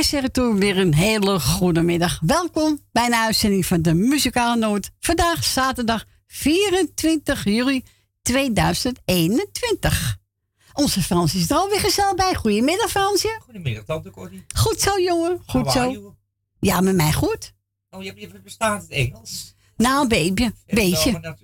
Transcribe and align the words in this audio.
wij 0.00 0.08
zeggen 0.08 0.32
toen 0.32 0.58
weer 0.58 0.78
een 0.78 0.94
hele 0.94 1.40
goede 1.40 1.82
middag. 1.82 2.20
Welkom 2.22 2.80
bij 2.92 3.06
een 3.06 3.14
uitzending 3.14 3.66
van 3.66 3.82
de 3.82 3.94
Muzikale 3.94 4.56
Noot. 4.56 4.90
Vandaag 5.00 5.44
zaterdag 5.44 6.04
24 6.26 7.44
juli 7.44 7.84
2021. 8.22 10.18
Onze 10.72 11.02
Frans 11.02 11.34
is 11.34 11.50
er 11.50 11.56
alweer 11.56 11.80
gezellig 11.80 12.14
bij. 12.14 12.34
Goedemiddag, 12.34 12.90
Fransje. 12.90 13.40
Goedemiddag, 13.42 13.84
tante 13.84 14.10
Corrie. 14.10 14.44
Goed 14.54 14.80
zo, 14.80 15.00
jongen. 15.00 15.42
Goed 15.46 15.72
zo. 15.72 16.14
Ja, 16.60 16.80
met 16.80 16.94
mij 16.94 17.12
goed. 17.12 17.52
Oh, 17.90 18.02
je, 18.02 18.12
je 18.16 18.40
bestaat 18.44 18.82
het 18.82 18.90
Engels? 18.90 19.54
Nou, 19.76 20.02
een 20.02 20.08
beetje. 20.08 20.52
Beetje. 20.66 21.36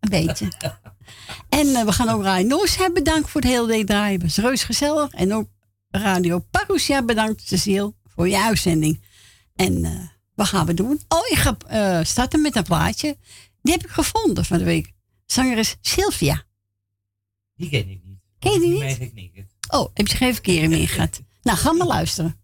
Een 0.00 0.10
beetje. 0.10 0.48
en 1.48 1.66
uh, 1.66 1.84
we 1.84 1.92
gaan 1.92 2.08
ook 2.08 2.22
Radio 2.22 2.46
Noors 2.46 2.76
hebben. 2.76 3.04
Bedankt 3.04 3.30
voor 3.30 3.40
het 3.40 3.50
hele 3.50 3.66
day 3.66 3.84
draaien. 3.84 4.20
Het 4.20 4.22
was 4.22 4.44
reus 4.44 4.64
gezellig. 4.64 5.12
En 5.12 5.34
ook 5.34 5.48
Radio 5.90 6.38
Parousia 6.50 7.02
bedankt, 7.02 7.42
Cecile, 7.46 7.94
voor 8.18 8.28
je 8.28 8.42
uitzending. 8.42 9.00
En 9.56 9.84
uh, 9.84 10.00
wat 10.34 10.46
gaan 10.46 10.66
we 10.66 10.74
doen? 10.74 11.00
Oh, 11.08 11.26
ik 11.30 11.36
ga 11.36 11.56
uh, 11.70 12.04
starten 12.04 12.40
met 12.40 12.56
een 12.56 12.62
plaatje. 12.62 13.16
Die 13.62 13.72
heb 13.72 13.84
ik 13.84 13.90
gevonden 13.90 14.44
van 14.44 14.58
de 14.58 14.64
week. 14.64 14.92
Zangeres 15.26 15.76
Sylvia. 15.80 16.44
Die 17.56 17.70
ken 17.70 17.88
ik 17.88 18.00
niet. 18.04 18.18
Ken 18.38 18.52
je 18.52 18.58
die 18.60 18.68
niet? 18.68 18.80
Nee, 18.80 18.98
ik 18.98 19.14
niet. 19.14 19.44
Oh, 19.70 19.90
heb 19.94 20.06
je 20.06 20.16
geen 20.16 20.32
verkeering 20.32 20.72
meer 20.72 20.88
gehad? 20.88 21.20
nou, 21.42 21.58
ga 21.58 21.72
maar 21.72 21.86
luisteren. 21.86 22.40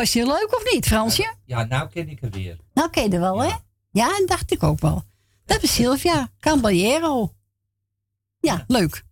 Was 0.00 0.12
je 0.12 0.26
leuk 0.26 0.56
of 0.56 0.72
niet, 0.72 0.86
Fransje? 0.86 1.34
Ja, 1.44 1.64
nou 1.64 1.88
ken 1.88 2.08
ik 2.08 2.22
er 2.22 2.30
weer. 2.30 2.56
Nou 2.74 2.90
ken 2.90 3.02
je 3.02 3.10
er 3.10 3.20
wel, 3.20 3.42
hè? 3.42 3.50
Ja, 3.90 4.16
en 4.18 4.26
dacht 4.26 4.52
ik 4.52 4.62
ook 4.62 4.80
wel. 4.80 5.02
Dat 5.44 5.62
is 5.62 5.74
Sylvia 5.74 6.28
Caballero. 6.38 7.32
Ja, 8.38 8.64
leuk. 8.66 9.04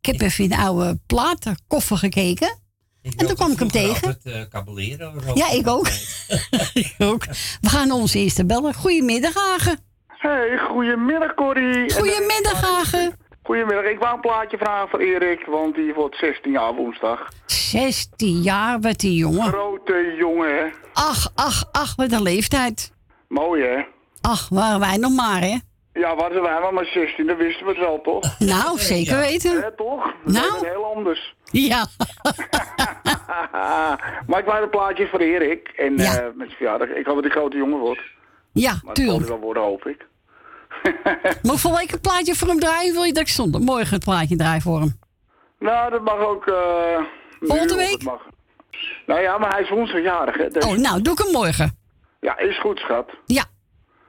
Ik 0.00 0.06
heb 0.06 0.20
even 0.20 0.44
in 0.44 0.50
de 0.50 0.56
oude 0.56 0.98
platenkoffer 1.06 1.96
gekeken. 1.96 2.58
en 3.02 3.26
toen 3.26 3.34
kwam 3.34 3.52
ik 3.52 3.58
hem 3.58 3.70
tegen. 3.70 4.08
Het, 4.08 4.20
uh, 4.24 4.42
Caballero. 4.48 5.12
Ja, 5.34 5.50
ik 5.50 5.66
ook. 5.66 5.88
ik 6.74 6.94
ook. 6.98 7.24
We 7.60 7.68
gaan 7.68 7.90
ons 7.90 8.14
eerste 8.14 8.46
bellen. 8.46 8.74
Goedemiddag, 8.74 9.34
Hagen. 9.34 9.78
Hey, 10.06 10.58
goedemiddag, 10.68 11.34
Corrie. 11.34 11.92
Goedemiddag, 11.92 12.60
Hagen. 12.60 13.25
Goedemiddag, 13.46 13.84
ik 13.84 13.98
wou 13.98 14.14
een 14.14 14.20
plaatje 14.20 14.58
vragen 14.58 14.88
voor 14.88 14.98
Erik, 14.98 15.44
want 15.44 15.74
die 15.74 15.94
wordt 15.94 16.16
16 16.16 16.52
jaar 16.52 16.74
woensdag. 16.74 17.28
16 17.46 18.42
jaar, 18.42 18.80
wat 18.80 18.98
die 18.98 19.16
jongen. 19.16 19.46
Grote 19.46 20.14
jongen, 20.18 20.56
hè? 20.56 20.64
Ach, 20.92 21.30
ach, 21.34 21.64
ach, 21.72 21.94
wat 21.96 22.12
een 22.12 22.22
leeftijd. 22.22 22.92
Mooi, 23.28 23.62
hè? 23.62 23.82
Ach, 24.20 24.48
waren 24.48 24.80
wij 24.80 24.96
nog 24.96 25.14
maar, 25.14 25.40
hè? 25.40 25.56
Ja, 25.92 26.16
waren 26.16 26.42
wij 26.42 26.60
nog 26.60 26.72
maar 26.72 26.84
16, 26.84 27.26
dat 27.26 27.36
wisten 27.36 27.66
we 27.66 27.72
het 27.72 27.80
wel, 27.80 28.00
toch? 28.00 28.38
Nou, 28.38 28.78
zeker 28.78 29.18
weten. 29.18 29.56
Ja, 29.56 29.70
toch? 29.76 30.14
Dat 30.24 30.34
nou? 30.34 30.66
heel 30.66 30.84
anders. 30.94 31.34
Ja. 31.44 31.86
maar 34.28 34.38
ik 34.38 34.44
wou 34.44 34.62
een 34.62 34.70
plaatje 34.70 35.08
voor 35.08 35.20
Erik. 35.20 35.68
En 35.76 35.96
ja. 35.96 36.12
uh, 36.12 36.24
met 36.34 36.46
zijn 36.46 36.50
verjaardag. 36.50 36.88
Ik 36.88 37.06
hoop 37.06 37.14
dat 37.14 37.24
die 37.24 37.32
grote 37.32 37.56
jongen 37.56 37.78
wordt. 37.78 38.02
Ja, 38.52 38.80
maar 38.84 38.94
tuurlijk. 38.94 39.18
Dat 39.18 39.28
wel 39.28 39.38
worden, 39.38 39.62
hoop 39.62 39.86
ik. 39.86 40.06
maar 41.46 41.56
voor 41.56 41.76
week 41.76 41.92
een 41.92 42.00
plaatje 42.00 42.34
voor 42.34 42.48
hem 42.48 42.60
draaien? 42.60 42.92
Wil 42.92 43.02
je 43.02 43.12
dat 43.12 43.22
ik 43.22 43.28
zondag 43.28 43.60
morgen 43.60 43.94
het 43.94 44.04
plaatje 44.04 44.36
draai 44.36 44.60
voor 44.60 44.80
hem? 44.80 44.98
Nou, 45.58 45.90
dat 45.90 46.02
mag 46.02 46.18
ook... 46.18 46.46
Uh, 46.46 46.56
Volgende 47.40 47.76
week? 47.76 48.02
Mag. 48.02 48.22
Nou 49.06 49.20
ja, 49.20 49.38
maar 49.38 49.52
hij 49.52 49.62
is 49.62 49.70
woensdagjarig, 49.70 50.36
hè. 50.36 50.48
Dus... 50.48 50.64
Oh, 50.64 50.76
nou, 50.76 51.02
doe 51.02 51.12
ik 51.12 51.18
hem 51.18 51.32
morgen. 51.32 51.78
Ja, 52.20 52.38
is 52.38 52.60
goed, 52.60 52.78
schat. 52.78 53.10
Ja, 53.26 53.44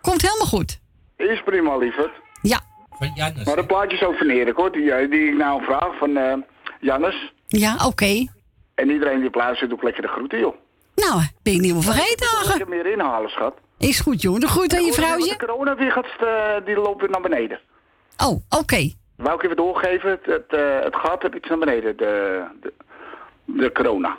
komt 0.02 0.22
helemaal 0.22 0.48
goed. 0.48 0.80
Is 1.18 1.44
prima, 1.44 1.78
lieverd. 1.78 2.12
Ja. 2.42 2.60
Van 2.90 3.12
Jannes. 3.16 3.46
Maar 3.46 3.56
de 3.56 3.66
plaatjes 3.66 4.04
over 4.04 4.18
van 4.18 4.30
Erik, 4.30 4.56
hoor, 4.56 4.72
die, 4.72 4.92
eh, 4.92 5.10
die 5.10 5.28
ik 5.28 5.38
nou 5.38 5.64
vraag 5.64 5.98
van 5.98 6.10
uh, 6.10 6.34
Jannes. 6.80 7.34
Ja, 7.48 7.74
oké. 7.74 7.86
Okay. 7.86 8.30
En 8.76 8.90
iedereen 8.90 9.20
die 9.22 9.30
luistert, 9.32 9.70
doet 9.70 9.84
lekker 9.84 10.02
de 10.02 10.08
groeten, 10.08 10.40
joh. 10.40 10.56
Nou, 10.96 11.22
ben 11.44 11.54
ik 11.54 11.60
niet 11.60 11.74
meer 11.74 11.84
vergeten, 11.84 12.60
Ik 12.60 12.68
meer 12.68 12.86
inhalen, 12.86 13.30
schat. 13.30 13.54
Is 13.78 14.00
goed, 14.00 14.22
jongen. 14.22 14.40
De 14.40 14.48
groet 14.48 14.76
aan 14.76 14.86
je 14.86 14.94
vrouwtje. 14.94 15.38
De 15.38 15.46
corona 15.46 15.76
weer 15.76 15.92
gaat, 15.92 16.06
uh, 16.24 16.66
die 16.66 16.76
loopt 16.76 17.02
weer 17.02 17.10
naar 17.10 17.22
beneden. 17.22 17.60
Oh, 18.18 18.28
oké. 18.30 18.58
Okay. 18.58 18.96
Wou 19.16 19.36
ik 19.36 19.44
even 19.44 19.56
doorgeven, 19.56 20.10
het, 20.10 20.26
het, 20.26 20.60
uh, 20.60 20.80
het 20.84 20.96
gaat 20.96 21.22
heb 21.22 21.36
iets 21.36 21.48
naar 21.48 21.58
beneden, 21.58 21.98
de, 21.98 22.44
de, 22.62 22.74
de 23.46 23.72
corona. 23.72 24.18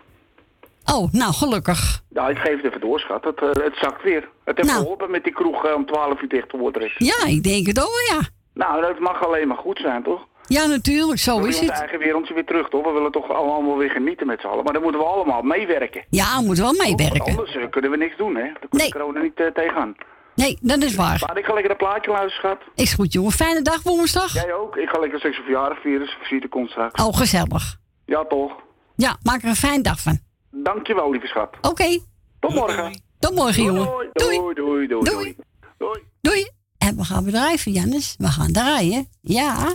Oh, 0.94 1.12
nou, 1.12 1.32
gelukkig. 1.32 2.00
Ja, 2.08 2.28
ik 2.28 2.38
geef 2.38 2.56
het 2.56 2.64
even 2.64 2.80
door, 2.80 3.00
schat. 3.00 3.24
Het, 3.24 3.42
uh, 3.42 3.48
het 3.50 3.76
zakt 3.76 4.02
weer. 4.02 4.28
Het 4.44 4.56
heeft 4.56 4.68
nou. 4.68 4.80
geholpen 4.80 5.10
met 5.10 5.24
die 5.24 5.32
kroeg 5.32 5.74
om 5.74 5.86
12 5.86 6.22
uur 6.22 6.28
dicht 6.28 6.48
te 6.48 6.56
worden. 6.56 6.92
Ja, 6.96 7.26
ik 7.26 7.42
denk 7.42 7.66
het 7.66 7.80
ook, 7.80 8.00
ja. 8.10 8.20
Nou, 8.52 8.80
dat 8.80 8.98
mag 8.98 9.26
alleen 9.26 9.48
maar 9.48 9.56
goed 9.56 9.78
zijn, 9.78 10.02
toch? 10.02 10.26
Ja, 10.48 10.66
natuurlijk, 10.66 11.18
zo 11.18 11.38
is 11.44 11.60
het. 11.60 11.68
We 11.68 11.74
eigen 11.74 11.98
wereldje 11.98 12.34
weer 12.34 12.44
terug, 12.44 12.68
toch? 12.68 12.84
We 12.84 12.92
willen 12.92 13.12
toch 13.12 13.30
allemaal 13.30 13.76
weer 13.76 13.90
genieten 13.90 14.26
met 14.26 14.40
z'n 14.40 14.46
allen. 14.46 14.64
Maar 14.64 14.72
dan 14.72 14.82
moeten 14.82 15.00
we 15.00 15.06
allemaal 15.06 15.42
meewerken. 15.42 16.04
Ja, 16.10 16.40
moeten 16.40 16.64
we 16.64 16.70
wel 16.70 16.86
meewerken. 16.86 17.18
Want 17.18 17.28
anders 17.28 17.54
uh, 17.54 17.70
kunnen 17.70 17.90
we 17.90 17.96
niks 17.96 18.16
doen, 18.16 18.34
hè? 18.36 18.42
Dan 18.42 18.68
kunnen 18.68 18.78
nee. 18.78 18.92
corona 18.92 19.20
niet 19.20 19.40
uh, 19.40 19.46
tegenaan. 19.46 19.94
Nee, 20.34 20.58
dat 20.60 20.82
is 20.82 20.94
waar. 20.94 21.22
Maar 21.26 21.38
ik 21.38 21.44
ga 21.44 21.52
lekker 21.52 21.70
een 21.70 21.76
plaatje 21.76 22.10
luisteren, 22.10 22.58
schat. 22.58 22.72
Is 22.74 22.94
goed, 22.94 23.12
jongen. 23.12 23.32
Fijne 23.32 23.62
dag 23.62 23.82
woensdag. 23.82 24.32
Jij 24.32 24.52
ook. 24.52 24.76
Ik 24.76 24.88
ga 24.88 24.98
lekker 24.98 25.20
seks 25.20 25.36
verjaardag 25.36 25.80
vieren, 25.80 26.00
dus 26.00 26.28
zie 26.28 26.40
de 26.40 26.48
komt 26.48 26.70
straks. 26.70 27.04
Oh, 27.04 27.16
gezellig. 27.16 27.76
Ja, 28.04 28.24
toch? 28.24 28.52
Ja, 28.96 29.16
maak 29.22 29.42
er 29.42 29.48
een 29.48 29.54
fijne 29.54 29.82
dag 29.82 30.00
van. 30.00 30.18
Dankjewel, 30.50 31.10
lieve 31.10 31.26
schat. 31.26 31.50
Oké. 31.56 31.68
Okay. 31.68 32.00
Tot 32.40 32.54
morgen. 32.54 33.02
Tot 33.18 33.34
morgen, 33.34 33.62
jongen. 33.62 33.84
Doei. 34.12 34.36
Doei, 34.36 34.54
doei, 34.54 34.86
doei. 34.86 35.04
Doei. 35.04 35.36
Doei. 35.78 36.02
doei. 36.20 36.50
En 36.78 36.96
we 36.96 37.04
gaan 37.04 37.24
bedrijven, 37.24 37.72
Jannes. 37.72 38.14
We 38.18 38.26
gaan 38.26 38.52
draaien. 38.52 39.08
Ja. 39.22 39.74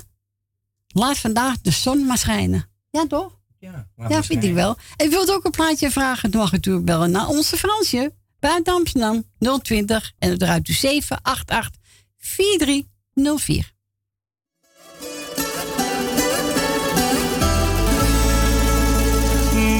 Laat 0.93 1.17
vandaag 1.17 1.61
de 1.61 1.71
zon 1.71 2.05
maar 2.05 2.17
schijnen. 2.17 2.69
Ja, 2.89 3.07
toch? 3.07 3.39
Ja, 3.59 3.87
ja 4.07 4.23
vind 4.23 4.43
ik 4.43 4.53
wel. 4.53 4.77
En 4.95 5.09
wilt 5.09 5.31
ook 5.31 5.45
een 5.45 5.51
plaatje 5.51 5.91
vragen, 5.91 6.31
dan 6.31 6.41
mag 6.41 6.51
u 6.51 6.55
natuurlijk 6.55 6.85
bellen 6.85 7.11
naar 7.11 7.27
onze 7.27 7.57
Fransje. 7.57 8.13
Buiten 8.39 8.73
Amsterdam 8.73 9.23
020 9.61 10.13
en 10.19 10.29
het 10.29 10.41
eruit 10.41 10.67
u 10.67 10.73
788 10.73 11.81
4304. 12.17 13.71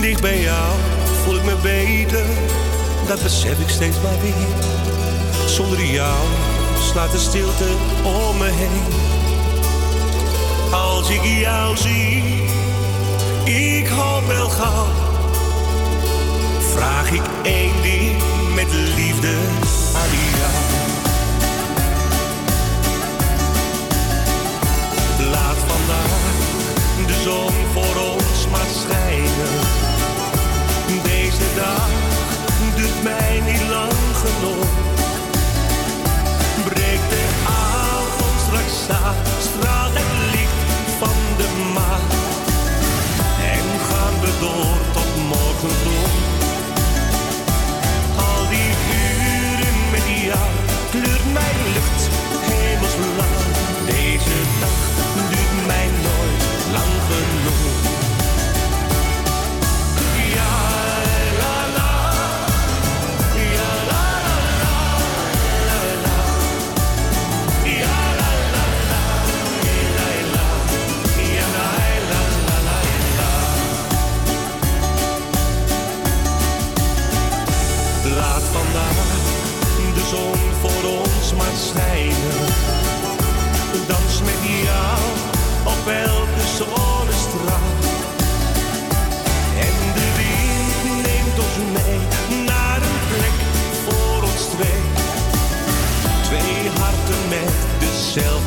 Dicht 0.02 0.22
bij 0.22 0.42
jou 0.42 0.80
voel 1.24 1.36
ik 1.36 1.44
me 1.44 1.58
beter, 1.62 2.26
dat 3.08 3.24
besef 3.24 3.60
ik 3.60 3.70
steeds 3.70 4.02
maar 4.02 4.22
weer. 4.22 4.48
Zonder 5.48 5.86
jou 5.86 6.28
slaat 6.82 7.12
de 7.12 7.20
stilte 7.20 7.70
om 8.04 8.38
me 8.38 8.50
heen 8.50 9.23
als 10.74 11.10
ik 11.10 11.24
jou 11.24 11.78
zie. 11.78 12.24
Ik 13.44 13.88
hoop 13.88 14.28
wel 14.28 14.50
gauw, 14.50 14.88
vraag 16.74 17.12
ik 17.12 17.22
één 17.44 17.82
ding 17.82 18.22
met 18.56 18.74
liefde 18.74 19.36
aan 19.96 20.10
jou. 20.38 20.52
Laat 25.30 25.58
vandaag 25.58 26.22
de 27.08 27.22
zon 27.24 27.52
voor 27.74 28.02
ons 28.12 28.48
maar 28.52 28.68
schijnen. 28.74 29.03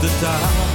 Dezelfde 0.06 0.20
taal. 0.20 0.65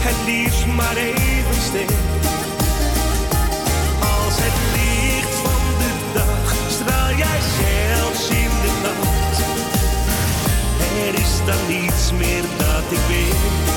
Het 0.00 0.16
liefst 0.26 0.66
maar 0.66 0.96
even 0.96 1.62
stil. 1.62 1.96
Als 4.00 4.36
het 4.44 4.58
licht 4.74 5.34
van 5.44 5.62
de 5.78 5.92
dag 6.14 6.54
straal 6.68 7.10
jij 7.16 7.40
zelfs 7.60 8.28
in 8.28 8.50
de 8.62 8.72
nacht. 8.82 9.38
Er 11.06 11.14
is 11.20 11.34
dan 11.46 11.80
niets 11.80 12.12
meer 12.12 12.42
dat 12.58 12.84
ik 12.90 13.04
wil. 13.08 13.67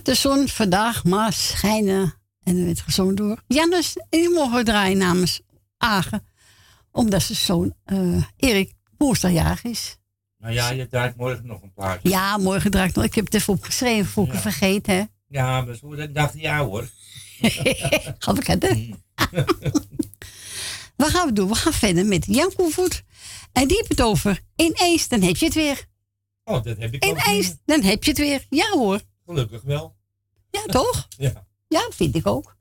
Laat 0.00 0.08
de 0.16 0.28
zon 0.28 0.48
vandaag 0.48 1.04
maar 1.04 1.32
schijnen. 1.32 2.14
En 2.42 2.58
er 2.58 2.64
werd 2.64 2.80
gezongen 2.80 3.14
door 3.14 3.42
Jannes. 3.46 3.96
En 3.96 4.04
die 4.20 4.28
mogen 4.30 4.64
draaien 4.64 4.98
namens 4.98 5.40
Agen. 5.76 6.26
Omdat 6.92 7.22
zijn 7.22 7.38
zoon 7.38 7.74
eh, 7.84 8.22
Erik 8.36 8.72
woensdagjarig 8.98 9.62
is. 9.64 9.98
Nou 10.38 10.54
ja, 10.54 10.70
je 10.70 10.88
draait 10.88 11.16
morgen 11.16 11.46
nog 11.46 11.62
een 11.62 11.72
plaatje. 11.72 12.08
Ja, 12.08 12.36
morgen 12.36 12.70
draai 12.70 12.88
ik 12.88 12.94
nog. 12.94 13.04
Ik 13.04 13.14
heb 13.14 13.24
het 13.24 13.34
even 13.34 13.52
opgeschreven 13.52 14.10
voor 14.10 14.24
ik 14.26 14.32
het 14.32 14.42
Ja. 14.42 14.50
vergeet, 14.50 14.86
hè. 14.86 15.02
Ja, 15.28 15.60
maar 15.60 15.74
zo 15.74 15.94
dat 15.94 16.14
dacht 16.14 16.40
ja 16.40 16.64
hoor. 16.64 16.88
Ga 18.18 18.32
ik 18.34 18.46
het, 18.46 18.62
hè? 18.62 18.90
wat 20.96 21.08
gaan 21.10 21.26
we 21.26 21.32
doen? 21.32 21.48
We 21.48 21.54
gaan 21.54 21.72
verder 21.72 22.06
met 22.06 22.24
Jan 22.26 22.52
Koevoet. 22.54 23.02
En 23.52 23.68
die 23.68 23.76
heeft 23.76 23.88
het 23.88 24.02
over. 24.02 24.40
Ineens, 24.56 25.08
dan 25.08 25.22
heb 25.22 25.36
je 25.36 25.44
het 25.44 25.54
weer. 25.54 25.84
Oh, 26.44 26.62
dat 26.62 26.78
heb 26.78 26.94
ik 26.94 27.04
Ineens, 27.04 27.54
dan 27.64 27.82
heb 27.82 28.04
je 28.04 28.10
het 28.10 28.18
weer. 28.18 28.46
Ja 28.48 28.68
hoor. 28.70 29.00
Gelukkig 29.30 29.62
wel. 29.62 29.96
Ja, 30.50 30.62
toch? 30.62 31.06
ja. 31.16 31.46
Ja, 31.68 31.88
vind 31.90 32.14
ik 32.14 32.26
ook. 32.26 32.56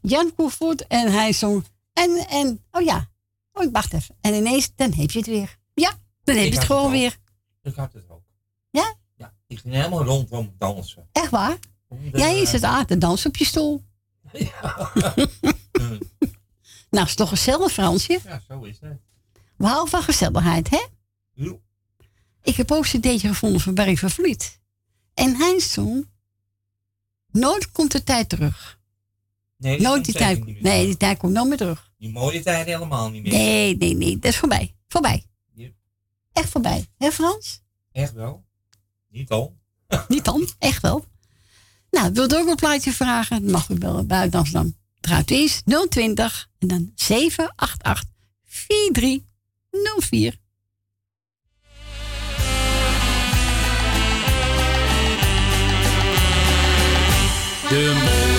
Jan 0.00 0.34
Koevoet 0.34 0.86
en 0.86 1.12
hij 1.12 1.32
zong. 1.32 1.64
En, 1.92 2.26
en, 2.28 2.64
oh 2.70 2.82
ja. 2.82 3.08
Oh, 3.52 3.64
ik 3.64 3.72
wacht 3.72 3.92
even. 3.92 4.16
En 4.20 4.34
ineens, 4.34 4.72
dan 4.74 4.92
heb 4.92 5.10
je 5.10 5.18
het 5.18 5.26
weer. 5.26 5.56
Ja, 5.74 5.98
dan 6.22 6.36
heb 6.36 6.44
je 6.44 6.54
het 6.54 6.64
gewoon 6.64 6.90
weer. 6.90 7.16
Ik 7.62 7.74
had 7.74 7.92
het 7.92 8.08
ook. 8.08 8.22
Ja? 8.70 8.94
Ja, 9.16 9.34
ik 9.46 9.58
ging 9.58 9.74
helemaal 9.74 10.04
rondom 10.04 10.54
dansen. 10.58 11.08
Echt 11.12 11.30
waar? 11.30 11.58
Jij 12.12 12.40
is 12.40 12.52
het 12.52 12.62
aan 12.62 12.86
te 12.86 12.98
dansen 12.98 13.28
op 13.28 13.36
je 13.36 13.44
stoel. 13.44 13.82
Ja. 14.32 14.92
nou, 16.90 17.06
is 17.06 17.14
toch 17.14 17.28
gezellig, 17.28 17.72
Fransje? 17.72 18.20
Ja, 18.24 18.42
zo 18.48 18.62
is 18.62 18.80
het. 18.80 19.00
We 19.56 19.66
houden 19.66 19.90
van 19.90 20.02
gezelligheid, 20.02 20.70
hè? 20.70 20.86
Ja. 21.32 21.54
Ik 22.42 22.56
heb 22.56 22.70
ook 22.70 22.84
een 22.84 23.00
cd'tje 23.00 23.28
gevonden 23.28 23.60
van 23.60 23.74
Barry 23.74 23.96
van 23.96 24.10
Vliet. 24.10 24.60
En 25.14 25.36
hij 25.36 25.60
zong... 25.60 26.08
Nooit 27.32 27.72
komt 27.72 27.92
de 27.92 28.04
tijd 28.04 28.28
terug. 28.28 28.79
Nee, 29.60 29.80
nooit 29.80 30.04
die 30.04 30.14
tijd. 30.14 30.60
Nee, 30.60 30.86
die 30.86 30.96
tijd 30.96 31.18
komt 31.18 31.32
nooit 31.32 31.48
meer 31.48 31.56
terug. 31.56 31.92
Die 31.98 32.10
mooie 32.10 32.42
tijd 32.42 32.66
helemaal 32.66 33.10
niet 33.10 33.22
meer. 33.22 33.32
Nee, 33.32 33.76
nee, 33.76 33.94
nee. 33.94 34.18
Dat 34.18 34.32
is 34.32 34.38
voorbij. 34.38 34.74
Voorbij. 34.88 35.24
Echt 36.32 36.48
voorbij. 36.48 36.86
Hè, 36.98 37.10
Frans? 37.10 37.62
Echt 37.92 38.12
wel. 38.12 38.44
Niet 39.08 39.28
dan. 39.28 39.58
niet 40.08 40.24
dan. 40.24 40.48
Echt 40.58 40.82
wel. 40.82 41.04
Nou, 41.90 42.12
wilt 42.12 42.32
u 42.32 42.36
ook 42.36 42.48
een 42.48 42.56
plaatje 42.56 42.92
vragen? 42.92 43.42
Dan 43.42 43.50
mag 43.50 43.68
u 43.68 43.74
wel 43.78 44.06
buiten 44.06 44.38
Amsterdam. 44.38 44.76
Draait 45.00 45.30
eens 45.30 45.62
020 45.88 46.50
en 46.58 46.68
dan 46.68 46.92
788 46.94 48.08
4304. 48.44 50.38
De 57.68 58.29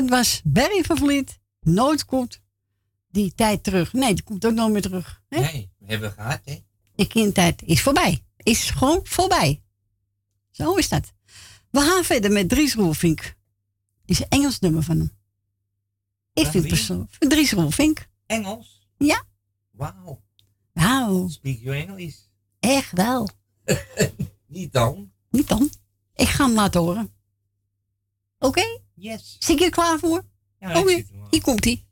dat 0.00 0.08
was 0.08 0.40
Barry 0.44 0.82
van 0.84 0.96
Vliet. 0.96 1.38
Nooit 1.60 2.04
komt 2.04 2.40
die 3.10 3.34
tijd 3.34 3.62
terug. 3.62 3.92
Nee, 3.92 4.14
die 4.14 4.22
komt 4.24 4.46
ook 4.46 4.52
nooit 4.52 4.72
meer 4.72 4.82
terug. 4.82 5.22
Hè? 5.28 5.40
Nee, 5.40 5.70
we 5.78 5.86
hebben 5.86 6.12
gehad, 6.12 6.40
hè? 6.44 6.58
De 6.94 7.06
kindertijd 7.06 7.62
is 7.62 7.82
voorbij. 7.82 8.24
Is 8.36 8.70
gewoon 8.70 9.00
voorbij. 9.02 9.62
Zo 10.50 10.74
is 10.74 10.88
dat. 10.88 11.12
We 11.70 11.80
gaan 11.80 12.04
verder 12.04 12.32
met 12.32 12.48
Dries 12.48 12.74
Roelvink. 12.74 13.34
Is 14.04 14.18
een 14.20 14.28
Engels 14.28 14.58
nummer 14.60 14.82
van 14.82 14.96
hem. 14.98 15.12
Ik 16.32 16.42
Van 16.42 16.52
vind 16.52 16.68
persoonlijk... 16.68 17.12
Dries 17.18 17.52
Roelvink. 17.52 18.08
Engels? 18.26 18.88
Ja. 18.98 19.24
Wauw. 19.70 20.22
Nou, 20.72 21.30
Speak 21.30 21.58
your 21.58 21.78
English. 21.88 22.16
echt 22.60 22.92
wel. 22.92 23.28
Niet 24.46 24.72
dan. 24.72 25.12
Niet 25.30 25.48
dan. 25.48 25.70
Ik 26.14 26.28
ga 26.28 26.44
hem 26.46 26.54
laten 26.54 26.80
horen. 26.80 27.12
Oké? 28.38 28.80
Yes. 28.98 29.36
Zit 29.38 29.58
je 29.58 29.64
er 29.64 29.70
klaar 29.70 29.98
voor? 29.98 30.24
Ja, 30.60 30.70
ik 30.70 30.76
Oké, 30.76 30.88
zit 30.90 31.08
er 31.10 31.16
wel. 31.18 31.26
hier 31.30 31.42
komt 31.42 31.64
hij. 31.64 31.84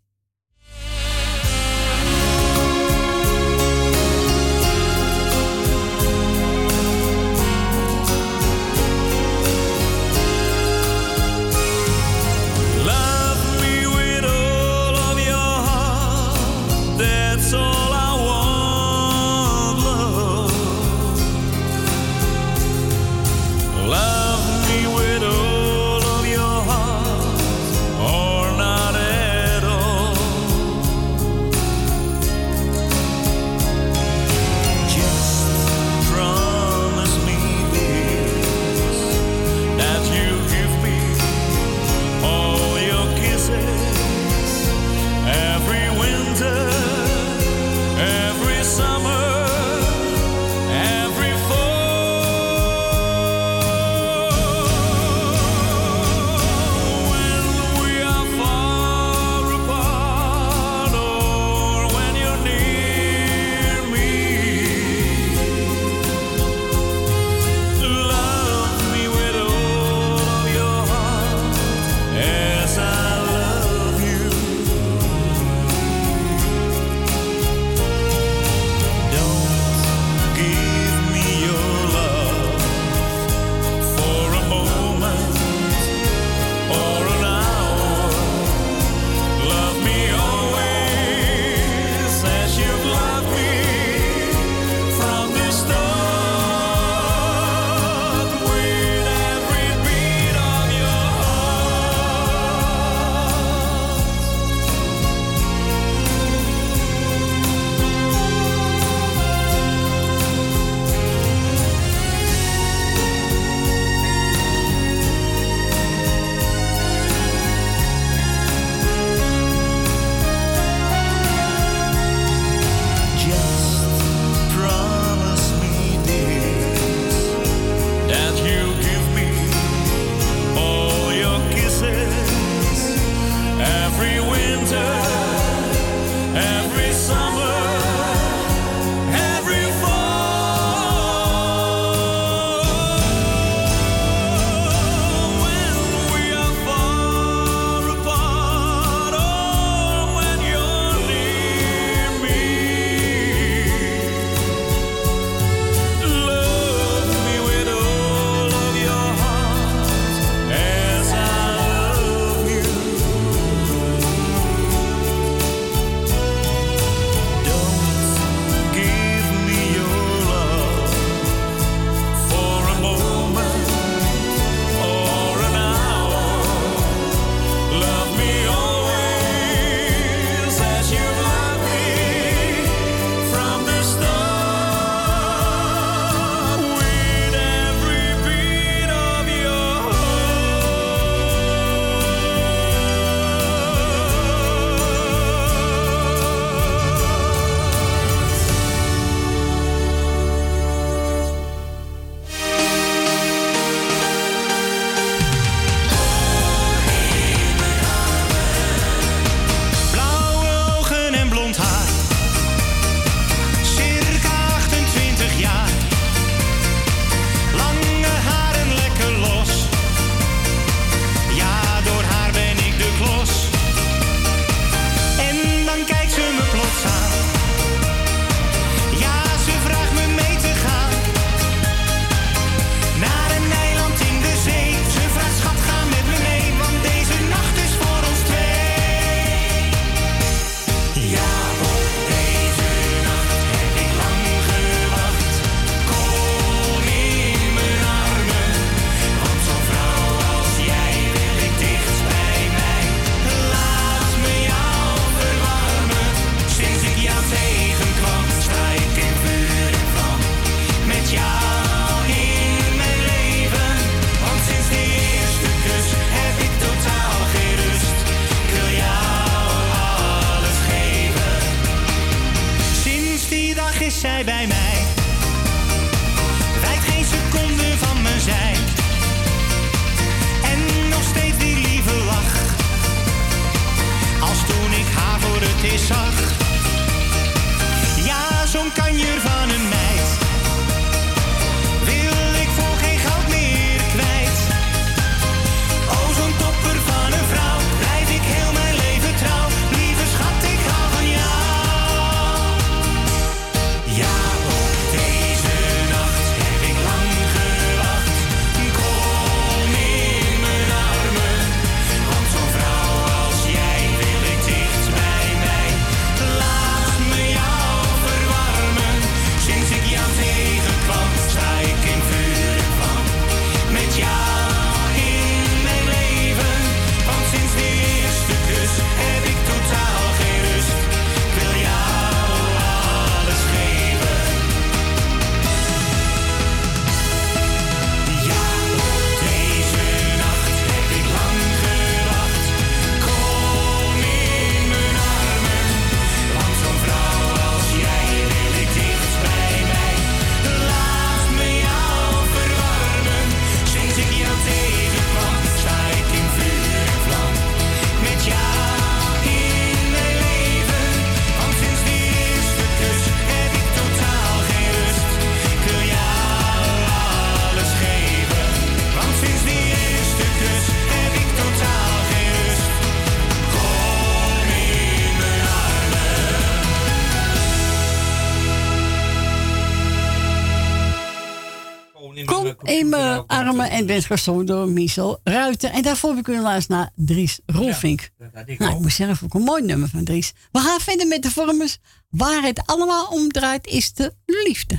En 383.60 383.86
werd 383.86 384.04
gezongen 384.04 384.46
door 384.46 384.68
Michel 384.68 385.20
Ruiter. 385.24 385.70
En 385.70 385.82
daarvoor 385.82 386.08
heb 386.10 386.18
ik 386.18 386.24
kunnen 386.24 386.42
luisteren 386.42 386.80
naar 386.80 386.90
Dries 386.94 387.40
Rolfink. 387.46 388.10
Dat 388.18 388.28
had 388.34 388.48
ik 388.48 388.58
Nou, 388.58 388.70
ik 388.70 388.76
ook. 388.76 388.82
moet 388.82 388.92
zeggen, 388.92 389.16
vond 389.16 389.34
ik 389.34 389.38
een 389.40 389.44
mooi 389.46 389.62
nummer 389.62 389.88
van 389.88 390.04
Dries. 390.04 390.32
We 390.52 390.58
gaan 390.58 390.80
verder 390.80 391.06
met 391.06 391.22
de 391.22 391.30
vormers. 391.30 391.78
Waar 392.08 392.42
het 392.42 392.66
allemaal 392.66 393.06
om 393.06 393.28
draait 393.28 393.66
is 393.66 393.92
de 393.92 394.14
liefde. 394.26 394.78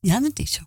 Ja, 0.00 0.20
dat 0.20 0.38
is 0.38 0.52
zo. 0.52 0.62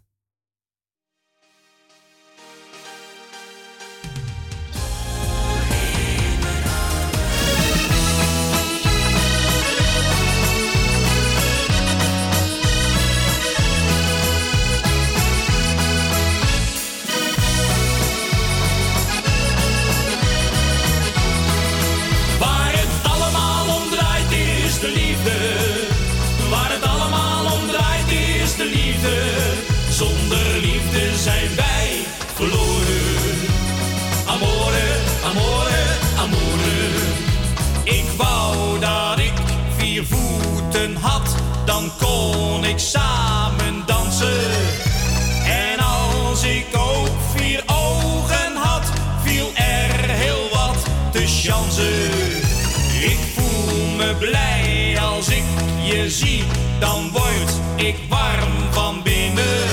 Blij 54.19 54.97
als 54.99 55.27
ik 55.27 55.43
je 55.83 56.09
zie, 56.09 56.43
dan 56.79 57.11
word 57.11 57.51
ik 57.75 57.95
warm 58.09 58.51
van 58.71 59.03
binnen. 59.03 59.63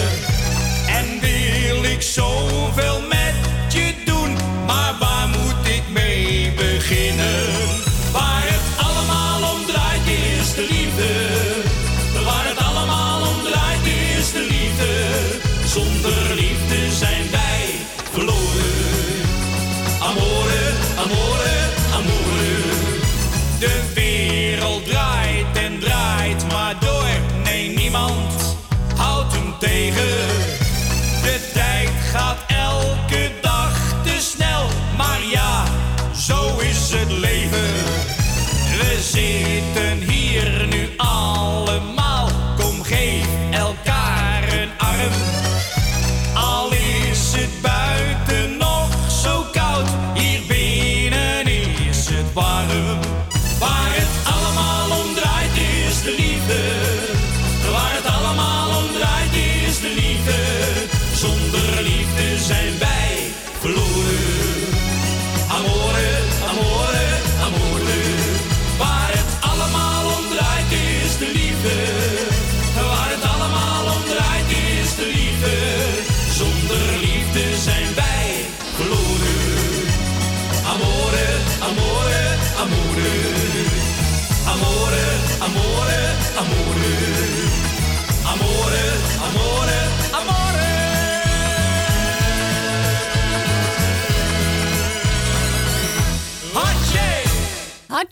En 0.89 1.21
wil 1.21 1.85
ik 1.85 2.03
zoveel 2.03 3.01
met 3.09 3.26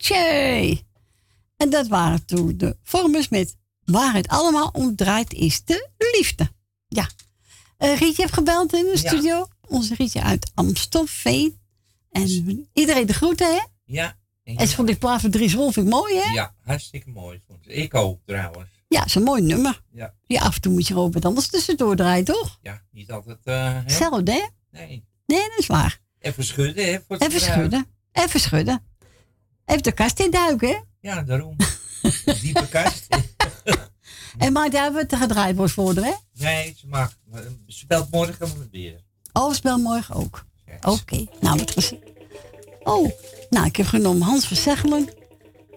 Hatje! 0.09 0.83
En 1.57 1.69
dat 1.69 1.87
waren 1.87 2.25
toen 2.25 2.57
de 2.57 2.77
vormers 2.83 3.29
met 3.29 3.55
waar 3.85 4.13
het 4.13 4.27
allemaal 4.27 4.69
om 4.73 4.95
draait 4.95 5.33
is 5.33 5.63
de 5.63 5.89
liefde. 6.17 6.49
Ja. 6.87 7.09
Eh 7.77 7.97
Rietje 7.97 8.21
heeft 8.21 8.33
gebeld 8.33 8.73
in 8.73 8.83
de 8.83 8.89
Ja. 8.89 8.95
studio. 8.97 9.47
Onze 9.67 9.95
Rietje 9.95 10.21
uit 10.21 10.51
Amstelveen. 10.53 11.59
En 12.11 12.67
iedereen 12.73 13.05
de 13.05 13.13
groeten, 13.13 13.55
hè? 13.55 13.61
Ja. 13.85 14.17
En 14.43 14.55
En 14.55 14.67
ze 14.67 14.75
vond 14.75 14.87
die 14.87 14.97
plaat 14.97 15.21
van 15.21 15.29
Dries 15.31 15.53
Wolfink 15.53 15.89
mooi, 15.89 16.15
hè? 16.15 16.33
Ja, 16.33 16.55
hartstikke 16.61 17.09
mooi. 17.09 17.41
Ik 17.61 17.93
ook 17.93 18.19
trouwens. 18.25 18.69
Ja, 18.87 19.05
is 19.05 19.15
een 19.15 19.23
mooi 19.23 19.41
nummer. 19.41 19.81
Ja, 19.91 20.13
Ja, 20.27 20.41
af 20.41 20.55
en 20.55 20.61
toe 20.61 20.73
moet 20.73 20.87
je 20.87 20.95
ook 20.97 21.13
wat 21.13 21.25
anders 21.25 21.47
tussendoor 21.47 21.95
draaien, 21.95 22.25
toch? 22.25 22.59
ja 22.61 22.81
niet 22.91 23.11
altijd. 23.11 23.37
hè? 23.43 23.51
Hetzelfde, 23.53 24.31
hè? 24.31 24.45
Nee. 24.71 25.05
Nee, 25.25 25.49
dat 25.49 25.59
is 25.59 25.67
waar. 25.67 25.99
Even 26.19 26.43
schudden, 26.43 26.85
hè? 26.85 27.15
Even 27.17 27.39
schudden. 27.41 27.85
Even 28.11 28.39
schudden. 28.39 28.83
Even 29.65 29.83
de 29.83 29.91
kast 29.91 30.19
in 30.19 30.31
duiken, 30.31 30.69
hè? 30.69 30.79
Ja, 30.99 31.21
daarom. 31.21 31.55
Een 32.01 32.39
Diepe 32.41 32.67
kast. 32.67 33.07
En 34.37 34.53
maar 34.53 34.69
daar 34.69 34.83
hebben 34.83 35.07
we 35.07 35.15
het 35.15 35.21
gedraaid 35.21 35.71
voor 35.71 35.93
hè? 35.93 36.13
Nee, 36.33 36.75
ze 36.77 36.87
mag. 36.87 37.17
Ze 37.67 37.85
belt 37.87 38.11
morgen 38.11 38.69
weer. 38.71 39.03
Oh, 39.33 39.53
spel 39.53 39.77
morgen 39.77 40.15
ook. 40.15 40.45
Yes. 40.65 40.99
Oké, 40.99 41.25
nou 41.39 41.57
wat 41.57 41.71
gezien. 41.71 42.03
Oh, 42.83 43.11
nou 43.49 43.65
ik 43.65 43.75
heb 43.75 43.85
genomen 43.85 44.21
Hans 44.21 44.47
van. 44.47 45.09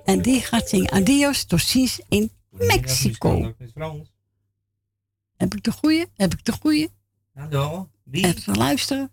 En 0.05 0.23
die 0.23 0.41
gaat 0.41 0.69
zingen 0.69 0.91
Adios, 0.91 1.45
Torsis 1.45 2.01
in 2.09 2.31
Mexico. 2.51 3.39
Met 3.59 3.71
Frans. 3.75 4.13
Heb 5.37 5.55
ik 5.55 5.65
de 5.65 5.73
goeie? 5.73 6.07
Heb 6.15 6.33
ik 6.33 6.45
de 6.45 6.53
goeie? 6.53 6.89
Hallo, 7.35 7.89
wie? 8.03 8.25
Even 8.25 8.43
te 8.43 8.55
luisteren. 8.55 9.11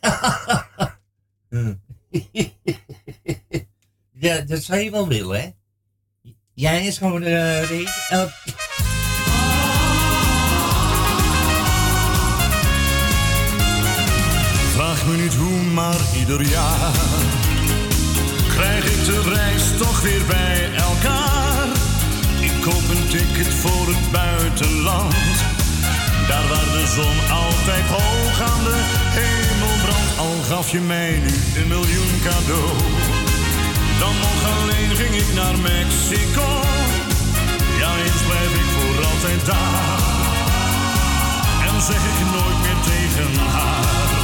Ja, 4.12 4.40
dat 4.40 4.62
zou 4.62 4.80
je 4.80 4.90
wel 4.90 5.08
willen, 5.08 5.40
hè? 5.40 5.48
Jij 6.54 6.86
is 6.86 6.98
gewoon 6.98 7.22
Rick. 7.22 7.88
Eh, 8.08 8.24
Vraag 14.74 15.06
me 15.06 15.16
niet 15.16 15.34
hoe, 15.34 15.62
maar 15.62 15.96
ieder 16.18 16.42
jaar 16.42 16.92
krijg 18.48 18.84
ik 18.84 19.04
de 19.04 19.20
reis 19.34 19.62
toch 19.78 20.00
weer 20.00 20.26
bij 20.26 20.74
elkaar. 20.74 21.66
Ik 22.40 22.52
koop 22.60 22.88
een 22.88 23.08
ticket 23.08 23.54
voor 23.54 23.86
het 23.86 24.10
buitenland. 24.12 25.14
Daar 26.28 26.48
waar 26.48 26.70
de 26.72 26.86
zon 26.94 27.36
altijd 27.36 27.86
hoog 27.86 28.40
aan 28.40 28.64
de. 28.64 29.01
Al 30.22 30.42
gaf 30.42 30.70
je 30.70 30.80
mij 30.80 31.10
nu 31.18 31.60
een 31.62 31.68
miljoen 31.68 32.20
cadeau. 32.22 32.68
Dan 33.98 34.14
nog 34.26 34.40
alleen 34.54 34.96
ging 34.96 35.14
ik 35.14 35.34
naar 35.34 35.58
Mexico. 35.58 36.46
Ja, 37.78 37.90
eens 38.04 38.22
blijf 38.28 38.52
ik 38.62 38.68
voor 38.76 39.04
altijd 39.04 39.46
daar. 39.46 39.98
En 41.66 41.82
zeg 41.82 42.02
ik 42.12 42.30
nooit 42.32 42.60
meer 42.62 42.80
tegen 42.84 43.40
haar. 43.40 44.21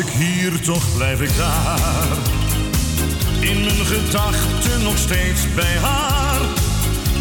Hier 0.00 0.60
toch 0.60 0.96
blijf 0.96 1.20
ik 1.20 1.36
daar. 1.36 1.78
In 3.40 3.64
mijn 3.64 3.86
gedachten 3.86 4.82
nog 4.82 4.98
steeds 4.98 5.54
bij 5.54 5.76
haar. 5.82 6.40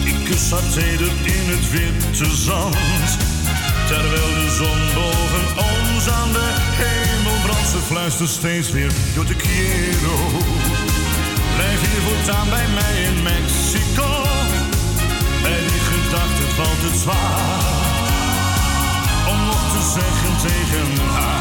Ik 0.04 0.16
kus 0.26 0.52
haar 0.52 0.70
teder 0.74 1.12
in 1.24 1.46
het 1.54 1.70
witte 1.72 2.36
zand. 2.36 2.76
Terwijl 3.88 4.34
de 4.34 4.56
zon 4.58 4.80
boven 4.94 5.46
ons 5.58 6.10
aan 6.10 6.32
de 6.32 6.50
hemel 6.54 7.42
brandt. 7.44 7.70
Ze 7.70 7.78
fluistert 7.78 8.30
steeds 8.30 8.72
weer, 8.72 8.92
yo 9.14 9.24
te 9.24 9.36
quiero. 9.36 10.18
Blijf 11.56 11.80
hier 11.80 12.02
voortaan 12.02 12.50
bij 12.50 12.68
mij 12.68 13.04
in 13.04 13.24
Mexico. 13.24 14.10
Bij 15.42 15.60
die 15.60 15.84
gedachte 15.92 16.44
valt 16.56 16.82
het 16.88 17.00
zwaar. 17.00 17.60
Om 19.28 19.46
nog 19.46 19.64
te 19.72 20.00
zeggen 20.00 20.50
tegen 20.50 21.08
haar. 21.08 21.41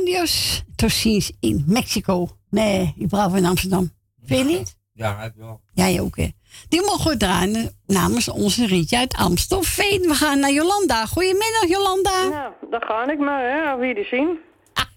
Adios, 0.00 0.62
tot 0.76 0.90
ziens 0.90 1.32
in 1.40 1.64
Mexico. 1.66 2.28
Nee, 2.50 2.94
ik 2.98 3.08
blijf 3.08 3.34
in 3.34 3.44
Amsterdam. 3.44 3.90
Vind 4.24 4.50
je 4.50 4.56
niet? 4.56 4.76
Ja, 4.92 5.16
heb 5.18 5.32
je 5.34 5.40
wel. 5.40 5.60
Jij 5.74 6.00
ook, 6.00 6.16
hè? 6.16 6.28
Die 6.68 6.80
mogen 6.80 7.10
we 7.10 7.16
draaien 7.16 7.80
namens 7.86 8.28
onze 8.28 8.66
Rietje 8.66 8.98
uit 8.98 9.14
Amstelveen. 9.14 10.00
We 10.00 10.14
gaan 10.14 10.40
naar 10.40 10.50
Jolanda. 10.50 11.06
Goedemiddag, 11.06 11.66
Jolanda. 11.68 12.28
Nou, 12.28 12.52
dan 12.70 12.82
ga 12.82 13.10
ik 13.10 13.18
maar, 13.18 13.42
hè. 13.42 13.74
Op 13.74 14.04
zien. 14.04 14.38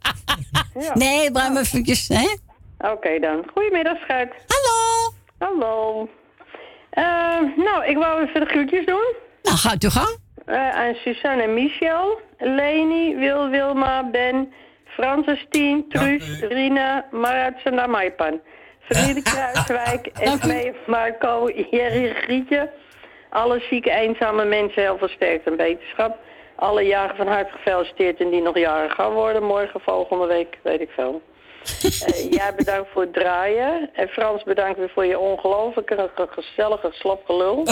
ja. 0.85 0.95
Nee, 0.95 1.31
blijf 1.31 1.53
maar 1.53 1.61
eventjes, 1.61 2.07
hè? 2.07 2.35
Oké 2.91 3.19
dan. 3.19 3.43
Goedemiddag, 3.53 3.97
schat. 3.97 4.27
Hallo. 4.47 5.13
Hallo. 5.37 6.09
Eh, 6.89 7.57
nou, 7.65 7.85
ik 7.85 7.97
wou 7.97 8.27
even 8.27 8.39
de 8.39 8.47
groetjes 8.47 8.85
doen. 8.85 9.13
Nou, 9.43 9.57
gaat 9.57 9.83
uw 9.83 9.89
gang. 9.89 10.17
Eh, 10.45 10.69
aan 10.69 10.93
Suzanne 10.93 11.43
en 11.43 11.53
Michel, 11.53 12.19
Leni, 12.37 13.15
Wil, 13.15 13.49
Wilma, 13.49 14.09
Ben, 14.09 14.53
Francis, 14.99 15.45
Tien, 15.49 15.85
Truus, 15.89 16.39
Rina, 16.39 17.05
Marat 17.11 17.53
en 17.63 17.89
Maipan. 17.89 18.39
Familie 18.79 19.23
Kruiswijk, 19.31 20.07
Esmee, 20.07 20.73
Marco, 20.85 21.49
Jerry, 21.71 22.13
Grietje. 22.13 22.69
Alle 23.29 23.59
zieke, 23.69 23.91
eenzame 23.91 24.45
mensen 24.45 24.81
heel 24.81 24.97
veel 24.97 25.07
sterkte 25.07 25.49
en 25.49 25.55
beterschap. 25.57 26.17
Alle 26.55 26.81
jaren 26.81 27.15
van 27.15 27.27
harte 27.27 27.51
gefeliciteerd 27.51 28.19
en 28.19 28.29
die 28.29 28.41
nog 28.41 28.57
jaren 28.57 28.91
gaan 28.91 29.11
worden. 29.11 29.43
Morgen, 29.43 29.79
volgende 29.81 30.25
week, 30.27 30.57
weet 30.63 30.81
ik 30.81 30.89
veel. 30.95 31.21
Eh, 32.05 32.31
jij 32.31 32.53
bedankt 32.55 32.89
voor 32.93 33.01
het 33.01 33.13
draaien. 33.13 33.89
En 33.93 34.07
Frans 34.07 34.43
bedankt 34.43 34.77
weer 34.79 34.89
voor 34.93 35.05
je 35.05 35.19
ongelooflijke, 35.19 36.09
ge- 36.15 36.27
gezellige, 36.29 36.89
slap 36.91 37.25
gelul. 37.25 37.63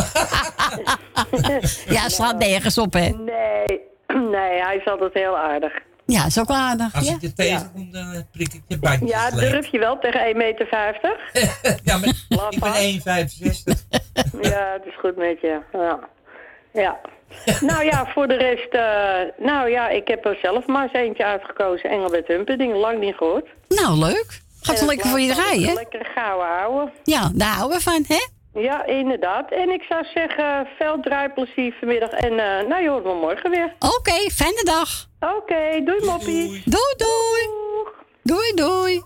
Ja, 1.95 2.09
slaat 2.09 2.37
nergens 2.39 2.77
op, 2.77 2.93
hè? 2.93 3.09
Nee, 3.09 3.81
nee, 4.31 4.61
hij 4.61 4.75
is 4.75 4.85
altijd 4.91 5.13
heel 5.13 5.37
aardig. 5.37 5.73
Ja, 6.07 6.25
is 6.25 6.39
ook 6.39 6.47
wel 6.47 6.57
aardig. 6.57 6.95
Als 6.95 7.07
ja? 7.07 7.13
ik 7.13 7.21
je 7.21 7.33
tegenkom, 7.33 7.91
dan 7.91 8.11
eh, 8.11 8.19
prik 8.31 8.53
ik 8.53 8.61
je 8.67 8.79
bandjes 8.79 9.09
Ja, 9.09 9.29
durf 9.29 9.67
je 9.67 9.79
wel 9.79 9.99
tegen 9.99 10.31
1,50 10.31 10.37
meter? 10.37 10.67
Ja, 11.83 11.97
maar 11.97 12.09
ik 12.49 12.59
ben 12.59 13.33
1,65. 13.33 13.85
Ja, 14.51 14.73
het 14.73 14.85
is 14.85 14.99
goed 14.99 15.15
met 15.15 15.41
je. 15.41 15.59
Ja. 15.71 15.99
ja. 16.73 16.99
nou 17.61 17.85
ja, 17.85 18.05
voor 18.05 18.27
de 18.27 18.35
rest... 18.35 18.73
eh, 18.73 19.45
nou 19.45 19.69
ja, 19.69 19.89
ik 19.89 20.07
heb 20.07 20.25
er 20.25 20.37
zelf 20.41 20.65
maar 20.65 20.83
eens 20.83 20.93
eentje 20.93 21.25
uitgekozen. 21.25 21.89
Engelbert 21.89 22.27
Humperdinck, 22.27 22.75
lang 22.75 22.99
niet 22.99 23.15
gehoord. 23.15 23.47
Nou, 23.67 23.97
leuk. 23.99 24.41
Gaat 24.61 24.79
wel 24.79 24.89
lekker 24.89 25.09
voor 25.09 25.19
je 25.19 25.33
draaien, 25.33 25.67
hè? 25.67 25.73
Lekker 25.73 26.05
gouden 26.15 26.47
houden. 26.47 26.93
Ja, 27.03 27.31
daar 27.33 27.53
houden 27.53 27.77
we 27.77 27.83
van, 27.83 28.05
hè? 28.07 28.27
Ja, 28.57 28.85
inderdaad. 28.85 29.51
En 29.51 29.69
ik 29.69 29.81
zou 29.89 30.05
zeggen, 30.13 30.67
veel 30.77 30.99
draaiplezier 31.01 31.75
vanmiddag. 31.79 32.09
En 32.09 32.31
eh, 32.39 32.67
nou, 32.67 32.83
je 32.83 32.89
hoort 32.89 33.03
me 33.03 33.13
morgen 33.13 33.49
weer. 33.49 33.73
Oké, 33.79 34.29
fijne 34.31 34.63
dag. 34.63 34.89
Oké, 35.19 35.81
doei 35.83 36.05
moppie. 36.05 36.61
Doei, 36.65 36.93
doei. 36.97 37.49
Doei, 38.23 38.53
doei. 38.55 39.03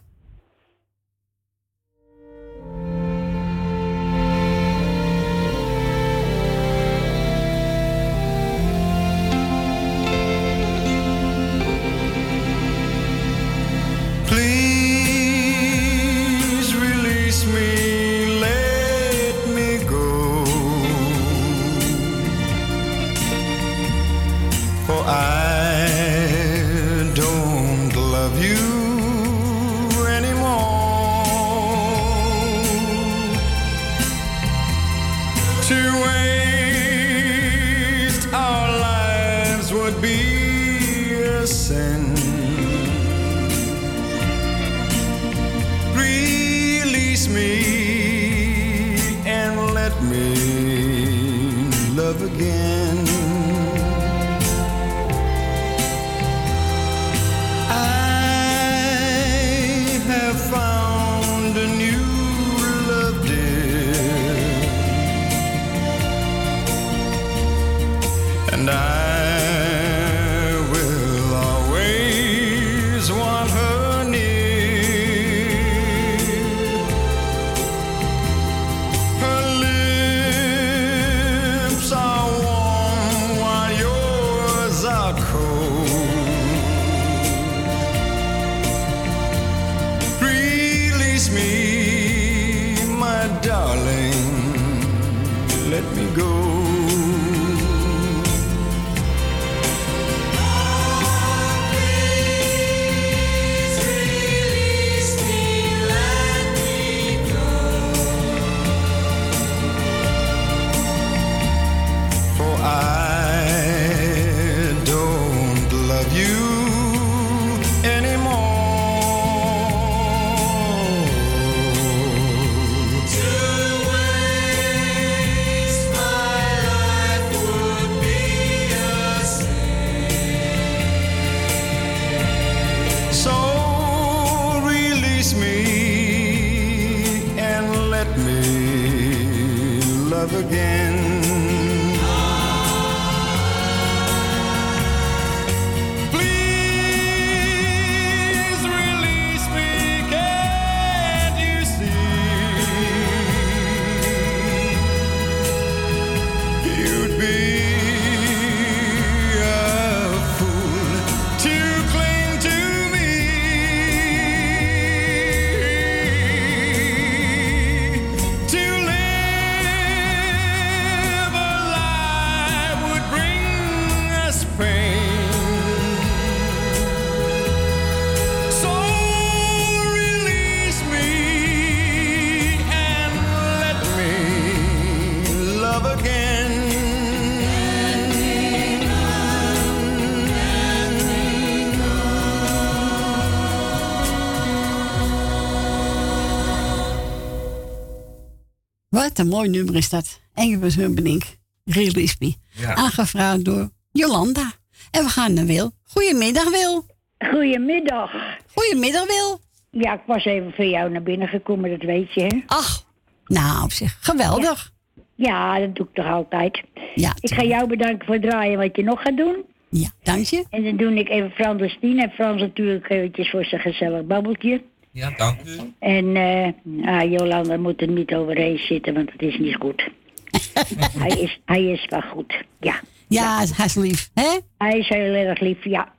Een 199.22 199.28
mooi 199.28 199.50
nummer 199.50 199.76
is 199.76 199.90
dat. 199.90 200.22
Engels 200.34 200.76
Me. 200.76 202.34
Ja. 202.52 202.74
Aangevraagd 202.74 203.46
door 203.46 203.70
Jolanda. 203.92 204.52
En 204.92 205.04
we 205.04 205.10
gaan 205.10 205.34
naar 205.34 205.46
Wil. 205.46 205.72
Goedemiddag, 205.84 206.50
Wil. 206.50 206.86
Goedemiddag. 207.32 208.12
Goedemiddag, 208.54 209.06
Wil. 209.06 209.40
Ja, 209.70 209.94
ik 209.94 210.02
was 210.06 210.26
even 210.26 210.52
voor 210.56 210.66
jou 210.66 210.92
naar 210.92 211.04
binnen 211.04 211.28
gekomen, 211.28 211.70
dat 211.70 211.82
weet 211.82 212.14
je, 212.14 212.22
hè? 212.22 212.42
Ach, 212.46 212.86
nou 213.26 213.70
zeg, 213.70 213.98
geweldig. 214.00 214.72
Ja, 215.16 215.60
dat 215.60 215.76
doe 215.76 215.86
ik 215.86 215.94
toch 215.94 216.12
altijd. 216.12 216.62
Ja. 216.96 217.16
Ik 217.20 217.34
ga 217.34 217.44
jou 217.44 217.68
bedanken 217.68 218.06
voor 218.06 218.16
het 218.16 218.24
draaien 218.24 218.58
wat 218.58 218.76
je 218.76 218.84
nog 218.84 219.02
gaat 219.02 219.18
doen. 219.18 219.46
Ja, 219.70 219.90
dank 220.04 220.26
je. 220.26 220.46
En 220.50 220.64
dan 220.64 220.78
doe 220.78 220.94
ik 220.94 221.10
even 221.10 221.32
Frans 221.32 221.62
en 221.62 221.70
Stien. 221.70 222.00
En 222.00 222.10
Frans 222.10 222.42
natuurlijk 222.42 222.90
eventjes 222.90 223.30
voor 223.30 223.46
zijn 223.46 223.62
gezellig 223.62 224.06
babbeltje. 224.06 224.62
Ja, 224.92 225.12
dank 225.18 225.40
u. 225.46 225.58
En 225.80 226.16
eh 226.16 227.00
ah, 227.02 227.12
Jolanda 227.12 227.58
moet 227.58 227.82
er 227.82 227.88
niet 227.88 228.14
overheen 228.14 228.58
zitten, 228.58 228.94
want 228.94 229.12
het 229.12 229.22
is 229.22 229.38
niet 229.38 229.56
goed. 229.56 229.90
hij, 231.04 231.20
is, 231.20 231.40
hij 231.46 231.64
is 231.64 231.86
wel 231.90 232.02
goed, 232.02 232.44
ja. 232.60 232.80
Ja, 233.08 233.38
hij 233.38 233.66
is 233.66 233.76
lief, 233.76 234.10
hè? 234.14 234.40
Hij 234.58 234.78
is 234.78 234.88
heel 234.88 235.14
erg 235.14 235.40
lief, 235.40 235.64
ja. 235.64 235.94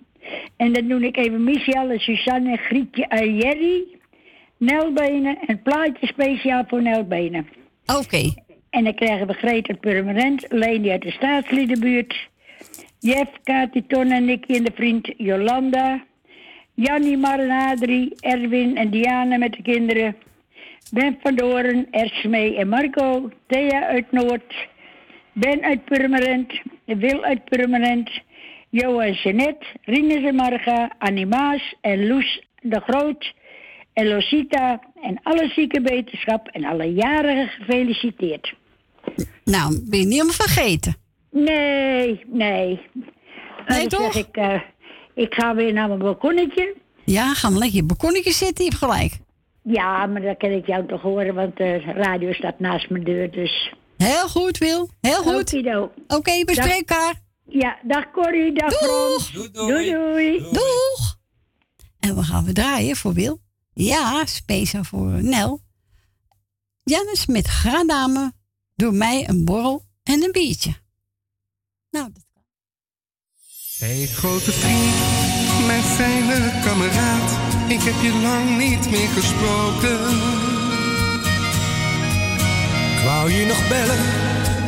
En 0.56 0.72
dan 0.72 0.88
doe 0.88 1.06
ik 1.06 1.16
even 1.16 1.44
Michel 1.44 1.90
en 1.90 1.98
Suzanne, 2.00 2.56
Grietje 2.56 3.06
en 3.06 3.36
Jerry. 3.36 3.84
Nelbenen, 4.58 5.38
een 5.46 5.62
plaatje 5.62 6.06
speciaal 6.06 6.64
voor 6.68 6.82
Nelbenen. 6.82 7.48
Oké. 7.86 8.34
En 8.70 8.84
dan 8.84 8.94
krijgen 8.94 9.26
we 9.26 9.32
Greta 9.32 9.74
Permanent, 9.74 10.46
Leni 10.48 10.90
uit 10.90 11.02
de 11.02 11.10
staatsliedenbuurt. 11.10 12.28
Jeff, 12.98 13.30
Kati, 13.42 13.86
Ton 13.86 14.10
en 14.10 14.24
Nicky 14.24 14.54
en 14.54 14.64
de 14.64 14.72
vriend 14.74 15.12
Jolanda. 15.16 16.04
Jannie, 16.74 17.16
Mar 17.16 17.38
en 17.38 17.50
Adrie, 17.50 18.14
Erwin 18.20 18.76
en 18.76 18.90
Diana 18.90 19.36
met 19.36 19.52
de 19.52 19.62
kinderen. 19.62 20.16
Ben 20.92 21.18
van 21.22 21.34
Doorn, 21.34 21.86
Ersmee 21.90 22.56
en 22.56 22.68
Marco. 22.68 23.30
Thea 23.46 23.86
uit 23.86 24.12
Noord. 24.12 24.54
Ben 25.32 25.62
uit 25.62 25.84
Purmerend. 25.84 26.60
Wil 26.84 27.24
uit 27.24 27.44
Purmerend. 27.44 28.10
Jo 28.70 28.98
en 28.98 29.12
Jeanette. 29.12 29.66
Rinus 29.82 30.24
en 30.24 30.34
Marga. 30.34 30.92
Animaas 30.98 31.74
en 31.80 32.06
Loes 32.06 32.42
de 32.60 32.80
Groot. 32.80 33.34
En 33.92 34.08
Losita. 34.08 34.80
En 35.02 35.20
alle 35.22 35.48
zieke 35.48 35.80
wetenschap 35.80 36.48
en 36.48 36.64
alle 36.64 36.92
jarigen 36.92 37.48
gefeliciteerd. 37.48 38.54
Nou, 39.44 39.80
ben 39.88 39.98
je 39.98 40.04
niet 40.04 40.12
helemaal 40.12 40.32
vergeten. 40.32 40.96
Nee, 41.30 42.20
nee. 42.26 42.80
Nee, 43.66 43.78
Dan 43.78 43.88
toch? 43.88 44.12
Zeg 44.12 44.26
ik, 44.26 44.36
eh, 44.36 44.60
ik 45.14 45.34
ga 45.34 45.54
weer 45.54 45.72
naar 45.72 45.88
mijn 45.88 45.98
balkonnetje. 45.98 46.76
Ja, 47.04 47.34
ga 47.34 47.48
maar 47.48 47.58
lekker 47.58 47.76
in 47.78 47.82
je 47.82 47.88
balkonnetje 47.88 48.32
zitten, 48.32 48.64
je 48.64 48.70
hebt 48.70 48.82
gelijk. 48.82 49.18
Ja, 49.62 50.06
maar 50.06 50.22
dan 50.22 50.36
kan 50.36 50.50
ik 50.50 50.66
jou 50.66 50.86
toch 50.86 51.02
horen, 51.02 51.34
want 51.34 51.56
de 51.56 51.78
radio 51.78 52.32
staat 52.32 52.58
naast 52.58 52.90
mijn 52.90 53.04
deur, 53.04 53.30
dus... 53.30 53.72
Heel 53.96 54.28
goed, 54.28 54.58
Wil. 54.58 54.90
Heel 55.00 55.22
goed. 55.22 55.54
Oké, 56.06 56.38
we 56.38 56.44
Dag. 56.44 56.54
spreken 56.54 56.96
elkaar. 56.96 57.20
Ja, 57.48 57.78
dag 57.82 58.10
Corrie, 58.10 58.52
dag 58.52 58.72
Frans. 58.72 59.32
Doei, 59.32 59.50
Doei, 59.52 59.90
doei. 59.90 60.38
Doeg! 60.38 61.18
En 62.00 62.16
we 62.16 62.22
gaan 62.22 62.44
we 62.44 62.52
draaien 62.52 62.96
voor 62.96 63.12
Wil. 63.12 63.40
Ja, 63.72 64.26
speciaal 64.26 64.84
voor 64.84 65.22
Nel. 65.24 65.60
Janne 66.82 67.16
Smit, 67.16 67.46
graadame, 67.46 68.32
doe 68.74 68.92
mij 68.92 69.28
een 69.28 69.44
borrel 69.44 69.84
en 70.02 70.22
een 70.22 70.32
biertje. 70.32 70.74
Nou, 71.90 72.12
dat 72.12 72.24
Hey 73.82 74.06
grote 74.06 74.52
vriend, 74.52 74.94
mijn 75.66 75.82
fijne 75.82 76.52
kameraad, 76.64 77.30
ik 77.68 77.82
heb 77.82 77.94
je 78.02 78.12
lang 78.22 78.58
niet 78.58 78.90
meer 78.90 79.08
gesproken. 79.08 80.00
Ik 82.94 83.04
wou 83.04 83.32
je 83.32 83.46
nog 83.46 83.68
bellen 83.68 84.04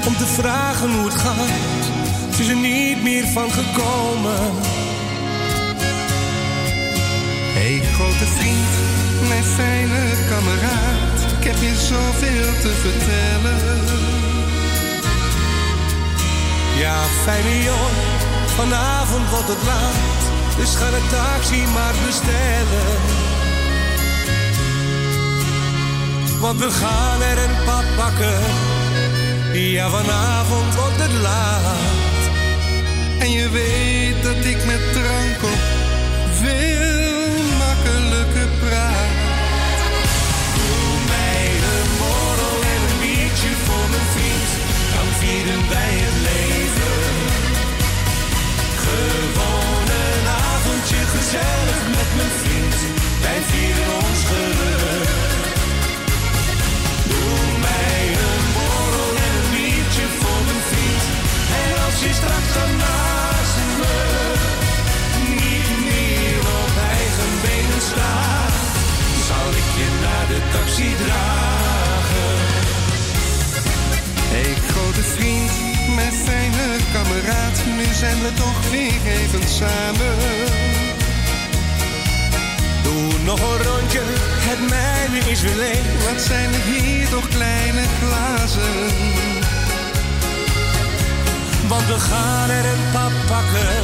om 0.06 0.16
te 0.16 0.26
vragen 0.26 0.90
hoe 0.94 1.04
het 1.04 1.14
gaat. 1.14 1.84
Het 2.28 2.38
is 2.38 2.48
er 2.48 2.56
niet 2.56 3.02
meer 3.02 3.26
van 3.26 3.50
gekomen. 3.50 4.52
Hey 7.56 7.80
grote 7.92 8.26
vriend, 8.36 8.74
mijn 9.28 9.44
fijne 9.44 10.02
kameraad, 10.28 11.18
ik 11.38 11.44
heb 11.44 11.56
je 11.60 11.74
zoveel 11.92 12.52
te 12.62 12.72
vertellen. 12.84 13.84
Ja, 16.78 17.02
fijne 17.24 17.62
jongen, 17.62 18.23
vanavond 18.56 19.30
wordt 19.30 19.48
het 19.48 19.62
laat. 19.66 20.22
Dus 20.56 20.74
ga 20.74 20.90
de 20.90 21.02
taxi 21.10 21.62
maar 21.74 21.94
bestellen. 22.06 22.96
Want 26.40 26.58
we 26.60 26.70
gaan 26.70 27.22
er 27.22 27.38
een 27.38 27.64
paar 27.64 27.84
pakken. 27.96 28.40
Ja, 29.52 29.88
vanavond 29.88 30.74
wordt 30.74 31.00
het 31.06 31.12
laat. 31.12 32.22
En 33.18 33.30
je 33.30 33.48
weet 33.48 34.22
dat 34.22 34.44
ik 34.52 34.64
met 34.64 34.82
drank 34.92 35.38
op 35.52 35.62
veel 36.40 37.42
makkelijker 37.64 38.48
praat. 38.62 39.12
Doe 40.56 40.92
mij 41.12 41.46
een 41.72 41.90
borrel 42.00 42.58
en 42.74 42.80
een 42.88 42.98
biertje 43.02 43.52
voor 43.66 43.86
mijn 43.92 44.08
vriend. 44.14 44.50
Dan 44.94 45.08
vieren 45.20 45.68
wij 45.68 45.93
gezellig 51.34 51.82
met 51.98 52.10
mijn 52.16 52.34
vriend, 52.40 52.76
wij 53.24 53.40
vieren 53.50 53.94
ons 54.06 54.20
geluk. 54.30 55.08
Doe 57.10 57.38
mij 57.66 58.02
een 58.26 58.46
borrel 58.56 59.12
en 59.26 59.32
een 59.40 59.50
biertje 59.54 60.06
voor 60.20 60.40
mijn 60.48 60.64
vriend. 60.70 61.04
En 61.62 61.70
als 61.86 61.96
je 62.04 62.12
straks 62.20 62.50
dan 62.58 62.72
naast 62.84 63.56
me 63.80 63.96
niet 65.42 65.70
meer 65.88 66.38
op 66.62 66.74
eigen 66.96 67.32
benen 67.46 67.82
staat, 67.90 68.54
zal 69.28 69.48
ik 69.62 69.68
je 69.78 69.88
naar 70.04 70.26
de 70.32 70.40
taxi 70.54 70.90
dragen. 71.02 72.36
Hey 74.34 74.54
grote 74.68 75.04
vriend, 75.14 75.52
mijn 75.98 76.14
fijne 76.26 76.66
kameraad, 76.92 77.56
nu 77.76 77.86
zijn 78.02 78.18
we 78.22 78.32
toch 78.34 78.58
weer 78.70 79.00
even 79.18 79.48
samen. 79.48 80.83
Doe 82.94 83.22
nog 83.24 83.40
een 83.40 83.62
rondje, 83.62 84.00
het 84.48 84.60
mijne 84.70 85.30
is 85.30 85.40
weer 85.40 85.56
leeg. 85.56 85.86
Wat 86.04 86.20
zijn 86.22 86.48
er 86.54 86.60
hier 86.60 87.08
toch 87.08 87.28
kleine 87.28 87.84
glazen? 87.98 88.76
Want 91.68 91.86
we 91.86 91.98
gaan 91.98 92.50
er 92.50 92.64
een 92.72 92.84
pap 92.92 93.12
pakken. 93.26 93.74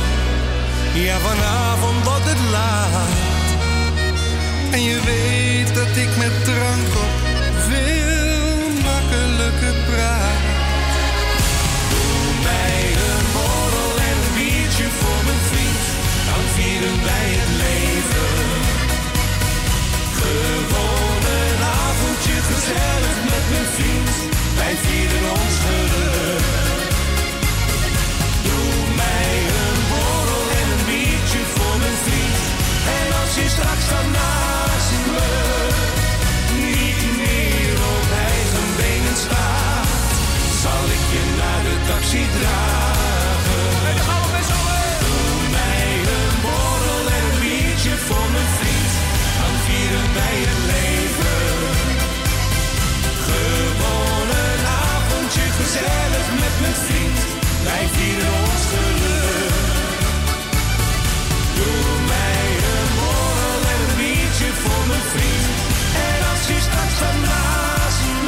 Ja, 0.95 1.19
vanavond 1.19 2.05
wordt 2.05 2.29
het 2.33 2.43
laat. 2.51 3.13
En 4.71 4.83
je 4.83 4.99
weet 5.11 5.75
dat 5.75 5.97
ik 6.05 6.11
met 6.23 6.35
drank 6.45 6.91
op 7.05 7.15
veel 7.69 8.61
makkelijker 8.91 9.77
praat. 9.89 10.43
Doe 11.91 12.23
mij 12.49 12.83
een 13.09 13.27
borrel 13.35 13.93
en 14.09 14.17
een 14.25 14.35
biertje 14.39 14.87
voor 14.99 15.21
mijn 15.29 15.43
vriend. 15.51 15.85
Dan 16.29 16.45
vieren 16.55 16.97
wij 17.09 17.29
het 17.39 17.53
leven. 17.65 18.60
gezellig 22.53 23.17
met 23.33 23.45
mijn 23.53 23.69
vriend, 23.77 24.17
wij 24.61 24.75
vieren 24.85 25.31
ons 25.31 25.57
geluk. 25.67 26.45
Doe 28.47 28.73
mij 29.03 29.33
een 29.61 29.81
borrel 29.91 30.45
en 30.61 30.67
een 30.75 30.85
biertje 30.91 31.43
voor 31.55 31.77
mijn 31.79 31.99
vriend. 32.05 32.43
En 32.99 33.07
als 33.21 33.35
je 33.35 33.49
straks 33.49 33.85
vandaag. 33.85 34.40
Ik 57.81 57.93
hier 58.01 58.19
een 58.25 58.35
onsterfelijke. 58.45 59.59
Doe 61.57 61.83
mij 62.13 62.47
een 62.73 62.91
morgenbietje 63.01 64.49
voor 64.63 64.85
mijn 64.91 65.07
vriend. 65.13 65.47
En 66.09 66.19
als 66.31 66.43
hij 66.51 66.61
staat 66.69 66.93
te 66.99 67.11
blaasten, 67.25 68.19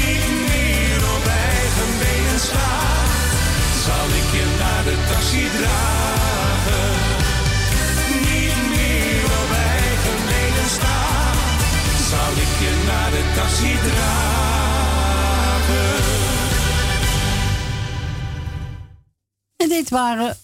niet 0.00 0.30
meer 0.50 0.98
op 1.16 1.24
eigen 1.50 1.90
benen 2.02 2.40
staat, 2.48 3.10
zal 3.84 4.08
ik 4.20 4.28
je 4.36 4.46
naar 4.62 4.82
de 4.88 4.96
taxi 5.10 5.44
dragen. 5.58 6.90
Niet 8.28 8.60
meer 8.74 9.24
op 9.42 9.50
eigen 9.78 10.18
benen 10.30 10.68
staat, 10.76 11.38
zal 12.10 12.32
ik 12.44 12.52
je 12.64 12.72
naar 12.88 13.10
de 13.16 13.22
taxi 13.36 13.72
dragen. 13.86 14.21
En 19.62 19.68
dit 19.68 19.88
waren, 19.90 20.38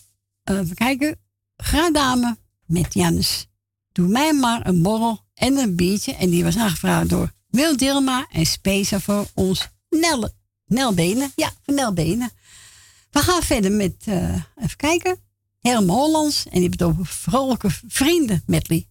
eh, 0.44 0.58
even 0.58 0.74
kijken, 0.74 1.18
Graadame 1.56 2.36
met 2.66 2.94
Jannes. 2.94 3.46
Doe 3.92 4.08
mij 4.08 4.32
maar 4.32 4.66
een 4.66 4.82
borrel 4.82 5.24
en 5.34 5.56
een 5.56 5.76
biertje. 5.76 6.14
En 6.14 6.30
die 6.30 6.44
was 6.44 6.56
aangevraagd 6.56 7.08
door 7.08 7.32
Wil 7.48 7.76
Dilma 7.76 8.26
en 8.30 8.46
speciaal 8.46 9.00
voor 9.00 9.26
ons 9.34 9.68
Nelle. 9.88 10.32
Nelbenen, 10.66 11.32
ja, 11.34 11.52
van 11.62 11.74
Nelbenen. 11.74 12.30
We 13.10 13.18
gaan 13.18 13.42
verder 13.42 13.72
met, 13.72 13.94
eh, 14.04 14.34
even 14.56 14.76
kijken, 14.76 15.20
Herm 15.60 15.88
Hollands. 15.88 16.46
En 16.46 16.60
die 16.60 16.68
bedoelt 16.68 17.08
vrolijke 17.08 17.68
vrienden 17.86 18.42
medley. 18.46 18.88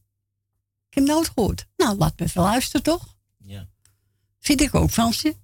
Ik 0.90 0.94
heb 0.96 1.04
nooit 1.04 1.32
gehoord. 1.34 1.66
Nou, 1.78 1.98
laat 1.98 2.20
me 2.20 2.26
even 2.26 2.42
luisteren, 2.42 2.84
toch? 2.84 3.16
Ja. 3.38 3.68
Vind 4.40 4.62
ik 4.62 4.76
ook, 4.76 4.92
Fransje. 4.92 5.36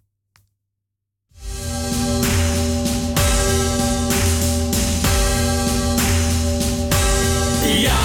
Yeah. 7.73 8.02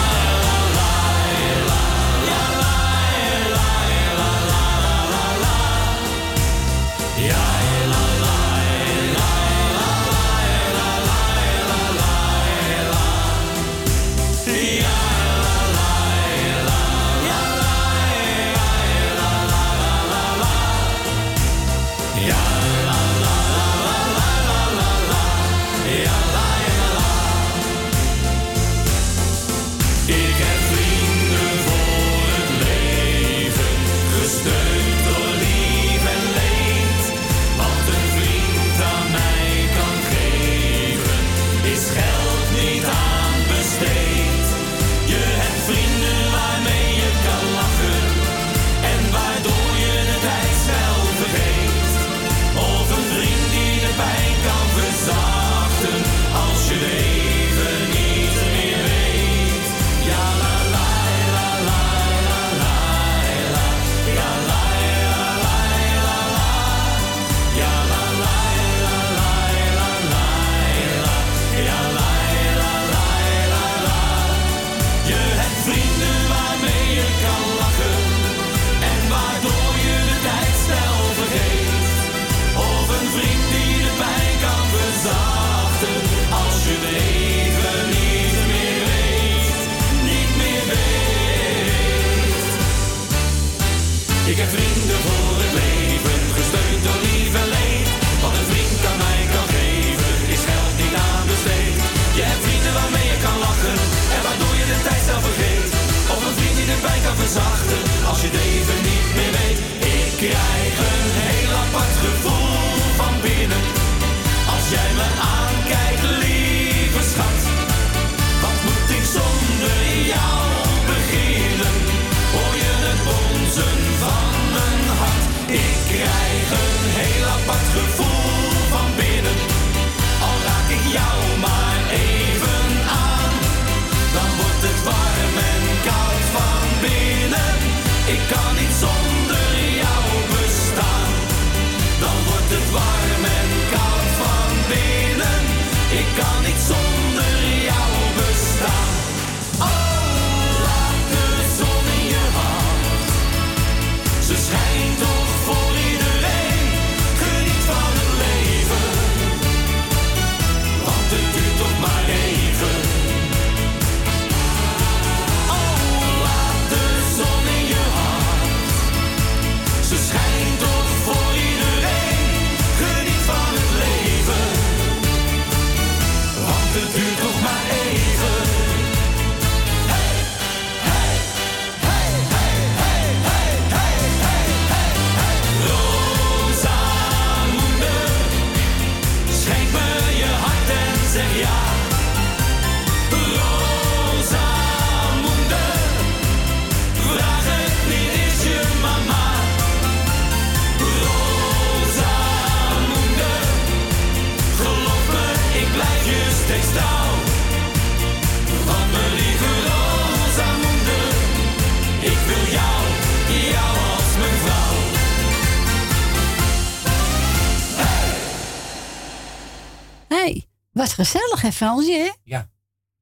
Wat 220.78 220.92
gezellig, 220.92 221.40
hè, 221.40 221.52
Fransje? 221.52 221.92
Hè? 221.92 222.10
Ja. 222.24 222.50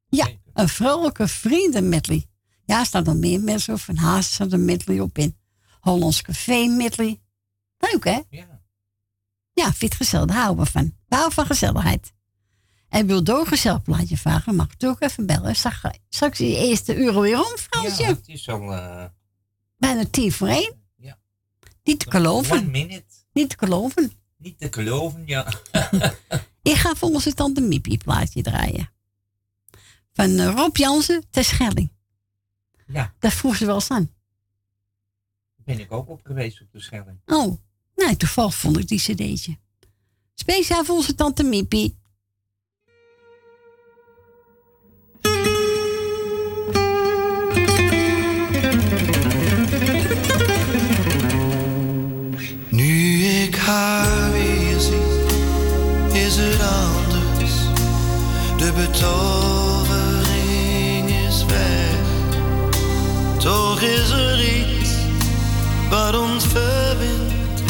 Ja, 0.08 0.28
een 0.52 0.68
vrolijke 0.68 1.28
vrienden 1.28 1.88
medley. 1.88 2.26
Ja, 2.64 2.78
er 2.78 2.86
staan 2.86 3.04
nog 3.04 3.14
meer 3.16 3.40
mensen 3.40 3.78
Van 3.78 3.96
Haas 3.96 4.32
staat 4.32 4.52
een 4.52 4.64
medley 4.64 5.00
op 5.00 5.18
in. 5.18 5.36
Hollands 5.80 6.22
Café 6.22 6.66
medley. 6.66 7.20
Leuk, 7.78 8.04
hè? 8.04 8.20
Ja. 8.30 8.62
Ja, 9.52 9.64
vind 9.64 9.80
het 9.80 9.94
gezellig. 9.94 10.26
Daar 10.26 10.36
houden 10.36 10.64
we 10.64 10.70
van. 10.70 10.84
We 10.84 11.14
houden 11.14 11.34
van 11.34 11.46
gezelligheid. 11.46 12.12
En 12.88 13.06
wil 13.06 13.24
door 13.24 13.46
gezellig 13.46 13.82
plaatje 13.82 14.16
vragen, 14.16 14.54
mag 14.54 14.72
ik 14.78 14.88
ook 14.88 15.02
even 15.02 15.26
bellen. 15.26 15.56
Straks, 15.56 15.98
straks 16.08 16.38
die 16.38 16.56
eerste 16.56 16.96
uur 16.96 17.20
weer 17.20 17.38
om, 17.38 17.56
Fransje. 17.56 18.02
Ja, 18.02 18.08
het 18.08 18.28
is 18.28 18.48
al... 18.48 18.72
Uh... 18.72 19.04
Bijna 19.76 20.04
tien 20.10 20.32
voor 20.32 20.48
één. 20.48 20.74
Ja. 20.96 21.18
Niet 21.82 21.98
te 21.98 22.10
geloven. 22.10 22.58
One 22.58 22.66
minute. 22.66 23.14
Niet 23.32 23.48
te 23.48 23.56
geloven. 23.58 24.12
Niet 24.36 24.58
te 24.58 24.68
geloven, 24.70 25.22
ja. 25.26 25.52
ik 26.70 26.76
ga 26.76 26.94
voor 26.94 27.08
onze 27.08 27.34
tante 27.34 27.60
Miepie 27.60 27.98
plaatje 27.98 28.42
draaien. 28.42 28.90
Van 30.12 30.30
uh, 30.30 30.54
Rob 30.54 30.76
Jansen 30.76 31.24
ter 31.30 31.44
Schelling. 31.44 31.92
Ja. 32.86 33.14
Dat 33.18 33.32
vroeg 33.32 33.56
ze 33.56 33.66
wel 33.66 33.74
eens 33.74 33.90
aan. 33.90 34.14
Ben 35.56 35.80
ik 35.80 35.92
ook 35.92 36.08
op 36.08 36.20
geweest 36.24 36.60
op 36.60 36.72
de 36.72 36.80
Schelling. 36.80 37.18
Oh, 37.26 37.58
nou, 37.94 38.16
toevallig 38.16 38.54
vond 38.54 38.78
ik 38.78 38.88
die 38.88 38.98
cd'tje. 38.98 39.58
Speciaal 40.34 40.84
voor 40.84 40.96
onze 40.96 41.14
tante 41.14 41.42
Miepie. 41.42 41.98
Betovering 58.76 59.96
is 61.26 61.44
weg. 61.44 61.94
Toch 63.38 63.80
is 63.80 64.10
er 64.10 64.40
iets 64.40 64.90
wat 65.90 66.18
ons 66.18 66.44
verbindt. 66.44 67.62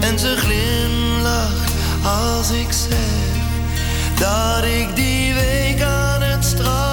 En 0.00 0.18
ze 0.18 0.36
glimlacht 0.36 1.72
als 2.04 2.50
ik 2.50 2.72
zeg 2.72 3.34
dat 4.18 4.64
ik 4.64 4.96
die 4.96 5.34
week 5.34 5.82
aan 5.82 6.22
het 6.22 6.44
strand 6.44 6.85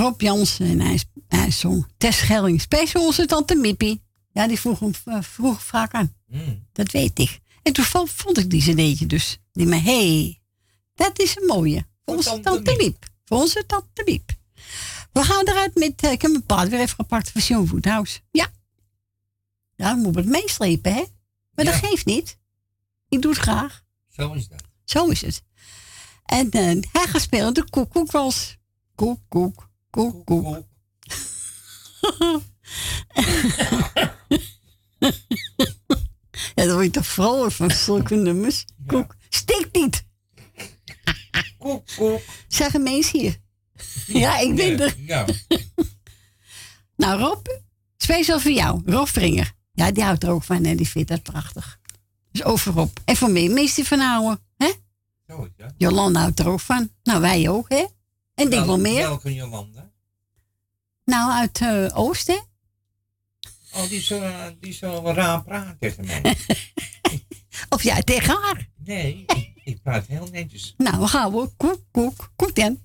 Rob 0.00 0.20
Jansen 0.20 0.66
en 0.66 0.80
hij, 0.80 1.00
hij 1.28 1.50
zong 1.50 1.86
Tess 1.96 2.18
Schelling. 2.18 2.60
Special 2.60 3.06
onze 3.06 3.26
tante 3.26 3.54
Mippie. 3.54 4.02
Ja, 4.32 4.46
die 4.46 4.60
vroeg 4.60 4.78
hem 4.78 4.92
eh, 5.04 5.22
vroeg 5.22 5.62
vaak 5.62 5.92
aan. 5.92 6.14
Mm. 6.26 6.66
Dat 6.72 6.90
weet 6.90 7.18
ik. 7.18 7.40
En 7.62 7.72
toen 7.72 7.84
vond, 7.84 8.38
ik 8.38 8.50
die 8.50 8.60
cd'tje 8.62 9.06
dus. 9.06 9.38
Die 9.52 9.66
me, 9.66 9.76
hé, 9.76 10.20
hey, 10.20 10.40
dat 10.94 11.18
is 11.18 11.36
een 11.36 11.46
mooie. 11.46 11.86
Voor 12.04 12.16
onze 12.16 12.40
tante 12.40 12.74
Miep. 12.76 13.04
Voor 13.24 13.38
onze 13.38 13.66
tante 13.66 14.02
Miep. 14.04 14.30
We 15.12 15.22
gaan 15.22 15.48
eruit 15.48 15.74
met, 15.74 16.02
eh, 16.02 16.10
ik 16.10 16.22
heb 16.22 16.30
mijn 16.30 16.46
paard 16.46 16.68
weer 16.68 16.80
even 16.80 16.94
gepakt 16.94 17.30
van 17.30 17.40
Sean 17.40 17.66
Woodhouse. 17.66 18.20
Ja. 18.30 18.52
Ja, 19.76 19.90
dan 19.90 19.98
moet 19.98 20.14
het 20.14 20.26
meeslepen, 20.26 20.94
hè? 20.94 21.04
Maar 21.54 21.64
dat 21.64 21.74
geeft 21.74 22.06
niet. 22.06 22.38
Ik 23.08 23.22
doe 23.22 23.32
het 23.32 23.40
graag. 23.40 23.82
Zo 24.08 24.32
is 24.32 24.48
dat. 24.48 24.62
Zo 24.84 25.06
is 25.06 25.20
het. 25.20 25.42
En 26.24 26.50
eh, 26.50 26.76
hij 26.92 27.06
gaat 27.06 27.20
spelen 27.20 27.54
de 27.54 27.70
koekoekwals. 27.70 28.58
Koek, 28.94 29.20
koek, 29.28 29.69
koek, 29.90 30.26
koek. 30.26 30.44
ja, 36.54 36.64
dan 36.64 36.72
word 36.72 36.84
je 36.84 36.90
toch 36.90 37.06
vrolijk 37.06 37.52
van 37.52 37.70
zulke 37.70 38.14
nummers. 38.14 38.64
Koek. 38.86 39.16
Stikt 39.28 39.74
niet. 39.74 40.04
Koek, 41.58 41.82
koek. 41.96 42.20
Zeggen 42.48 42.82
mensen 42.82 43.18
hier. 43.18 43.36
Ja, 44.06 44.38
ik 44.38 44.56
ben 44.56 44.80
er. 44.80 44.94
Ja. 44.98 45.26
Nou, 46.96 47.20
Rob, 47.20 47.46
speciaal 47.96 48.40
voor 48.40 48.50
jou. 48.50 48.82
Rob 48.84 49.06
Vringer. 49.06 49.52
Ja, 49.72 49.90
die 49.90 50.02
houdt 50.02 50.22
er 50.22 50.30
ook 50.30 50.42
van 50.42 50.64
en 50.64 50.76
die 50.76 50.88
vindt 50.88 51.08
dat 51.08 51.22
prachtig. 51.22 51.80
Dus 52.32 52.44
over 52.44 52.72
Rob. 52.72 52.96
En 53.04 53.16
voor 53.16 53.30
mij 53.30 53.48
meestal 53.48 53.84
van 53.84 54.00
houden. 54.00 54.40
Hè? 54.56 54.72
Dat. 55.26 55.72
Jolanda 55.76 56.20
houdt 56.20 56.38
er 56.38 56.48
ook 56.48 56.60
van. 56.60 56.90
Nou, 57.02 57.20
wij 57.20 57.48
ook, 57.48 57.68
hè? 57.68 57.84
En 58.40 58.50
denk 58.50 58.66
wel 58.66 58.66
Wel- 58.66 58.92
meer. 58.92 59.02
Welke 59.02 59.34
Jolanda? 59.34 59.90
Nou, 61.04 61.32
uit 61.32 61.60
eh 61.60 61.98
Oosten. 61.98 62.48
Oh, 63.74 63.88
die 63.88 64.00
zo, 64.00 64.32
die 64.60 64.72
zo 64.72 65.02
raar 65.04 65.42
praat 65.44 65.76
tegen 65.80 66.06
mij. 66.06 66.22
Of 67.68 67.82
jij 67.82 68.02
tegen 68.02 68.36
haar. 68.42 68.68
Nee, 68.84 69.24
ik, 69.64 69.82
praat 69.82 70.06
heel 70.06 70.28
netjes. 70.32 70.74
Nou, 70.76 70.98
we 71.00 71.06
gaan 71.06 71.32
we. 71.32 71.50
Koek, 71.56 71.80
koek, 71.90 72.32
koek 72.36 72.54
dan. 72.54 72.78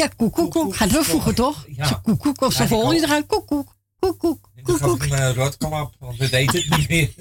Ja, 0.00 0.08
koek, 0.16 0.32
koek, 0.34 0.50
koek. 0.50 0.76
Gaat 0.76 0.90
wel 0.90 1.04
vroeger, 1.04 1.34
toch? 1.34 1.66
Ja. 1.68 2.00
Koek, 2.02 2.20
koek. 2.20 2.38
Als 2.38 2.52
Ja, 2.52 2.58
de 2.58 2.64
ik 2.64 2.70
volgende 2.70 2.96
ook. 3.02 3.06
eruit. 3.06 3.26
Koek, 3.26 3.46
koek. 3.46 3.74
Koek, 3.98 4.18
koek. 4.18 4.50
Koek, 4.62 4.80
koek. 4.80 5.02
een 5.02 5.34
rotklap, 5.34 5.94
want 5.98 6.16
we 6.18 6.28
weten 6.28 6.60
het 6.60 6.76
niet 6.76 6.88
meer. 6.88 7.12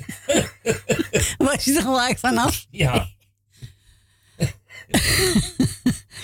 Was 1.48 1.64
je 1.64 1.74
er 1.76 1.82
gelijk 1.82 2.20
vanaf? 2.20 2.66
Ja. 2.70 3.08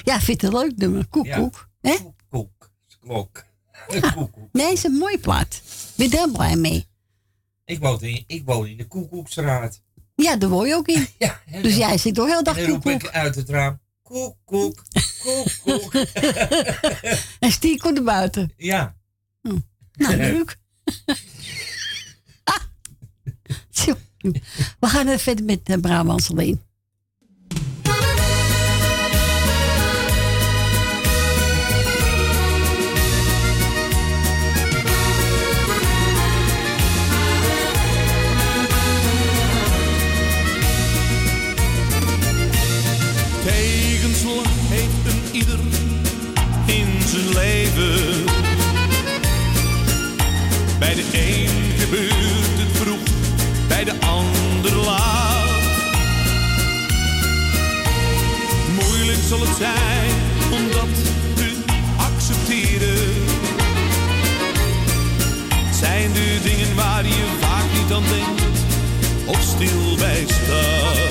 Ja, 0.04 0.20
vind 0.22 0.42
het 0.42 0.54
leuk 0.54 0.78
nummer. 0.78 1.08
Koek, 1.08 1.32
koek. 1.32 1.70
Hè? 1.82 1.96
Koek. 2.30 2.70
Klok. 3.00 3.46
Nee, 4.52 4.72
is 4.72 4.84
een 4.84 4.92
mooi 4.98 5.20
plaat. 5.20 5.62
Ben 5.96 6.12
er 6.12 6.32
blij 6.32 6.56
mee? 6.56 6.88
Ik 7.66 7.80
woon 7.80 8.02
in, 8.02 8.24
ik 8.28 8.42
woon 8.46 8.68
in 8.68 8.78
de 8.78 8.88
Koekoekstraat. 8.88 9.82
Ja, 10.16 10.36
daar 10.36 10.50
woon 10.50 10.68
je 10.68 10.76
ook 10.76 10.88
in. 10.88 11.08
Ja, 11.18 11.42
Dus 11.62 11.76
jij 11.76 11.98
zit 11.98 12.16
toch 12.16 12.28
heel 12.28 12.38
En 12.38 12.44
dag 12.44 12.56
dan 12.56 12.66
koek, 12.66 12.74
roep 12.74 12.82
koek. 12.84 13.04
ik 13.04 13.10
uit 13.10 13.36
het 13.36 13.50
raam. 13.50 13.80
Koek, 14.06 14.38
koek, 14.46 14.84
koek, 15.24 15.48
koek. 15.64 15.94
En 17.40 17.52
stiek 17.52 17.84
op 17.86 17.96
de 17.96 18.04
buiten. 18.04 18.54
Ja. 18.58 18.96
Nou, 19.42 20.16
leuk. 20.16 20.58
ah. 22.44 22.62
We 24.80 24.88
gaan 24.88 25.08
even 25.08 25.20
verder 25.20 25.46
met 25.46 25.70
uh, 25.70 25.78
Brabants 25.78 26.32
alleen. 26.32 26.62
zijn, 59.58 60.12
omdat 60.52 60.98
we 61.36 61.58
accepteren. 61.98 63.14
Zijn 65.72 66.12
er 66.16 66.42
dingen 66.44 66.76
waar 66.76 67.06
je 67.06 67.26
vaak 67.40 67.64
niet 67.74 67.92
aan 67.94 68.04
denkt, 68.04 68.60
of 69.26 69.42
stil 69.42 69.96
bij 69.98 70.26
staat? 70.28 71.05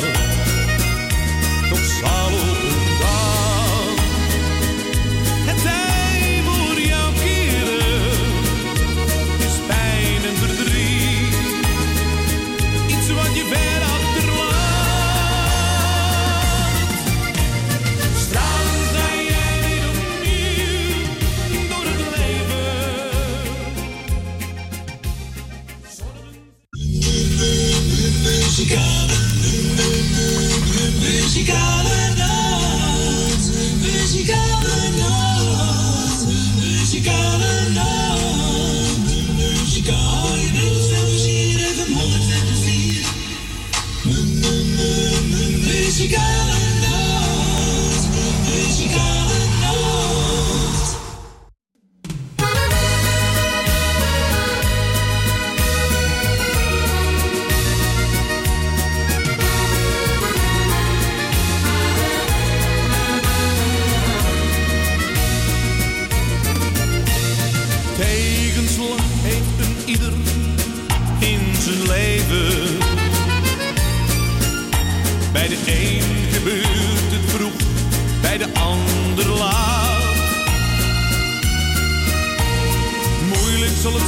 Muzikale 31.35 32.14
noot, 32.14 33.43
muzikale 33.82 34.76
noot, 34.99 36.18
muzikale 36.61 37.55
noot, 37.74 38.99
muzikale 39.35 40.43
noot. 40.55 40.95
Muzikale 45.66 46.53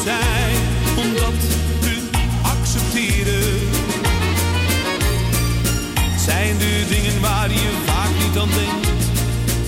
zijn 0.07 0.57
om 0.97 1.15
dat 1.15 1.41
accepteren. 2.43 3.59
Zijn 6.19 6.61
er 6.61 6.89
dingen 6.89 7.21
waar 7.21 7.51
je 7.51 7.83
vaak 7.87 8.11
niet 8.25 8.39
aan 8.39 8.49
denkt 8.49 8.89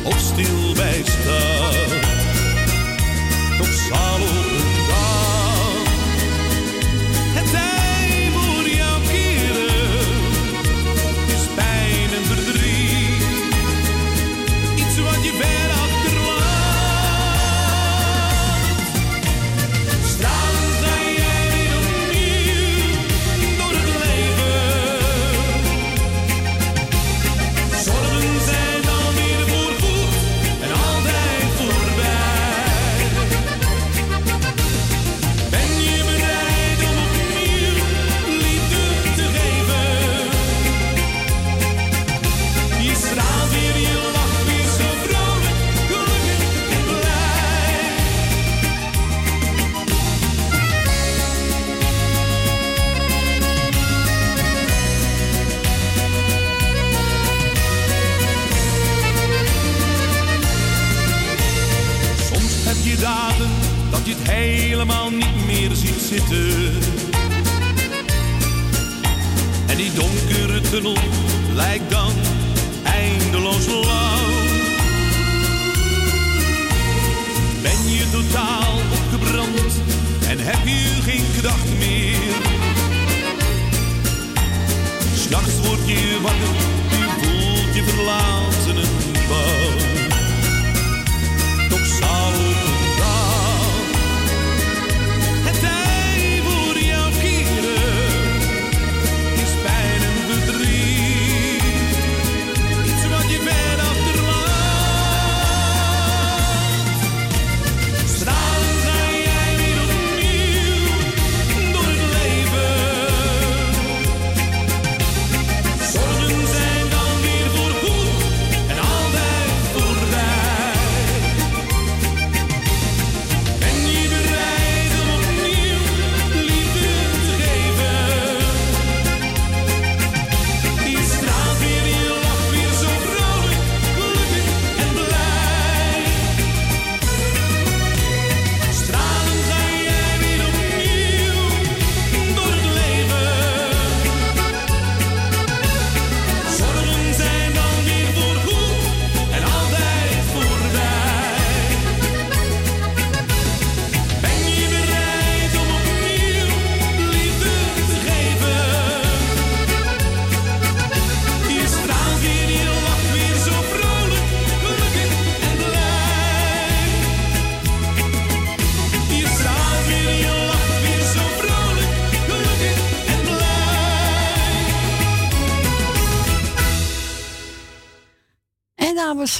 of 0.03 0.19
stil 0.19 0.75
bij 0.75 1.03
staat? 1.05 2.08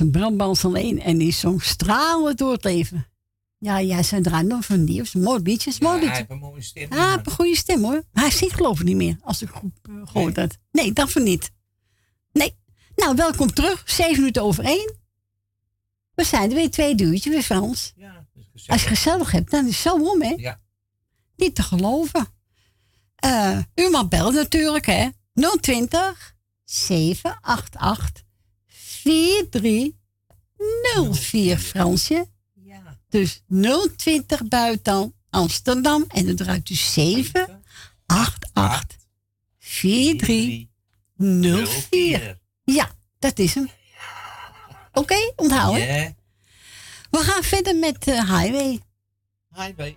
Brandbans 0.05 0.65
alleen 0.65 1.01
en 1.01 1.19
die 1.19 1.33
zong 1.33 1.63
stralen 1.63 2.37
door 2.37 2.53
het 2.53 2.65
leven. 2.65 3.07
Ja, 3.59 3.79
ja, 3.79 4.03
zijn 4.03 4.23
draaien 4.23 4.47
nog 4.47 4.65
van 4.65 4.85
die 4.85 4.99
dus 4.99 5.15
mooi 5.15 5.43
beetje, 5.43 5.73
hij 5.81 5.99
heeft 6.17 6.31
een 6.31 6.39
mooie 6.39 6.63
stem. 6.63 6.91
Ah, 6.91 6.99
ja, 6.99 7.11
heeft 7.11 7.27
een 7.27 7.33
goede 7.33 7.57
stem 7.57 7.83
hoor. 7.83 8.03
Hij 8.13 8.31
zingt 8.31 8.55
geloof 8.55 8.79
ik 8.79 8.85
niet 8.85 8.97
meer, 8.97 9.17
als 9.23 9.43
ik 9.43 9.49
goed 9.49 9.73
uh, 9.91 10.01
gehoord 10.05 10.37
nee. 10.37 10.47
had. 10.47 10.59
Nee, 10.71 10.93
dat 10.93 11.13
van 11.13 11.23
niet. 11.23 11.51
Nee. 12.33 12.57
Nou, 12.97 13.17
welkom 13.17 13.53
terug. 13.53 13.83
Zeven 13.87 14.17
minuten 14.19 14.43
over 14.43 14.65
één. 14.65 14.97
We 16.15 16.25
zijn 16.25 16.51
er 16.51 16.57
weer 16.57 16.71
twee 16.71 16.95
duurtjes 16.95 17.33
weer 17.33 17.43
van 17.43 17.63
ons. 17.63 17.95
Als 18.67 18.83
je 18.83 18.89
gezellig 18.89 19.31
hebt, 19.31 19.51
dan 19.51 19.67
is 19.67 19.85
het 19.85 19.93
zo 19.93 20.11
om 20.11 20.23
hè. 20.23 20.35
Ja. 20.37 20.61
Niet 21.37 21.55
te 21.55 21.63
geloven. 21.63 22.27
Uh, 23.25 23.59
u 23.75 23.91
mag 23.91 24.09
bellen 24.09 24.35
natuurlijk 24.35 24.87
hè. 24.87 25.09
020 25.61 26.37
788 26.65 28.28
4304 29.09 31.59
Fransje. 31.59 32.29
Ja. 32.55 32.99
Dus 33.09 33.43
020 33.97 34.49
buiten 34.49 35.15
Amsterdam 35.31 36.05
en 36.09 36.27
dan 36.27 36.37
draait 36.37 36.71
u 36.71 36.75
788 36.75 38.99
4304. 39.59 42.39
Ja, 42.65 42.91
dat 43.19 43.39
is 43.39 43.55
hem. 43.55 43.71
Oké, 44.93 45.33
onthouden. 45.37 45.87
Ja. 45.87 46.15
We 47.11 47.19
gaan 47.19 47.43
verder 47.43 47.77
met 47.77 48.07
eh, 48.07 48.15
Highway. 48.15 48.81
Highway. 49.55 49.97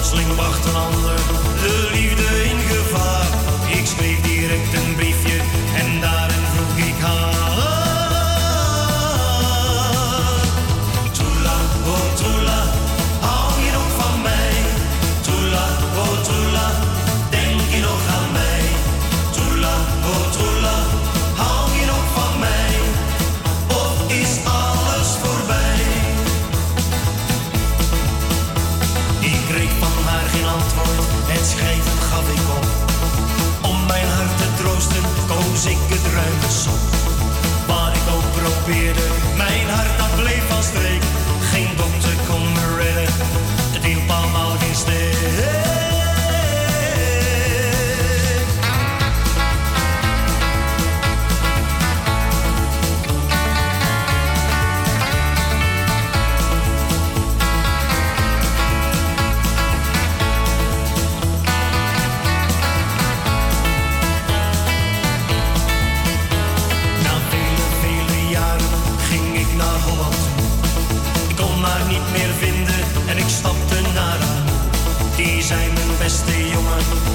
Plotseling 0.00 0.34
wacht 0.34 0.64
een 0.64 0.74
ander, 0.74 1.39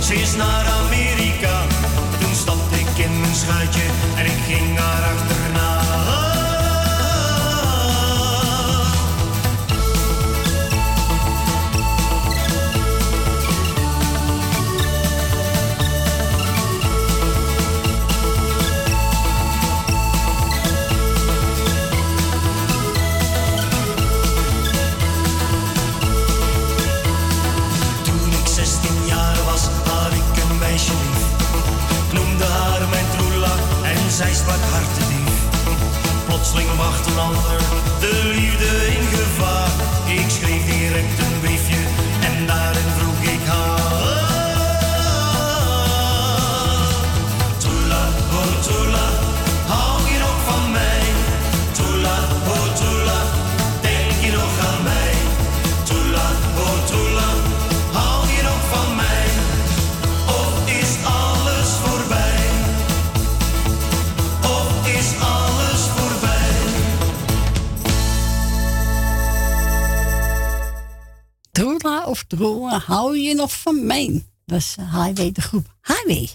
jongen, 0.07 0.25
ze 0.25 0.37
is 0.39 0.94
van 73.51 73.85
mij? 73.85 74.25
Dat 74.45 74.59
is 74.59 74.75
eh, 74.79 75.03
Highway, 75.03 75.31
de 75.31 75.41
groep 75.41 75.75
Highway. 75.81 76.29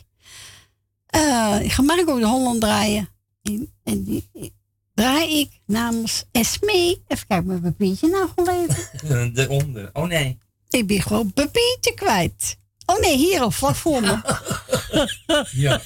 Eh, 1.07 1.59
ik 1.63 1.73
ga 1.73 1.83
Marco 1.83 2.19
de 2.19 2.27
Holland 2.27 2.61
draaien. 2.61 3.09
En, 3.43 3.73
en 3.85 4.05
die 4.05 4.29
die 4.33 4.53
draai 4.95 5.41
ik 5.41 5.61
namens 5.67 6.25
Esmee. 6.33 7.03
Even 7.07 7.27
kijken, 7.27 7.47
mijn 7.47 7.61
papiertje 7.61 8.09
nou 8.09 8.29
geleverd. 8.37 9.03
Eronder. 9.39 9.91
Oh 9.93 10.07
nee. 10.07 10.39
Ik 10.69 10.87
ben 10.87 11.03
gewoon 11.03 11.33
papiertje 11.33 11.95
kwijt. 11.95 12.59
Oh 12.87 13.01
nee, 13.01 13.17
hier 13.17 13.41
al, 13.41 13.51
vlak 13.51 13.75
voor 13.75 14.01
me. 14.01 14.21
Ja. 15.51 15.83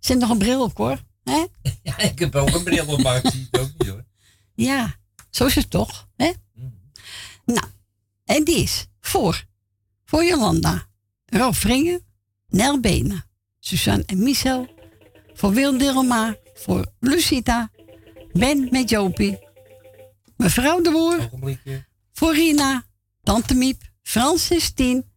Zit 0.00 0.18
nog 0.18 0.30
een 0.30 0.38
bril 0.38 0.62
op 0.62 0.76
hoor. 0.76 0.98
Hè? 1.24 1.44
Ja, 1.82 1.98
ik 1.98 2.18
heb 2.18 2.34
ook 2.34 2.54
een 2.54 2.64
bril 2.64 2.86
op, 2.86 3.02
maar 3.02 3.16
ik 3.16 3.30
zie 3.30 3.48
het 3.50 3.60
ook 3.60 3.70
niet 3.78 3.88
hoor. 3.88 4.04
Ja, 4.54 4.96
zo 5.30 5.46
is 5.46 5.54
het 5.54 5.70
toch. 5.70 6.08
Hè? 6.16 6.32
Nou, 7.44 7.66
en 8.24 8.44
die 8.44 8.62
is 8.62 8.86
voor. 9.00 9.46
Voor 10.10 10.24
Jolanda, 10.24 10.86
Rolf 11.26 11.58
Vringen, 11.58 12.04
Nel 12.48 12.80
Benen, 12.80 13.24
Suzanne 13.58 14.02
en 14.06 14.22
Michel. 14.22 14.68
Voor 15.34 15.52
Wil 15.52 15.78
Dilma, 15.78 16.36
voor 16.54 16.92
Lucita, 17.00 17.70
Ben 18.32 18.68
met 18.70 18.90
Jopie. 18.90 19.38
Mevrouw 20.36 20.80
de 20.80 20.90
Boer, 20.90 21.30
voor 22.12 22.34
Rina, 22.34 22.84
Tante 23.22 23.54
Miep, 23.54 23.82
Francis 24.02 24.70
Tien, 24.70 25.10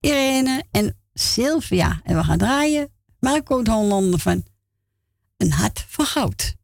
Irene 0.00 0.64
en 0.70 0.98
Sylvia. 1.14 2.00
En 2.04 2.16
we 2.16 2.24
gaan 2.24 2.38
draaien 2.38 2.92
Marco 3.20 3.62
de 3.62 3.70
Hollander 3.70 4.20
van 4.20 4.44
Een 5.36 5.52
Hart 5.52 5.84
van 5.88 6.06
Goud. 6.06 6.56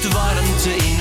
Zoekt 0.00 0.14
warmte 0.14 0.70
in 0.70 0.99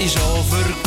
is 0.00 0.16
over. 0.16 0.79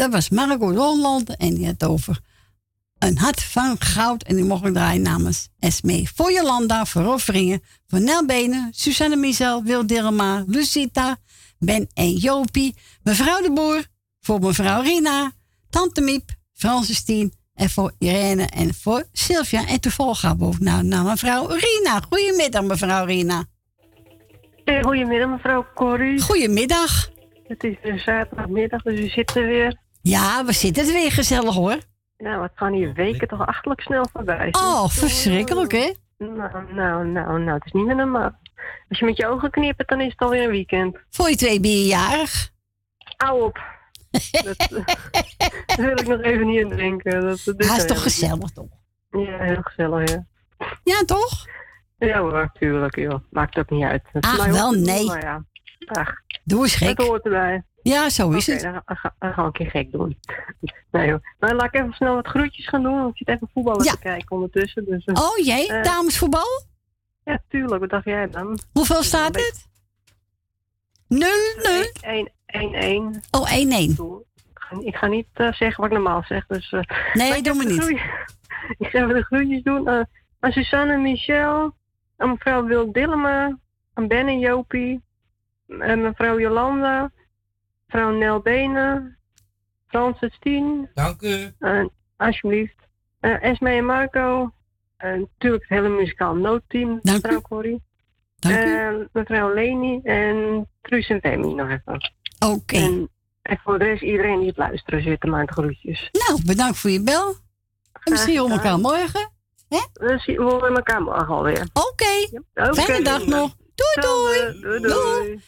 Dat 0.00 0.12
was 0.12 0.28
Margot 0.28 0.76
Holland 0.76 1.36
en 1.36 1.54
die 1.54 1.66
had 1.66 1.84
over 1.84 2.20
een 2.98 3.18
hart 3.18 3.42
van 3.42 3.76
goud. 3.80 4.22
En 4.22 4.36
die 4.36 4.44
mocht 4.44 4.66
ik 4.66 4.72
draaien 4.72 5.02
namens 5.02 5.48
Esmee. 5.58 6.10
Voor 6.14 6.32
Jolanda, 6.32 6.84
voor 6.84 7.02
Rofferingen, 7.02 7.62
voor 7.86 8.00
Nel 8.00 8.26
Benen, 8.26 8.68
Susanne 8.70 9.16
Michel, 9.16 9.62
Wil 9.62 9.86
Dilma, 9.86 10.44
Lucita, 10.46 11.16
Ben 11.58 11.88
en 11.94 12.12
Jopie. 12.12 12.74
Mevrouw 13.02 13.42
de 13.42 13.52
Boer, 13.52 13.84
voor 14.20 14.40
mevrouw 14.40 14.82
Rina, 14.82 15.32
Tante 15.70 16.00
Miep, 16.00 16.30
Francis 16.52 17.04
Tien 17.04 17.32
en 17.54 17.70
voor 17.70 17.92
Irene 17.98 18.46
en 18.46 18.74
voor 18.74 19.04
Sylvia. 19.12 19.66
En 19.66 19.80
toevallig 19.80 20.20
gaan 20.20 20.38
we 20.38 20.44
ook 20.44 20.58
naar, 20.58 20.84
naar 20.84 21.04
mevrouw 21.04 21.46
Rina. 21.46 22.00
Goedemiddag, 22.08 22.62
mevrouw 22.62 23.04
Rina. 23.04 23.44
Goedemiddag, 24.82 25.28
mevrouw 25.28 25.66
Corrie. 25.74 26.20
Goedemiddag. 26.20 27.10
Het 27.46 27.64
is 27.64 28.04
zaterdagmiddag, 28.04 28.82
dus 28.82 29.00
u 29.00 29.08
zit 29.08 29.36
er 29.36 29.46
weer. 29.46 29.88
Ja, 30.02 30.44
we 30.44 30.52
zitten 30.52 30.86
er 30.86 30.92
weer 30.92 31.12
gezellig 31.12 31.54
hoor. 31.54 31.78
Nou, 32.18 32.40
wat 32.40 32.50
gaan 32.54 32.72
die 32.72 32.92
weken 32.92 33.28
toch 33.28 33.46
achterlijk 33.46 33.80
snel 33.80 34.08
voorbij. 34.12 34.48
Oh, 34.50 34.88
verschrikkelijk 34.88 35.72
hè? 35.72 35.92
Nou, 36.18 36.74
nou, 36.74 37.06
nou, 37.06 37.40
nou, 37.42 37.50
het 37.50 37.64
is 37.64 37.72
niet 37.72 37.86
meer 37.86 37.96
normaal. 37.96 38.30
Als 38.88 38.98
je 38.98 39.04
met 39.04 39.16
je 39.16 39.26
ogen 39.26 39.50
knippert, 39.50 39.88
dan 39.88 40.00
is 40.00 40.10
het 40.10 40.20
alweer 40.20 40.42
een 40.42 40.50
weekend. 40.50 40.96
Voor 41.10 41.28
je 41.28 41.36
twee 41.36 41.60
ben 41.60 41.70
je 41.70 41.86
jarig. 41.86 42.50
Hou 43.16 43.42
op. 43.42 43.58
dat, 44.10 44.68
wil 45.76 45.90
ik 45.98 46.06
nog 46.06 46.20
even 46.20 46.46
niet 46.46 46.64
aan 46.64 46.76
denken. 46.76 47.20
Dat, 47.20 47.42
dat 47.44 47.54
Hij 47.56 47.66
is 47.66 47.76
heel 47.76 47.86
toch 47.86 48.02
gezellig 48.02 48.50
toch? 48.50 48.68
Ja, 49.10 49.38
heel 49.38 49.62
gezellig, 49.62 50.10
ja. 50.10 50.26
Ja, 50.84 51.04
toch? 51.04 51.46
Ja 51.98 52.20
hoor, 52.20 52.50
tuurlijk, 52.58 52.96
joh. 52.96 53.20
Maakt 53.30 53.58
ook 53.58 53.70
niet 53.70 53.84
uit. 53.84 54.02
Het 54.12 54.24
is 54.24 54.30
Ach, 54.30 54.38
mij 54.38 54.52
wel, 54.52 54.72
nee. 54.72 55.06
Maar 55.06 55.22
ja, 55.22 55.44
ach. 55.86 56.12
Doe 56.44 56.62
eens 56.62 56.74
gek. 56.74 56.96
Dat 56.96 57.06
hoort 57.06 57.24
erbij. 57.24 57.64
Ja, 57.82 58.08
zo 58.08 58.30
is 58.30 58.48
Oké, 58.48 58.52
het. 58.52 58.62
Dan, 58.86 58.96
ga- 58.96 59.14
dan 59.18 59.32
gaan 59.32 59.42
we 59.42 59.42
een 59.42 59.52
keer 59.52 59.70
gek 59.70 59.92
doen. 59.92 60.18
Nee. 60.90 61.14
Maar 61.38 61.54
laat 61.54 61.64
ik 61.64 61.74
even 61.74 61.92
snel 61.92 62.14
wat 62.14 62.26
groetjes 62.26 62.68
gaan 62.68 62.82
doen. 62.82 62.94
Want 62.96 63.10
ik 63.10 63.16
zit 63.16 63.28
even 63.28 63.48
voetballen 63.54 63.86
te 63.86 63.98
kijken 63.98 64.30
ondertussen. 64.30 64.84
Dus, 64.84 65.04
eh, 65.04 65.22
Oh 65.22 65.36
jee, 65.44 65.68
eh, 65.72 65.82
damesvoetbal? 65.82 66.62
Ja, 67.24 67.38
tuurlijk. 67.48 67.80
Wat 67.80 67.90
dacht 67.90 68.04
jij 68.04 68.28
dan? 68.30 68.58
Hoeveel 68.72 69.02
staat 69.02 69.36
het? 69.36 69.66
0, 71.08 71.28
0. 71.62 71.84
1-1. 73.14 73.20
Oh, 73.30 73.52
1-1. 73.52 74.24
Ik 74.84 74.96
ga 74.96 75.06
niet 75.06 75.26
eh, 75.32 75.52
zeggen 75.52 75.76
wat 75.82 75.90
ik 75.90 75.92
normaal 75.96 76.22
zeg. 76.28 76.46
Dus, 76.46 76.72
eh, 76.72 76.80
Nee, 77.12 77.36
ik 77.36 77.44
doe 77.44 77.54
ga 77.54 77.62
de 77.62 77.68
niet. 77.68 77.78
groei- 77.80 78.00
ik 78.78 78.86
ga 78.86 78.98
even 79.02 79.14
de 79.14 79.22
groetjes 79.24 79.62
doen. 79.62 79.88
eh, 79.88 80.00
aan 80.40 80.52
Suzanne 80.52 80.92
en 80.92 81.02
Michel. 81.02 81.74
Aan 82.16 82.30
mevrouw 82.30 82.64
Wil 82.64 82.92
Dillema. 82.92 83.58
Aan 83.94 84.08
Ben 84.08 84.26
en 84.26 84.38
Jopie. 84.38 85.02
En 85.68 86.02
mevrouw 86.02 86.38
Jolanda. 86.40 87.10
Mevrouw 87.92 88.10
Nel 88.10 88.40
Benen. 88.40 89.18
Francis 89.86 90.36
Tien. 90.40 90.90
Dank 90.94 91.22
u. 91.22 91.52
En 91.58 91.90
alsjeblieft. 92.16 92.76
Eh 93.20 93.42
Esme 93.42 93.70
en 93.70 93.84
Marco. 93.84 94.52
En 94.96 95.20
natuurlijk 95.20 95.62
het 95.68 95.78
hele 95.78 95.88
muzikaal 95.88 96.34
noodteam. 96.34 96.98
mevrouw 97.02 97.40
Corrie. 97.40 97.82
En 98.38 99.08
mevrouw 99.12 99.54
Leni 99.54 100.00
en 100.02 100.68
Truus 100.82 101.08
en 101.08 101.20
Femi 101.20 101.54
nog 101.54 101.68
even. 101.68 102.12
Oké. 102.38 102.76
En, 102.76 103.10
en 103.42 103.58
voor 103.64 103.78
de 103.78 103.84
rest 103.84 104.02
iedereen 104.02 104.38
die 104.38 104.48
het 104.48 104.56
luisteren 104.56 105.02
zit, 105.02 105.24
maar 105.24 105.46
de 105.46 105.52
groetjes. 105.52 106.08
Nou, 106.12 106.44
bedankt 106.44 106.78
voor 106.78 106.90
je 106.90 107.02
bel. 107.02 107.28
En 107.92 108.12
misschien 108.12 108.38
horen 108.38 108.50
we 108.50 108.62
elkaar 108.62 108.78
morgen. 108.78 109.32
We 109.68 110.34
horen 110.36 110.74
elkaar 110.74 111.02
morgen 111.02 111.34
alweer. 111.34 111.68
Oké. 111.72 112.40
Fijne 112.74 113.04
dag 113.04 113.26
nog. 113.26 113.54
Doei, 113.74 114.00
doei. 114.00 114.60
Doei, 114.60 114.80
doei. 114.80 115.40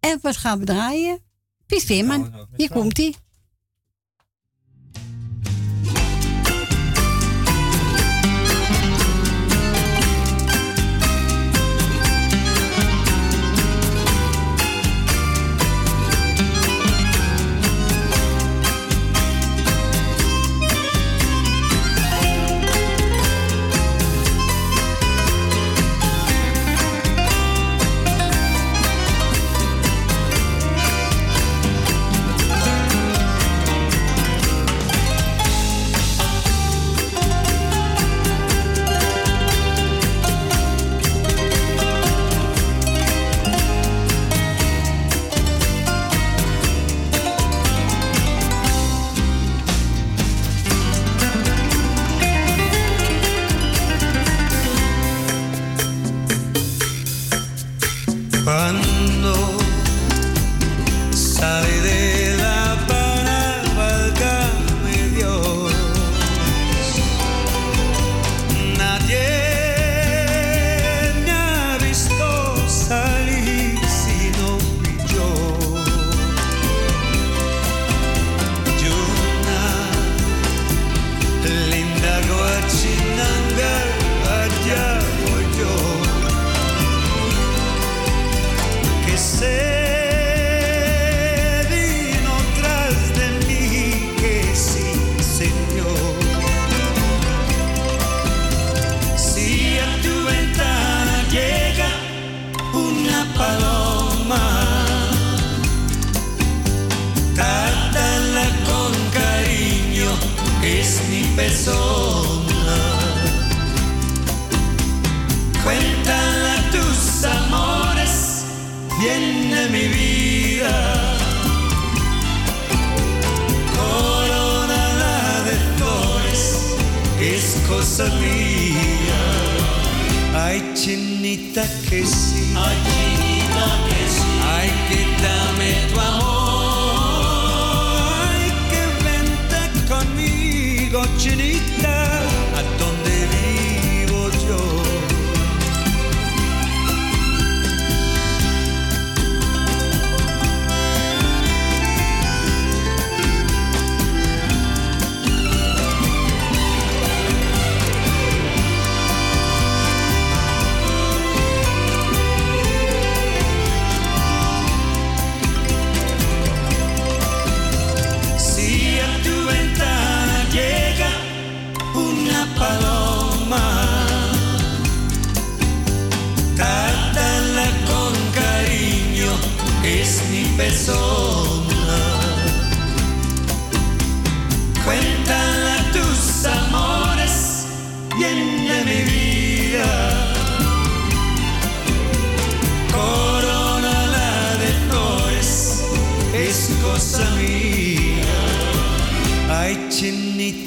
En 0.00 0.18
wat 0.22 0.36
gaan 0.36 0.58
we 0.58 0.64
draaien? 0.64 1.24
Pies 1.66 1.84
Veerman. 1.84 2.48
Hier 2.56 2.70
komt 2.70 2.98
ie. 2.98 3.14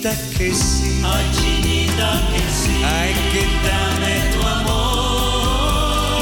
Chinita 0.10 0.38
que 0.38 0.54
sí. 0.54 1.02
Ay, 1.04 1.26
chinita 1.34 2.10
que 2.32 2.44
sí. 2.60 2.84
Ay, 2.84 3.14
que 3.32 3.44
dame 3.66 4.16
tu 4.34 4.42
amor. 4.48 6.22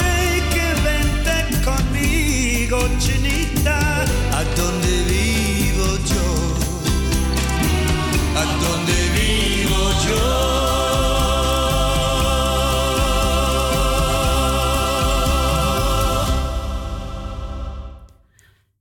Ay, 0.00 0.40
que 0.52 0.66
vente 0.86 1.36
conmigo, 1.64 2.78
chinita, 2.98 3.78
a 4.32 4.44
donde 4.56 5.02
vivo 5.04 5.88
yo. 6.12 6.26
A 8.36 8.44
donde 8.62 8.98
vivo 9.16 9.80
yo. 10.06 10.26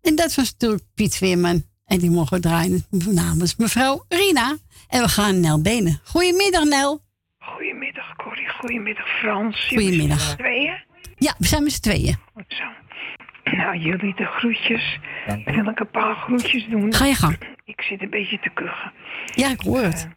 En 0.02 0.16
dat 0.16 0.36
was 0.36 0.52
natuurlijk 0.52 0.84
Piet 0.94 1.20
Weerman. 1.20 1.66
En 1.88 2.00
die 2.00 2.12
mogen 2.12 2.42
draaien 2.42 2.86
namens 3.24 3.56
mevrouw 3.56 4.06
Rina. 4.10 4.58
En 4.88 5.02
we 5.02 5.08
gaan 5.08 5.40
Nel 5.40 5.62
Benen. 5.62 6.00
Goedemiddag, 6.04 6.64
Nel. 6.64 7.02
Goedemiddag, 7.40 8.16
Corrie. 8.16 8.50
Goedemiddag, 8.50 9.08
Frans. 9.08 9.68
Goedemiddag. 9.68 10.20
Zijn 10.20 10.38
met 10.38 10.38
z'n 10.38 10.38
tweeën? 10.38 10.84
Ja, 11.18 11.36
we 11.38 11.48
zijn 11.48 11.64
met 11.64 11.72
z'n 11.72 11.82
tweeën. 11.82 12.16
Goed 12.34 12.46
zo. 12.48 12.64
Nou, 13.56 13.78
jullie 13.78 14.16
de 14.16 14.26
groetjes. 14.26 15.00
Wil 15.46 15.68
ik 15.68 15.80
een 15.80 15.90
paar 15.90 16.16
groetjes 16.16 16.68
doen? 16.70 16.94
Ga 16.94 17.06
je 17.06 17.16
gang. 17.16 17.38
Ik 17.66 17.82
zit 17.82 18.02
een 18.02 18.10
beetje 18.10 18.40
te 18.40 18.50
kuchen. 18.54 18.92
Ja, 19.36 19.50
ik 19.50 19.60
hoor 19.60 19.82
het. 19.82 20.08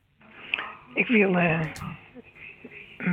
Ik 0.94 1.06
wil 1.06 1.38
eh, 1.38 1.60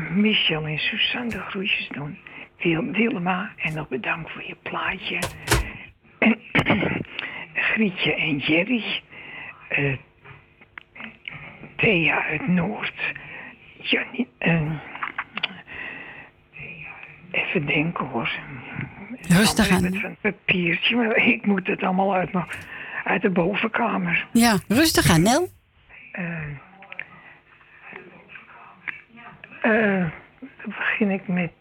Michel 0.10 0.66
en 0.66 0.78
Suzanne 0.78 1.30
de 1.30 1.40
groetjes 1.40 1.88
doen. 1.88 2.18
Wil, 2.58 2.84
Wilma, 2.84 3.52
en 3.58 3.74
nog 3.74 3.88
bedankt 3.88 4.32
voor 4.32 4.44
je 4.44 4.56
plaatje. 4.64 5.20
En 6.68 7.06
Grietje 7.62 8.16
en 8.16 8.38
Jerry. 8.38 9.02
eh, 9.70 9.98
Thea 11.76 12.24
uit 12.26 12.48
Noord. 12.48 12.94
Jannie, 13.82 14.28
eh, 14.38 14.72
even 17.32 17.66
denken 17.66 18.06
hoor. 18.06 18.30
Rustig 19.22 19.70
aan. 19.70 19.82
Met 19.82 20.04
een 20.04 20.18
papiertje, 20.22 20.96
maar 20.96 21.16
ik 21.16 21.46
moet 21.46 21.68
het 21.68 21.84
allemaal 21.84 22.14
uit, 22.16 22.30
uit 23.04 23.22
de 23.22 23.30
bovenkamer. 23.30 24.28
Ja, 24.34 24.58
rustig 24.68 25.10
aan, 25.10 25.22
Nel. 25.22 25.48
Eh, 29.62 30.00
dan 30.40 30.66
begin 30.66 31.12
ik 31.12 31.28
met. 31.28 31.52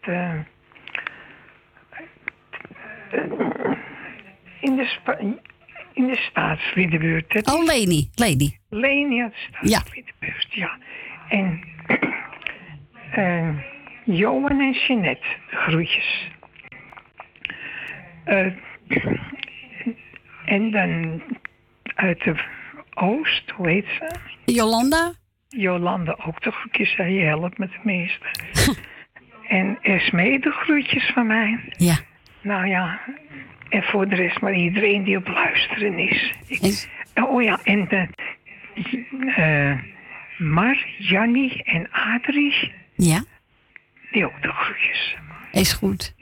in, 4.59 4.75
de 4.75 4.85
spa- 4.85 5.17
in 5.97 6.07
de 6.07 6.15
staatsliedenbuurt. 6.15 7.51
Oh, 7.51 7.63
Leni. 7.65 8.09
Leni. 8.15 8.57
Leni 8.69 9.21
uit 9.21 9.33
de 9.33 9.67
staatsliedenbuurt, 9.67 10.47
ja. 10.49 10.77
En 11.29 11.63
eh 13.11 13.49
Johan 14.05 14.59
en 14.59 14.71
Jeanette, 14.71 15.27
de 15.49 15.55
groetjes. 15.55 16.29
Eh, 18.23 18.53
en 20.55 20.71
dan 20.71 21.21
uit 21.95 22.23
de 22.23 22.35
Oost, 22.93 23.49
hoe 23.49 23.69
heet 23.69 23.85
ze? 23.85 24.15
Jolanda. 24.45 25.13
Jolanda 25.47 26.17
ook 26.25 26.43
de 26.43 26.51
groetjes. 26.51 26.95
Zij 26.95 27.13
helpt 27.13 27.57
me 27.57 27.69
tenminste. 27.69 28.25
en 29.47 29.77
Esmee 29.81 30.39
de 30.39 30.51
groetjes 30.51 31.11
van 31.13 31.27
mij. 31.27 31.59
Ja. 31.77 31.97
Nou 32.41 32.67
ja, 32.67 32.99
en 33.69 33.83
voor 33.83 34.07
de 34.07 34.15
rest 34.15 34.41
maar 34.41 34.53
iedereen 34.55 35.03
die 35.03 35.17
op 35.17 35.27
luisteren 35.27 35.97
is. 35.99 36.33
Ik- 36.47 36.87
oh 37.23 37.43
ja, 37.43 37.59
en 37.63 37.87
de, 37.87 38.07
eh, 39.35 39.79
Mar, 40.37 40.85
Jannie 40.97 41.63
en 41.63 41.87
Adrie, 41.91 42.71
Ja, 42.95 43.23
die 44.11 44.25
ook 44.25 44.41
de 44.41 44.51
groetjes. 44.51 45.15
is 45.51 45.73
goed. 45.73 46.15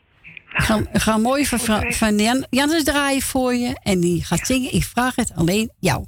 Ga, 0.47 0.81
ga 0.93 1.17
mooi 1.17 1.45
van, 1.45 1.59
van 1.93 2.15
Jan, 2.17 2.45
Jannes 2.49 2.83
draaien 2.83 3.21
voor 3.21 3.53
je. 3.53 3.79
En 3.83 3.99
die 3.99 4.23
gaat 4.23 4.47
zingen. 4.47 4.73
Ik 4.73 4.83
vraag 4.83 5.15
het 5.15 5.33
alleen 5.35 5.71
jou. 5.79 6.05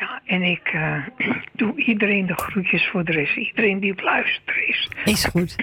Ja, 0.00 0.20
en 0.26 0.42
ik 0.42 0.68
eh, 0.72 1.06
doe 1.52 1.76
iedereen 1.84 2.26
de 2.26 2.34
groetjes 2.34 2.86
voor 2.88 3.04
de 3.04 3.12
rest. 3.12 3.36
Iedereen 3.36 3.80
die 3.80 3.92
op 3.92 4.00
luisteren 4.00 4.68
is. 4.68 4.88
Is 5.04 5.24
goed. 5.24 5.56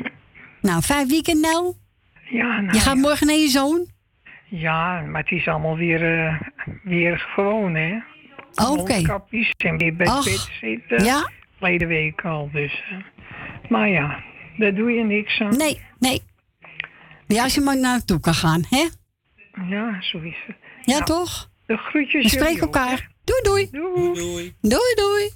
Nou, 0.62 0.82
vijf 0.84 1.08
weekend, 1.08 1.42
Nel. 1.42 1.78
Ja, 2.30 2.62
nou, 2.62 2.74
Je 2.74 2.80
gaat 2.80 2.98
morgen 2.98 3.28
naar 3.28 3.36
je 3.36 3.48
zoon? 3.48 3.88
Ja, 4.50 5.02
maar 5.02 5.22
het 5.22 5.32
is 5.32 5.48
allemaal 5.48 5.78
weer, 5.78 6.18
eh, 6.28 6.42
weer 6.84 7.18
gewoon, 7.20 7.76
hè? 7.76 7.98
Oké. 8.56 8.94
Mondkapjes 8.94 9.52
en 9.58 9.78
weer 9.78 9.96
bij 9.96 10.06
bed 10.06 10.50
zitten. 10.62 11.04
ja. 11.04 11.30
Verlede 11.58 11.86
week 11.86 12.26
al, 12.26 12.50
dus... 12.52 12.84
eh. 12.90 13.70
maar 13.70 13.90
ja, 13.90 14.24
daar 14.58 14.74
doe 14.74 14.92
je 14.92 15.04
niks 15.04 15.40
aan. 15.42 15.58
Nee, 15.58 15.82
nee. 16.00 16.22
Ja, 17.28 17.44
als 17.44 17.54
je 17.56 17.62
maar 17.62 17.78
naartoe 17.80 18.20
kan 18.20 18.34
gaan, 18.34 18.64
hè? 18.70 18.88
Ja, 19.70 20.02
zo 20.02 20.20
is 20.20 20.36
het. 20.48 20.56
Ja, 20.82 20.94
Nou, 20.94 21.04
toch? 21.04 21.50
De 21.66 21.78
groetjes 21.78 22.24
We 22.24 22.30
spreken 22.30 22.68
ook, 22.68 22.76
elkaar. 22.76 23.10
Doei, 23.24 23.42
doei. 23.42 23.68
Doei. 23.72 24.14
Doei. 24.14 24.54
Doei, 24.62 24.94
doei. 24.96 25.32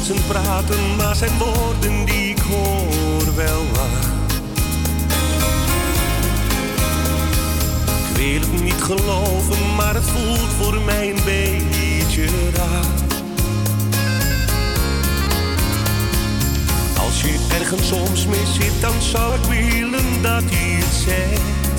Mensen 0.00 0.26
praten, 0.26 0.96
maar 0.96 1.16
zijn 1.16 1.38
woorden 1.38 2.04
die 2.04 2.30
ik 2.30 2.38
hoor 2.38 3.34
wel 3.34 3.62
waar. 3.72 4.08
wil 8.14 8.40
het 8.40 8.62
niet 8.62 8.82
geloven, 8.82 9.74
maar 9.76 9.94
het 9.94 10.04
voelt 10.04 10.52
voor 10.60 10.80
mij 10.80 11.10
een 11.10 11.24
beetje 11.24 12.26
raar. 12.54 12.84
Als 16.98 17.20
je 17.20 17.46
ergens 17.58 17.88
soms 17.88 18.26
mee 18.26 18.46
zit, 18.46 18.80
dan 18.80 19.02
zou 19.02 19.34
ik 19.34 19.44
willen 19.44 20.22
dat 20.22 20.42
hij 20.46 20.78
het 20.78 20.94
zegt. 20.94 21.69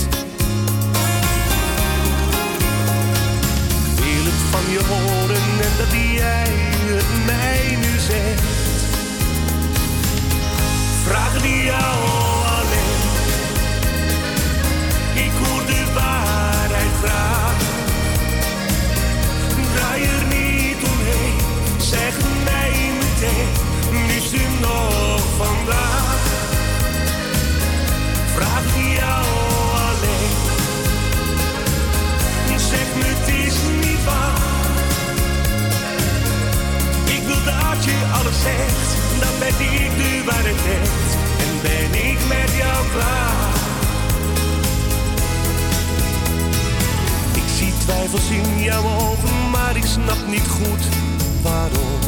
Van 4.51 4.71
je 4.71 4.79
horen 4.89 5.35
en 5.67 5.73
dat 5.77 5.91
jij 5.91 6.51
het 6.97 7.25
mij 7.25 7.75
nu 7.75 7.99
zegt. 7.99 8.41
Vraag 11.05 11.41
die 11.41 11.63
jou 11.63 11.95
alleen. 12.57 12.99
Ik 15.25 15.31
hoor 15.41 15.65
de 15.65 15.83
waarheid 15.93 16.93
graag. 17.03 17.59
Draai 19.75 20.03
er 20.03 20.25
niet 20.37 20.81
omheen, 20.91 21.37
zeg 21.77 22.13
mij 22.43 22.73
meteen, 22.99 23.51
liefst 24.07 24.33
nog 24.61 25.21
vandaag. 25.37 26.19
Vraag 28.35 28.63
die 28.75 28.93
jou 28.93 29.40
dat 37.81 37.89
je 37.89 38.05
alles 38.13 38.41
zegt, 38.41 39.19
dan 39.19 39.39
ben 39.39 39.47
ik 39.47 39.97
de 39.97 40.21
waarheid 40.25 40.55
zegt. 40.55 41.15
En 41.39 41.61
ben 41.61 42.09
ik 42.09 42.17
met 42.27 42.51
jou 42.57 42.87
klaar. 42.93 43.49
Ik 47.33 47.49
zie 47.57 47.73
twijfels 47.77 48.29
in 48.29 48.63
jouw 48.63 48.83
ogen, 48.83 49.49
maar 49.51 49.75
ik 49.75 49.85
snap 49.85 50.27
niet 50.27 50.47
goed 50.47 50.83
waarom. 51.41 51.99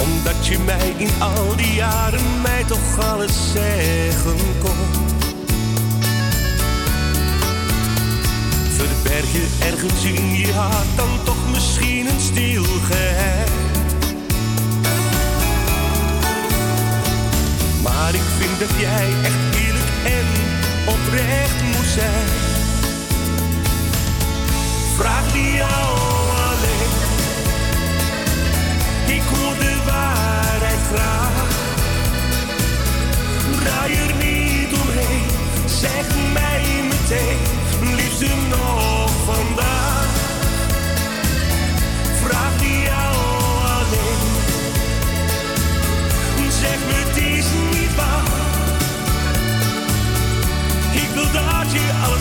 Omdat 0.00 0.46
je 0.46 0.58
mij 0.58 0.94
in 0.96 1.10
al 1.18 1.56
die 1.56 1.74
jaren 1.74 2.40
mij 2.42 2.64
toch 2.64 2.98
alles 2.98 3.52
zeggen 3.52 4.38
kon. 4.62 5.11
Verberg 8.82 9.32
je 9.32 9.46
ergens 9.60 10.04
in 10.04 10.36
je 10.36 10.52
hart 10.52 10.96
dan 10.96 11.08
toch 11.24 11.50
misschien 11.50 12.06
een 12.06 12.20
stil. 12.20 12.64
Maar 17.82 18.14
ik 18.14 18.28
vind 18.38 18.58
dat 18.58 18.80
jij 18.80 19.08
echt 19.22 19.56
eerlijk 19.64 19.90
en 20.04 20.26
oprecht 20.86 21.62
moet 21.62 21.90
zijn. 21.94 22.28
Vraag 24.96 25.32
die 25.32 25.52
jou 25.52 25.98
alleen. 26.48 26.92
Ik 29.06 29.22
hoor 29.32 29.54
de 29.58 29.76
waarheid 29.86 30.80
graag. 30.92 31.48
Draai 33.62 33.94
er 33.94 34.14
niet 34.14 34.80
omheen, 34.80 35.26
zeg 35.66 36.06
mij 36.32 36.64
meteen, 36.88 37.61
liefste 37.82 38.26
nog 38.48 39.10
vandaag. 39.24 40.06
Vraag 42.24 42.58
die 42.58 42.82
jou 42.82 43.14
alleen. 43.78 44.20
Zeg 46.50 46.78
me 46.86 46.92
het 46.94 47.14
niet 47.70 47.94
waar. 47.94 48.22
Ik 50.92 51.08
wil 51.14 51.30
dat 51.32 51.72
je 51.72 51.90
alles 52.04 52.11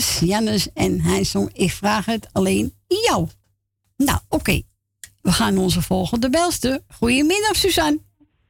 Jannes 0.00 0.72
en 0.74 1.00
hij 1.00 1.24
zong 1.24 1.50
Ik 1.52 1.70
vraag 1.70 2.04
het 2.06 2.28
alleen 2.32 2.72
jou. 2.86 3.26
Nou, 3.96 4.18
oké. 4.28 4.62
We 5.22 5.32
gaan 5.32 5.58
onze 5.58 5.82
volgende 5.82 6.30
belster. 6.30 6.80
Goedemiddag, 6.98 7.56
Suzanne. 7.56 7.98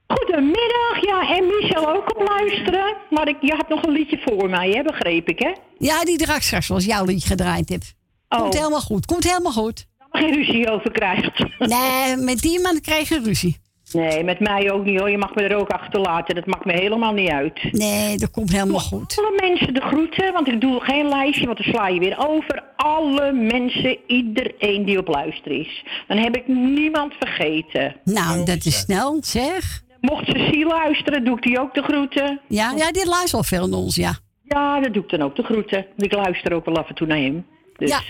Goedemiddag, 0.06 1.00
ja, 1.00 1.36
en 1.36 1.46
Michel 1.46 1.88
ook 1.88 2.10
op 2.18 2.28
luisteren. 2.28 2.96
Maar 3.10 3.28
ik, 3.28 3.36
je 3.40 3.54
had 3.54 3.68
nog 3.68 3.82
een 3.82 3.92
liedje 3.92 4.18
voor 4.24 4.50
mij, 4.50 4.70
hè, 4.70 4.82
begreep 4.82 5.28
ik, 5.28 5.38
hè? 5.38 5.52
Ja, 5.78 6.04
die 6.04 6.18
draag 6.18 6.42
straks 6.42 6.66
zoals 6.66 6.84
jouw 6.84 7.04
liedje 7.04 7.28
gedraaid 7.28 7.68
hebt. 7.68 7.94
Komt 8.28 8.54
Oh. 8.54 8.60
helemaal 8.60 8.80
goed, 8.80 9.06
komt 9.06 9.24
helemaal 9.24 9.52
goed. 9.52 9.86
Geen 10.10 10.32
ruzie 10.34 10.70
over 10.70 10.90
krijgt. 10.92 11.44
Nee, 11.58 12.16
met 12.16 12.38
die 12.40 12.60
man 12.60 12.80
krijg 12.80 13.08
je 13.08 13.20
ruzie. 13.24 13.60
Nee, 13.92 14.24
met 14.24 14.40
mij 14.40 14.72
ook 14.72 14.84
niet 14.84 14.98
hoor. 14.98 15.10
Je 15.10 15.18
mag 15.18 15.34
me 15.34 15.42
er 15.42 15.56
ook 15.56 15.68
achterlaten. 15.68 16.34
Dat 16.34 16.46
maakt 16.46 16.64
me 16.64 16.72
helemaal 16.72 17.12
niet 17.12 17.28
uit. 17.30 17.72
Nee, 17.72 18.16
dat 18.16 18.30
komt 18.30 18.52
helemaal 18.52 18.80
goed. 18.80 19.18
Alle 19.18 19.48
mensen 19.50 19.74
de 19.74 19.80
groeten, 19.80 20.32
want 20.32 20.48
ik 20.48 20.60
doe 20.60 20.80
geen 20.80 21.08
lijstje, 21.08 21.46
want 21.46 21.58
dan 21.64 21.72
sla 21.74 21.88
je 21.88 21.98
weer 22.00 22.28
over. 22.28 22.62
Alle 22.76 23.32
mensen, 23.32 23.98
iedereen 24.06 24.84
die 24.84 24.98
op 24.98 25.08
luister 25.08 25.50
is. 25.60 25.84
Dan 26.08 26.16
heb 26.16 26.36
ik 26.36 26.48
niemand 26.48 27.12
vergeten. 27.18 27.96
Nou, 28.04 28.44
dat 28.44 28.64
is 28.64 28.78
snel, 28.78 29.18
zeg. 29.20 29.82
Mocht 30.00 30.26
Cecile 30.26 30.66
luisteren, 30.66 31.24
doe 31.24 31.36
ik 31.36 31.42
die 31.42 31.60
ook 31.60 31.74
de 31.74 31.82
groeten. 31.82 32.40
Ja, 32.48 32.72
ja 32.76 32.90
die 32.92 33.06
luistert 33.06 33.34
al 33.34 33.42
veel 33.42 33.68
naar 33.68 33.78
ons, 33.78 33.94
ja. 33.96 34.18
Ja, 34.42 34.80
dat 34.80 34.92
doe 34.94 35.02
ik 35.02 35.08
dan 35.10 35.22
ook 35.22 35.36
de 35.36 35.42
groeten. 35.42 35.86
Ik 35.96 36.12
luister 36.12 36.52
ook 36.52 36.64
wel 36.64 36.76
af 36.76 36.88
en 36.88 36.94
toe 36.94 37.06
naar 37.06 37.18
hem. 37.18 37.46
Dus. 37.76 37.90
Ja. 37.90 38.00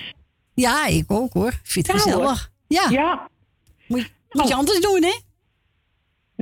Ja, 0.54 0.86
ik 0.86 1.04
ook 1.10 1.32
hoor. 1.32 1.52
Vind 1.62 1.86
het 1.86 1.96
Ja, 1.96 2.02
gezellig. 2.02 2.26
hoor. 2.28 2.48
Ja. 2.68 2.86
Ja. 2.90 3.28
Moet, 3.86 4.00
je- 4.00 4.06
moet 4.30 4.48
je 4.48 4.54
anders 4.54 4.80
doen, 4.80 5.02
hè? 5.02 5.12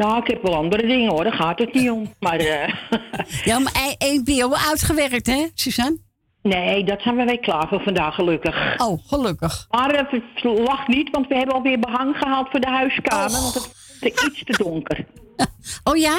Nou, 0.01 0.19
ik 0.19 0.27
heb 0.27 0.43
wel 0.43 0.55
andere 0.55 0.87
dingen 0.87 1.11
hoor, 1.11 1.25
daar 1.25 1.33
gaat 1.33 1.59
het 1.59 1.75
niet 1.75 1.91
om. 1.91 2.15
Maar, 2.19 2.39
eh, 2.39 2.75
Ja, 3.45 3.59
maar 3.59 3.73
hij 3.73 3.95
heeft 3.99 4.23
weer 4.25 4.49
wel 4.49 4.59
uitgewerkt, 4.69 5.27
hè, 5.27 5.47
Suzanne? 5.55 5.99
nee, 6.43 6.85
dat 6.85 7.01
zijn 7.03 7.17
we 7.17 7.25
weer 7.25 7.41
klaar 7.41 7.69
voor 7.69 7.81
vandaag, 7.83 8.15
gelukkig. 8.15 8.81
Oh, 8.81 8.99
gelukkig. 9.07 9.67
Maar 9.71 9.91
eh, 9.91 10.13
het 10.13 10.43
lag 10.43 10.87
niet, 10.87 11.11
want 11.11 11.27
we 11.29 11.35
hebben 11.35 11.55
alweer 11.55 11.79
behang 11.79 12.17
gehaald 12.17 12.49
voor 12.51 12.61
de 12.61 12.69
huiskamer. 12.69 13.31
Want 13.31 13.55
het 14.01 14.13
is 14.15 14.25
iets 14.25 14.45
te 14.45 14.63
donker. 14.63 15.07
Oh 15.85 15.97
ja? 15.97 16.19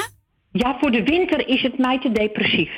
Ja, 0.52 0.76
voor 0.80 0.90
de 0.90 1.02
winter 1.02 1.48
is 1.48 1.62
het 1.62 1.78
mij 1.78 2.00
te 2.00 2.12
depressief. 2.12 2.70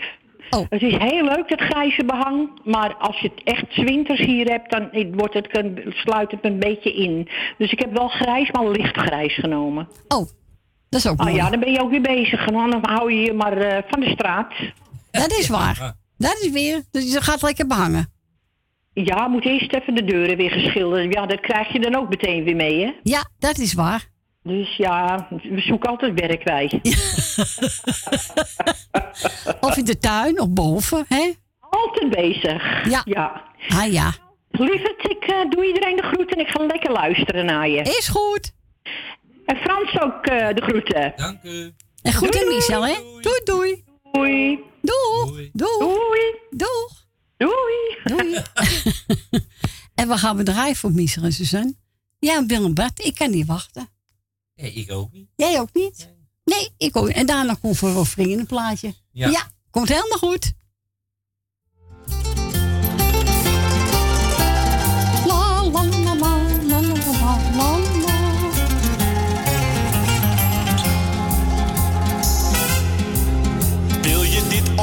Oh. 0.51 0.67
Het 0.69 0.83
is 0.83 0.97
heel 0.97 1.25
leuk, 1.25 1.49
dat 1.49 1.61
grijze 1.61 2.05
behang. 2.05 2.61
Maar 2.65 2.95
als 2.95 3.19
je 3.19 3.31
het 3.35 3.43
echt 3.45 3.65
's 3.73 3.83
winters 3.83 4.21
hier 4.21 4.47
hebt, 4.47 4.71
dan 4.71 4.89
wordt 5.13 5.35
het, 5.35 5.49
sluit 5.89 6.31
het 6.31 6.45
een 6.45 6.59
beetje 6.59 6.95
in. 6.95 7.29
Dus 7.59 7.73
ik 7.73 7.79
heb 7.79 7.93
wel 7.93 8.09
grijs, 8.09 8.51
maar 8.51 8.69
lichtgrijs 8.69 9.35
genomen. 9.35 9.89
Oh, 10.09 10.29
dat 10.95 11.05
is 11.05 11.11
ook 11.11 11.21
Oh 11.21 11.27
mooi. 11.27 11.37
ja, 11.37 11.51
dan 11.51 11.61
ben 11.61 11.73
je 11.73 11.81
ook 11.81 11.91
weer 11.91 12.01
bezig. 12.01 12.45
Dan 12.45 12.79
hou 12.83 13.13
je 13.13 13.21
je 13.21 13.33
maar 13.33 13.57
eh, 13.57 13.83
van 13.89 14.01
de 14.01 14.11
straat. 14.11 14.53
Dat 15.11 15.33
is 15.33 15.49
waar. 15.49 15.95
Dat 16.19 16.39
is 16.41 16.51
weer. 16.51 16.83
Dus 16.91 17.13
je 17.13 17.21
gaat 17.23 17.43
lekker 17.43 17.67
behangen. 17.67 18.13
Ja, 18.93 19.29
moet 19.29 19.45
eerst 19.45 19.73
even 19.73 19.95
de 19.95 20.05
deuren 20.05 20.37
weer 20.37 20.51
geschilderd. 20.51 21.15
Ja, 21.15 21.27
dat 21.27 21.41
krijg 21.41 21.73
je 21.73 21.81
dan 21.81 21.95
ook 21.95 22.09
meteen 22.09 22.45
weer 22.45 22.57
mee, 22.57 22.85
hè? 22.85 22.93
Ja, 23.03 23.29
dat 23.39 23.59
is 23.59 23.73
waar. 23.75 24.09
Dus 24.43 24.77
ja, 24.77 25.27
we 25.43 25.61
zoeken 25.61 25.91
altijd 25.91 26.21
werk 26.21 26.43
wij. 26.45 26.71
Of 29.61 29.77
in 29.77 29.85
de 29.85 29.99
tuin 29.99 30.41
of 30.41 30.49
boven, 30.51 31.05
hè? 31.09 31.33
Altijd 31.61 32.11
bezig. 32.11 32.89
Ja. 32.91 33.03
ja. 33.05 33.43
Ah 33.69 33.93
ja. 33.93 34.13
Lieverd, 34.51 35.11
ik 35.11 35.25
eh, 35.25 35.51
doe 35.51 35.67
iedereen 35.67 35.97
de 35.97 36.03
groeten 36.03 36.37
en 36.39 36.45
ik 36.47 36.49
ga 36.49 36.67
lekker 36.67 36.93
luisteren 36.93 37.45
naar 37.47 37.69
je. 37.69 37.81
Is 37.83 38.09
goed. 38.09 38.53
En 39.45 39.57
Frans 39.57 40.01
ook 40.01 40.27
eh, 40.27 40.55
de 40.55 40.63
groeten. 40.63 41.13
Dank 41.17 41.43
u. 41.43 41.75
En 42.03 42.15
goed 42.15 42.33
Doei, 42.33 42.45
en 42.45 42.49
doei. 42.49 42.57
Michel, 42.57 42.87
hè? 42.87 42.95
Doei, 43.21 43.41
doei. 43.45 43.85
Doei. 44.13 44.61
Doeg. 44.83 45.51
Doeg. 45.53 45.79
Doei. 45.79 46.35
Doeg. 46.51 47.07
Doei. 47.37 47.99
Doei. 48.05 48.35
en 48.35 49.43
En 49.95 50.09
we 50.09 50.19
gaan 50.19 50.37
we 50.37 50.43
draaien 50.43 50.77
voor 50.77 50.93
Miser 50.93 51.25
en 51.25 51.33
Suzanne? 51.33 51.75
Ja, 52.19 52.47
Willem 52.47 52.75
Bart, 52.75 53.05
ik 53.05 53.15
kan 53.15 53.31
niet 53.31 53.47
wachten. 53.47 53.89
Nee, 54.55 54.73
ik 54.73 54.93
ook 54.93 55.13
niet. 55.13 55.29
Jij 55.37 55.61
ook 55.61 55.73
niet? 55.73 56.13
Nee, 56.45 56.71
ik 56.77 56.97
ook. 56.97 57.09
En 57.09 57.27
daarna 57.27 57.55
komt 57.55 57.77
voor 57.77 57.89
een 57.89 58.39
een 58.39 58.47
plaatje. 58.47 58.95
Ja. 59.13 59.29
ja, 59.29 59.51
komt 59.71 59.89
helemaal 59.89 60.19
goed. 60.19 60.53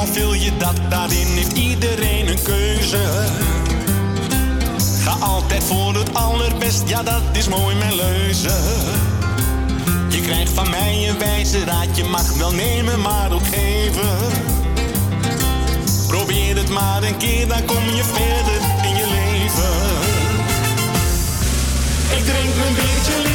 Of 0.02 0.14
je 0.16 0.56
dat? 0.58 0.76
Daarin 0.88 1.26
heeft 1.26 1.52
iedereen 1.52 2.28
een 2.28 2.42
keuze. 2.42 3.02
Ga 5.02 5.16
altijd 5.20 5.64
voor 5.64 5.94
het 5.94 6.14
allerbest, 6.14 6.88
ja 6.88 7.02
dat 7.02 7.22
is 7.32 7.48
mooi 7.48 7.76
mijn 7.76 7.94
leuze. 7.94 8.52
Je 10.08 10.20
krijgt 10.20 10.52
van 10.52 10.70
mij 10.70 11.08
een 11.08 11.18
wijze 11.18 11.64
raad, 11.64 11.96
je 11.96 12.04
mag 12.04 12.32
wel 12.32 12.52
nemen 12.52 13.00
maar 13.00 13.32
ook 13.32 13.46
geven. 13.46 14.16
Probeer 16.06 16.56
het 16.56 16.68
maar 16.68 17.02
een 17.02 17.16
keer, 17.16 17.48
dan 17.48 17.64
kom 17.64 17.84
je 17.94 18.04
verder 18.04 18.88
in 18.88 18.96
je 18.96 19.06
leven. 19.06 19.72
Ik 22.16 22.24
drink 22.24 22.54
mijn 22.56 22.74
biertje 22.74 23.31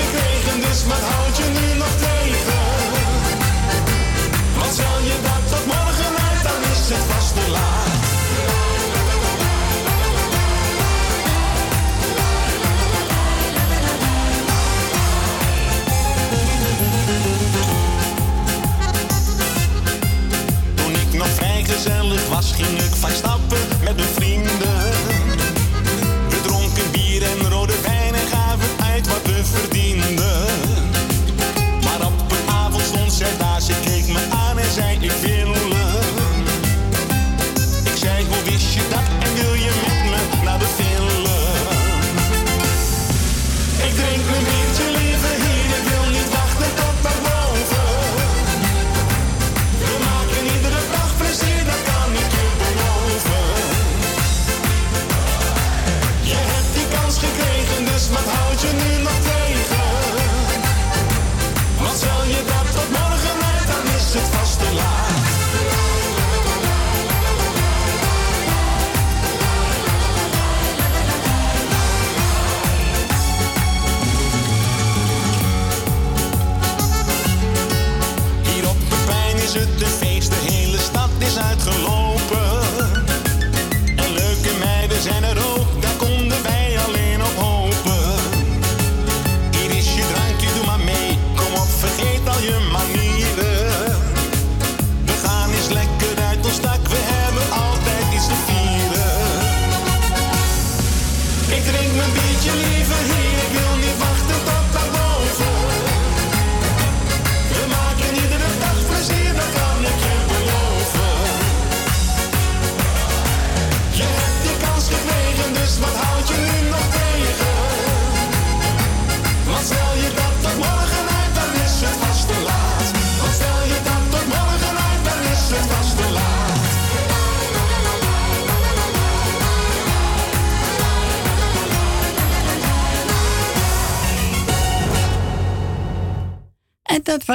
gekregen, 0.00 0.60
dus 0.60 0.84
wat 0.84 1.04
houd 1.10 1.36
je 1.36 1.44
nu 1.44 1.78
nog 1.78 1.94
tegen? 2.06 2.62
Want 4.58 4.72
stel 4.72 4.98
je 5.08 5.16
dat 5.22 5.42
tot 5.52 5.66
morgen 5.66 6.12
uit, 6.28 6.42
dan 6.48 6.60
is 6.72 6.82
het 6.94 7.04
vast 7.12 7.34
te 7.34 7.50
laat. 7.50 7.96
Toen 20.74 20.92
ik 20.92 21.18
nog 21.18 21.28
vrijgezellig 21.28 22.28
was, 22.28 22.52
ging 22.52 22.78
ik 22.78 22.94
vaak 22.94 23.14
stappen 23.14 23.58
met 23.84 23.96
mijn 23.96 24.08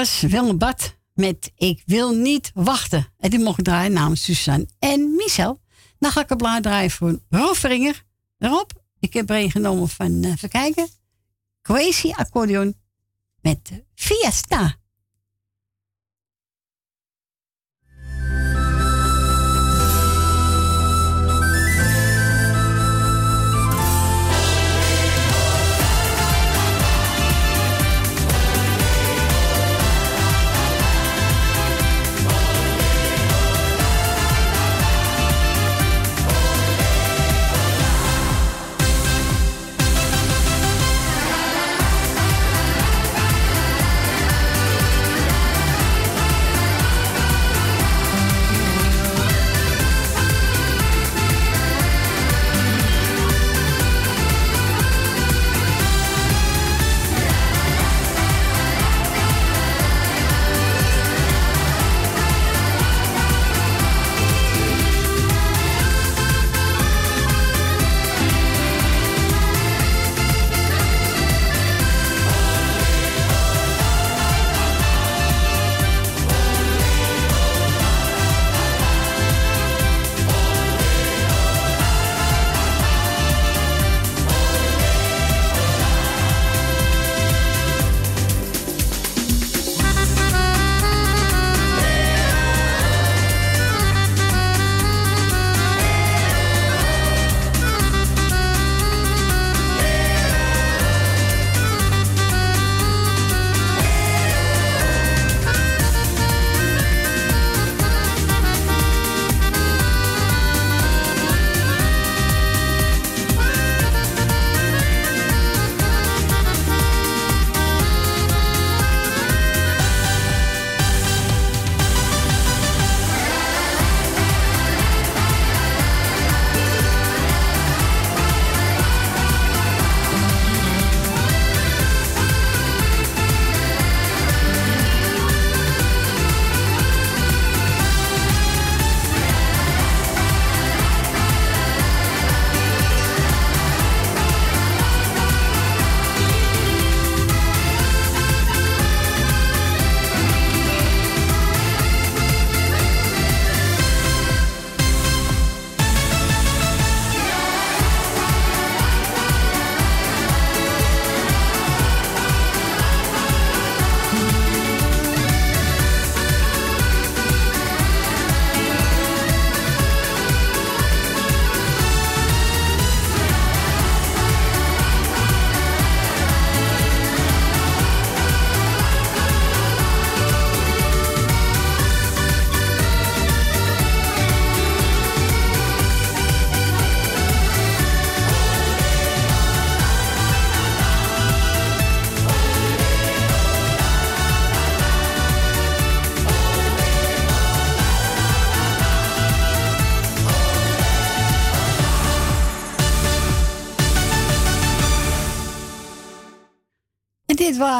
was 0.04 0.22
Willem 0.22 0.58
Bad 0.58 0.96
met 1.14 1.52
Ik 1.56 1.84
wil 1.86 2.16
niet 2.16 2.52
wachten. 2.54 3.08
En 3.18 3.30
die 3.30 3.40
mocht 3.40 3.64
draaien 3.64 3.94
namens 3.94 4.24
Suzanne 4.24 4.68
en 4.80 5.16
Michel. 5.16 5.62
Dan 6.00 6.12
ga 6.12 6.22
ik 6.22 6.30
een 6.30 6.38
blaad 6.38 6.64
draaien 6.64 6.92
voor 6.92 7.20
Rob. 7.30 7.94
Rob, 8.38 8.70
ik 9.00 9.14
heb 9.14 9.30
er 9.30 9.52
genomen 9.52 9.90
van, 9.90 10.12
uh, 10.12 10.32
even 10.32 10.50
kijken. 10.50 10.88
Crazy 11.62 12.12
Accordeon 12.12 12.76
met. 13.42 13.84
Fiesta, 13.96 14.76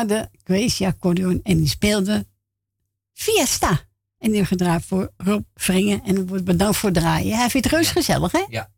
de 0.08 0.30
Crazy 0.44 0.86
Accordeon 0.86 1.40
en 1.44 1.58
die 1.58 1.68
speelde 1.68 2.26
Fiesta. 3.14 3.80
En 4.18 4.32
die 4.32 4.46
gedraaid 4.46 4.86
voor 4.86 5.12
Rob 5.18 5.44
Vringen. 5.56 6.02
En 6.04 6.16
het 6.16 6.30
wordt 6.30 6.46
bedankt 6.46 6.78
voor 6.78 6.90
het 6.90 7.00
draaien. 7.00 7.38
Hij 7.38 7.50
vindt 7.50 7.70
het 7.70 7.76
reus 7.76 7.92
gezellig, 7.92 8.32
hè? 8.32 8.44
Ja. 8.50 8.70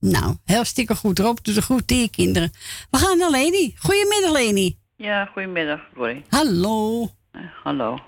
Nou, 0.00 0.36
hartstikke 0.44 0.94
goed. 0.94 1.18
Rob 1.18 1.38
het 1.42 1.64
goed 1.64 1.86
tegen 1.86 2.02
je 2.02 2.10
kinderen. 2.10 2.50
We 2.90 2.98
gaan 2.98 3.18
naar 3.18 3.30
Leni. 3.30 3.74
Goedemiddag, 3.78 4.32
Leni. 4.32 4.78
Ja, 4.96 5.24
goedemiddag, 5.24 5.80
Corrie. 5.94 6.24
Hallo. 6.28 7.08
Eh, 7.30 7.40
hallo. 7.62 7.98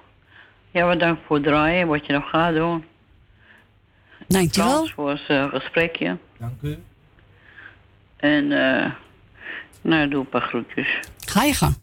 Ja, 0.70 0.88
bedankt 0.88 1.22
voor 1.26 1.36
het 1.36 1.44
draaien, 1.44 1.86
wat 1.86 2.06
je 2.06 2.12
nog 2.12 2.30
gaat 2.30 2.54
doen. 2.54 2.84
Dankjewel. 4.28 4.70
Frans 4.70 4.92
voor 4.92 5.10
het 5.10 5.28
eh, 5.28 5.48
gesprekje. 5.48 6.18
Dank 6.38 6.62
u. 6.62 6.78
En, 8.16 8.52
eh 8.52 8.92
nou, 9.82 10.08
doe 10.08 10.20
een 10.20 10.28
paar 10.28 10.40
groetjes. 10.40 11.00
Ga 11.26 11.42
je 11.42 11.54
gang. 11.54 11.74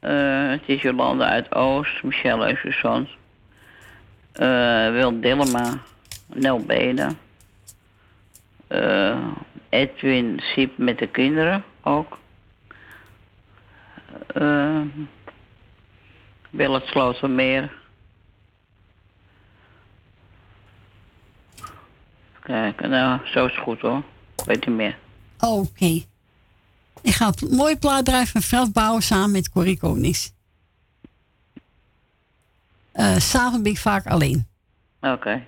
Eh, 0.00 0.50
het 0.50 0.62
is 0.66 0.82
Jolanda 0.82 1.28
uit 1.28 1.54
Oost, 1.54 2.02
Michelle 2.02 2.44
uit 2.44 2.56
Suzanne. 2.58 3.06
eh 4.32 4.90
Wil 4.90 5.20
Dillema, 5.20 5.78
Nel 6.26 6.60
Beden. 6.60 7.18
eh, 8.66 9.26
Edwin 9.68 10.40
Siep 10.42 10.78
met 10.78 10.98
de 10.98 11.06
kinderen 11.06 11.64
ook. 11.82 12.18
Wil 16.50 16.72
het 16.74 16.86
Slotermeer. 16.86 17.72
Kijk, 22.42 22.80
nou, 22.80 23.20
zo 23.26 23.46
is 23.46 23.52
het 23.54 23.62
goed 23.62 23.80
hoor. 23.80 24.02
Weet 24.46 24.64
je 24.64 24.70
meer. 24.70 24.96
Oké. 25.40 26.02
Ik 27.02 27.14
ga 27.14 27.32
een 27.40 27.56
mooie 27.56 27.76
plaat 27.76 28.04
draaien 28.04 28.26
van 28.26 28.72
Bouwen 28.72 29.02
samen 29.02 29.30
met 29.30 29.50
Corrie 29.50 29.78
Konings. 29.78 30.32
Eh 32.92 33.16
S'avonds 33.16 33.62
ben 33.62 33.72
ik 33.72 33.78
vaak 33.78 34.06
alleen. 34.06 34.46
Oké. 35.00 35.44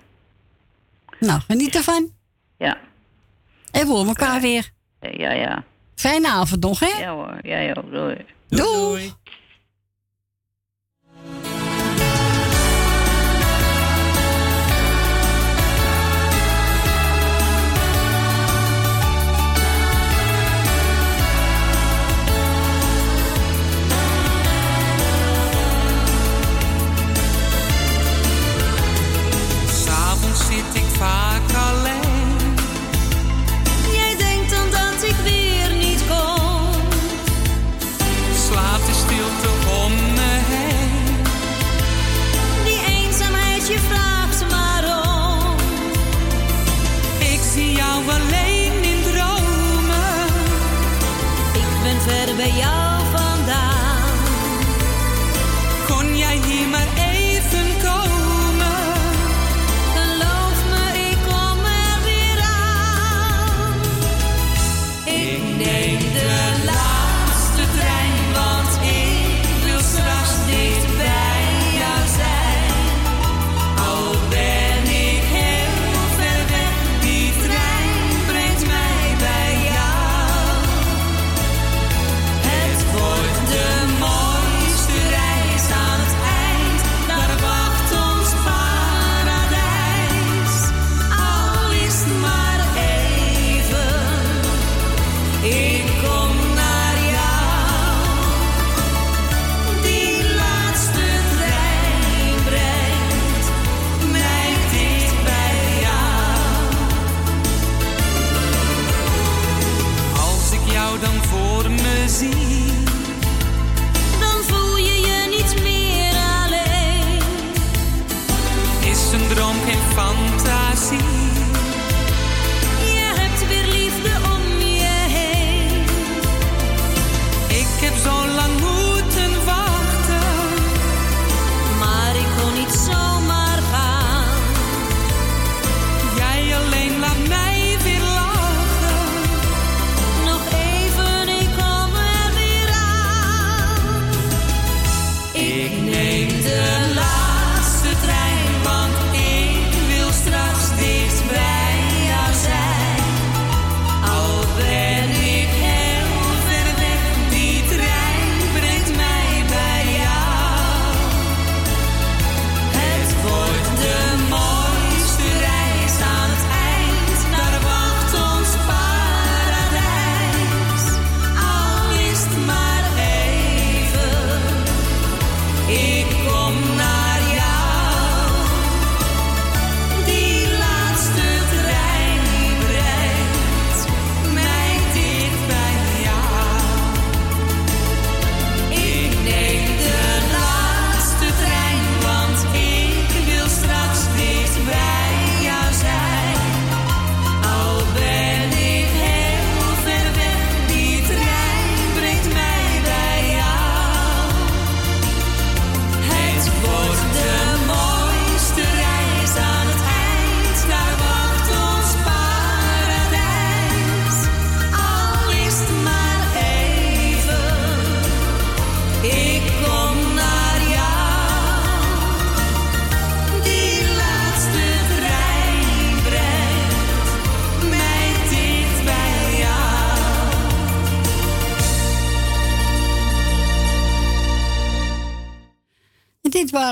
Nou, 1.19 1.41
geniet 1.41 1.75
ervan. 1.75 2.11
Ja. 2.57 2.77
En 3.71 3.87
we 3.87 3.91
horen 3.91 4.07
elkaar 4.07 4.41
weer. 4.41 4.71
Ja, 4.99 5.31
ja. 5.31 5.63
Fijne 5.95 6.29
avond 6.29 6.61
nog, 6.61 6.79
hè? 6.79 6.87
Ja 6.99 7.11
hoor, 7.13 7.39
jij 7.41 7.77
ook. 7.77 7.91
Doei. 7.91 8.25
Doei. 8.47 9.13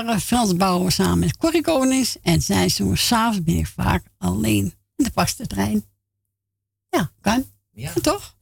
waren 0.04 0.20
Frans 0.20 0.94
samen 0.94 1.18
met 1.18 1.36
Corrie 1.36 2.18
En 2.22 2.42
zij 2.42 2.68
zongen 2.68 2.98
s'avonds 2.98 3.42
ben 3.42 3.56
ik 3.56 3.66
vaak 3.66 4.04
alleen 4.18 4.74
in 4.96 5.04
de 5.04 5.10
vaste 5.14 5.46
trein. 5.46 5.84
Ja, 6.90 7.10
kan. 7.20 7.44
Ja. 7.70 7.92
Toch? 8.02 8.36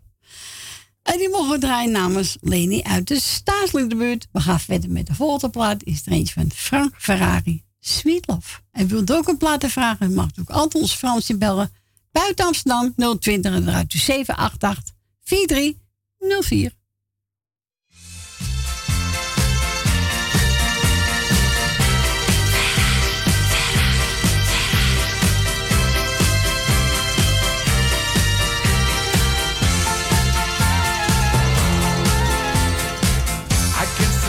En 1.02 1.18
die 1.18 1.28
mogen 1.28 1.50
we 1.50 1.58
draaien 1.58 1.90
namens 1.90 2.36
Leni 2.40 2.82
uit 2.82 3.08
de 3.08 3.20
Staatsliederbuurt. 3.20 4.28
We 4.32 4.40
gaan 4.40 4.60
verder 4.60 4.90
met 4.90 5.06
de 5.06 5.14
volgende 5.14 5.50
plaat. 5.50 5.82
Is 5.82 6.06
er 6.06 6.12
eentje 6.12 6.34
van 6.34 6.50
Frank 6.50 6.94
Ferrari, 6.98 7.64
Sweet 7.80 8.26
Love. 8.26 8.60
En 8.70 8.86
wilt 8.86 9.12
ook 9.12 9.28
een 9.28 9.36
plaat 9.36 9.66
vragen, 9.66 10.14
mag 10.14 10.28
ook 10.40 10.50
altijd 10.50 10.82
ons 10.82 10.94
Fransje 10.94 11.36
bellen. 11.36 11.72
Buiten 12.12 12.46
Amsterdam 12.46 12.94
020 13.18 13.54
en 13.54 13.68
eruit 13.68 13.92
788 13.92 14.94
4304. 15.22 16.78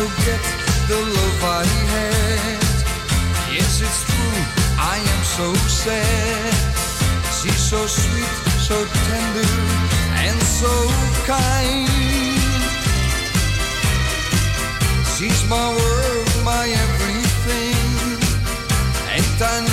forget 0.07 0.41
the 0.89 0.97
love 0.97 1.43
I 1.43 1.65
had. 1.93 2.63
Yes, 3.53 3.81
it's 3.85 4.01
true, 4.09 4.41
I 4.93 4.97
am 4.97 5.23
so 5.37 5.53
sad. 5.83 6.53
She's 7.37 7.61
so 7.73 7.85
sweet, 7.85 8.35
so 8.67 8.77
tender, 9.07 9.51
and 10.25 10.37
so 10.59 10.73
kind. 11.29 11.89
She's 15.13 15.41
my 15.47 15.67
world, 15.79 16.29
my 16.43 16.65
everything, 16.85 18.17
Ain't 19.13 19.41
I 19.53 19.70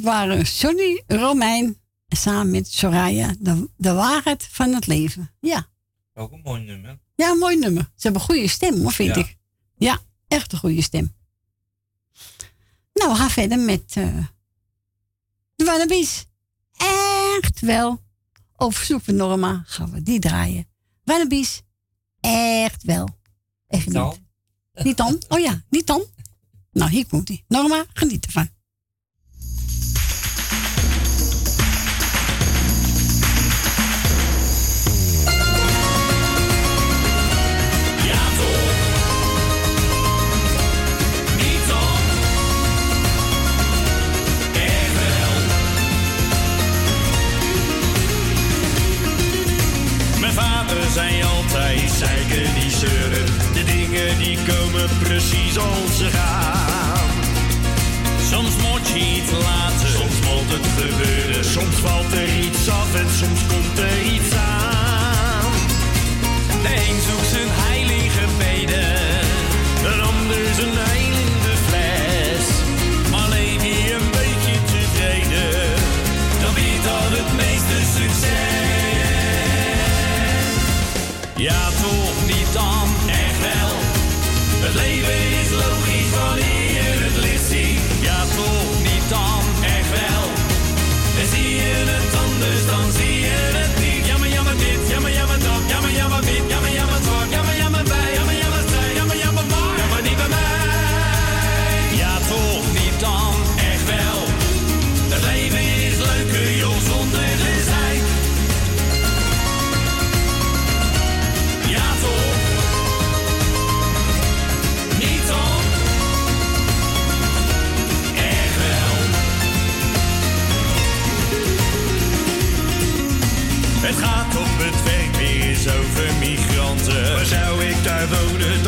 dit 0.00 0.08
waren 0.08 0.46
Sonny 0.46 1.02
Romein 1.06 1.78
samen 2.08 2.50
met 2.50 2.72
Soraya, 2.72 3.34
de, 3.38 3.68
de 3.76 3.92
waarheid 3.92 4.48
van 4.50 4.74
het 4.74 4.86
leven. 4.86 5.30
Ja. 5.40 5.68
Ook 6.14 6.32
een 6.32 6.40
mooi 6.44 6.62
nummer. 6.62 6.98
Ja, 7.14 7.30
een 7.30 7.38
mooi 7.38 7.58
nummer. 7.58 7.82
Ze 7.82 7.90
hebben 8.02 8.20
een 8.20 8.26
goede 8.26 8.48
stem, 8.48 8.80
hoor, 8.80 8.92
vind 8.92 9.14
Ja. 9.14 9.20
ik. 9.20 9.36
Ja, 9.78 9.98
echt 10.28 10.52
een 10.52 10.58
goede 10.58 10.82
stem. 10.82 11.14
Nou, 12.92 13.10
we 13.10 13.16
gaan 13.18 13.30
verder 13.30 13.58
met 13.58 13.82
eh 13.96 14.26
de 15.56 15.64
Wannabies. 15.64 16.26
Echt 17.38 17.60
wel. 17.60 18.02
Op 18.56 18.74
verzoek 18.74 19.02
van 19.02 19.16
Norma 19.16 19.62
gaan 19.66 19.90
we 19.90 20.02
die 20.02 20.18
draaien. 20.18 20.68
Wannabies. 21.04 21.62
Echt 22.20 22.82
wel. 22.82 23.08
Even 23.68 23.92
niet. 23.92 24.20
Niet 24.84 24.96
dan? 24.96 25.22
Oh 25.28 25.38
ja, 25.38 25.62
niet 25.70 25.86
dan? 25.86 26.04
Nou, 26.72 26.90
hier 26.90 27.06
komt 27.06 27.28
ie. 27.28 27.44
Norma, 27.48 27.84
geniet 27.92 28.26
ervan. 28.26 28.48
Vader 50.70 50.90
zei 50.90 51.22
altijd, 51.22 51.90
zeiken 51.90 52.54
die 52.54 52.70
zeuren. 52.70 53.26
De 53.54 53.64
dingen 53.64 54.18
die 54.18 54.38
komen 54.46 54.88
precies 55.02 55.58
als 55.58 55.96
ze 55.96 56.08
gaan. 56.10 57.10
Soms 58.30 58.54
moet 58.56 58.88
je 58.88 58.98
iets 59.16 59.30
laten, 59.30 59.88
soms 59.88 60.18
moet 60.26 60.50
het 60.56 60.66
gebeuren. 60.78 61.44
Soms 61.44 61.76
valt 61.76 62.12
er 62.12 62.38
iets 62.38 62.68
af 62.68 62.94
en 62.94 63.08
soms 63.20 63.40
komt 63.48 63.78
er 63.78 64.02
iets 64.14 64.34
aan. 64.34 65.52
De 66.62 66.72
een 66.88 67.00
zoekt 67.06 67.30
zijn 67.34 67.50
heilige 67.50 68.26
beden, 68.38 69.09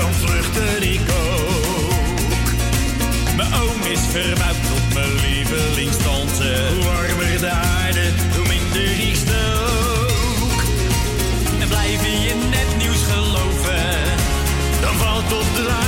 dan 0.02 0.14
vluchtte 0.14 0.88
ik 0.92 1.00
ook. 1.00 2.48
Mijn 3.36 3.54
oom 3.54 3.82
is 3.82 4.00
verbouwd 4.10 4.60
tot 4.70 4.94
mijn 4.94 5.14
lievelingstante. 5.14 6.48
Hoe 6.74 6.84
warmer 6.84 7.38
de 7.40 7.50
aarde, 7.50 8.06
hoe 8.34 8.46
minder 8.48 9.08
ik 9.08 9.16
stook. 9.24 10.58
En 11.60 11.68
blijf 11.68 12.02
je 12.26 12.34
net 12.50 12.70
nieuws 12.78 13.02
geloven, 13.12 13.84
dan 14.80 14.94
valt 14.94 15.28
tot 15.28 15.48
de 15.56 15.81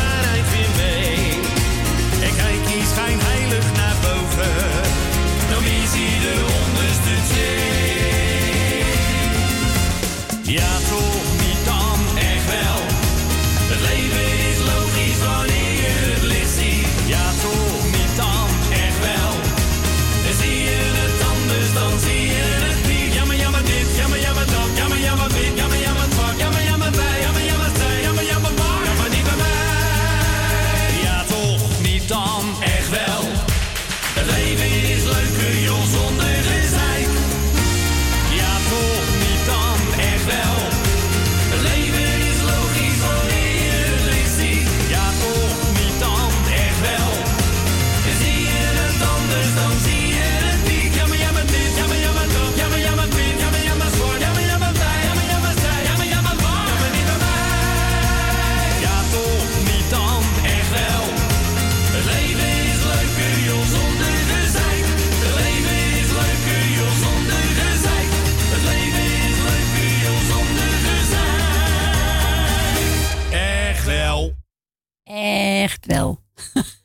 Echt 75.85 75.97
wel. 75.99 76.23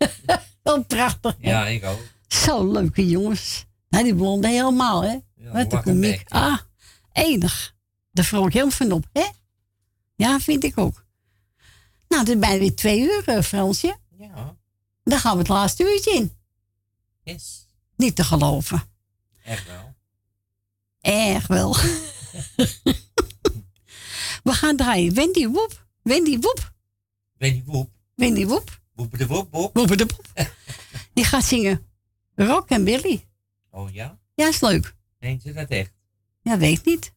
Wel 0.63 0.83
prachtig. 0.83 1.35
hè? 1.39 1.49
Ja, 1.49 1.67
ik 1.67 1.83
ook. 1.83 1.99
Zo 2.27 2.71
leuke 2.71 3.07
jongens. 3.07 3.65
Nou, 3.89 4.03
die 4.03 4.15
blonde 4.15 4.47
helemaal, 4.47 5.03
hè? 5.03 5.13
Wat 5.13 5.23
een 5.35 5.51
wat 5.51 5.73
een 5.73 5.81
komiek. 5.81 6.23
Ah, 6.29 6.57
enig. 7.11 7.75
Daar 8.11 8.25
vroeg 8.25 8.47
ik 8.47 8.53
heel 8.53 8.71
van 8.71 8.91
op, 8.91 9.05
hè? 9.13 9.25
Ja, 10.15 10.39
vind 10.39 10.63
ik 10.63 10.77
ook. 10.77 11.05
Nou, 12.07 12.21
het 12.21 12.29
is 12.29 12.39
bijna 12.39 12.59
weer 12.59 12.75
twee 12.75 12.99
uur, 13.01 13.27
eh, 13.27 13.41
Fransje. 13.41 13.97
Ja. 14.17 14.57
Dan 15.03 15.19
gaan 15.19 15.33
we 15.33 15.39
het 15.39 15.47
laatste 15.47 15.83
uurtje 15.83 16.11
in. 16.11 16.37
Yes. 17.23 17.67
Niet 17.95 18.15
te 18.15 18.23
geloven. 18.23 18.83
Echt 19.43 19.67
wel. 19.67 19.95
Erg 21.01 21.47
wel. 21.47 21.75
we 24.43 24.53
gaan 24.53 24.75
draaien. 24.75 25.13
Wendy 25.13 25.47
Woep. 25.47 25.85
Wendy 26.01 26.37
Woep. 26.39 26.73
Wendy 27.37 27.63
Woep. 27.65 27.89
Wendy 28.15 28.45
Woep. 28.45 28.78
Woep 28.99 29.17
de. 29.17 29.27
Woep 29.27 29.73
de 29.73 30.05
Woep. 30.05 30.21
Die 31.13 31.23
gaat 31.23 31.45
zingen 31.45 31.85
Rock 32.35 32.69
en 32.69 32.83
Billy. 32.83 33.25
Oh 33.69 33.93
ja? 33.93 34.19
Ja, 34.35 34.47
is 34.47 34.61
leuk. 34.61 34.95
Meent 35.19 35.41
ze 35.41 35.53
dat 35.53 35.69
echt? 35.69 35.93
Ja, 36.41 36.57
weet 36.57 36.85
niet. 36.85 37.13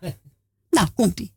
nou, 0.70 0.88
komt-ie. 0.94 1.34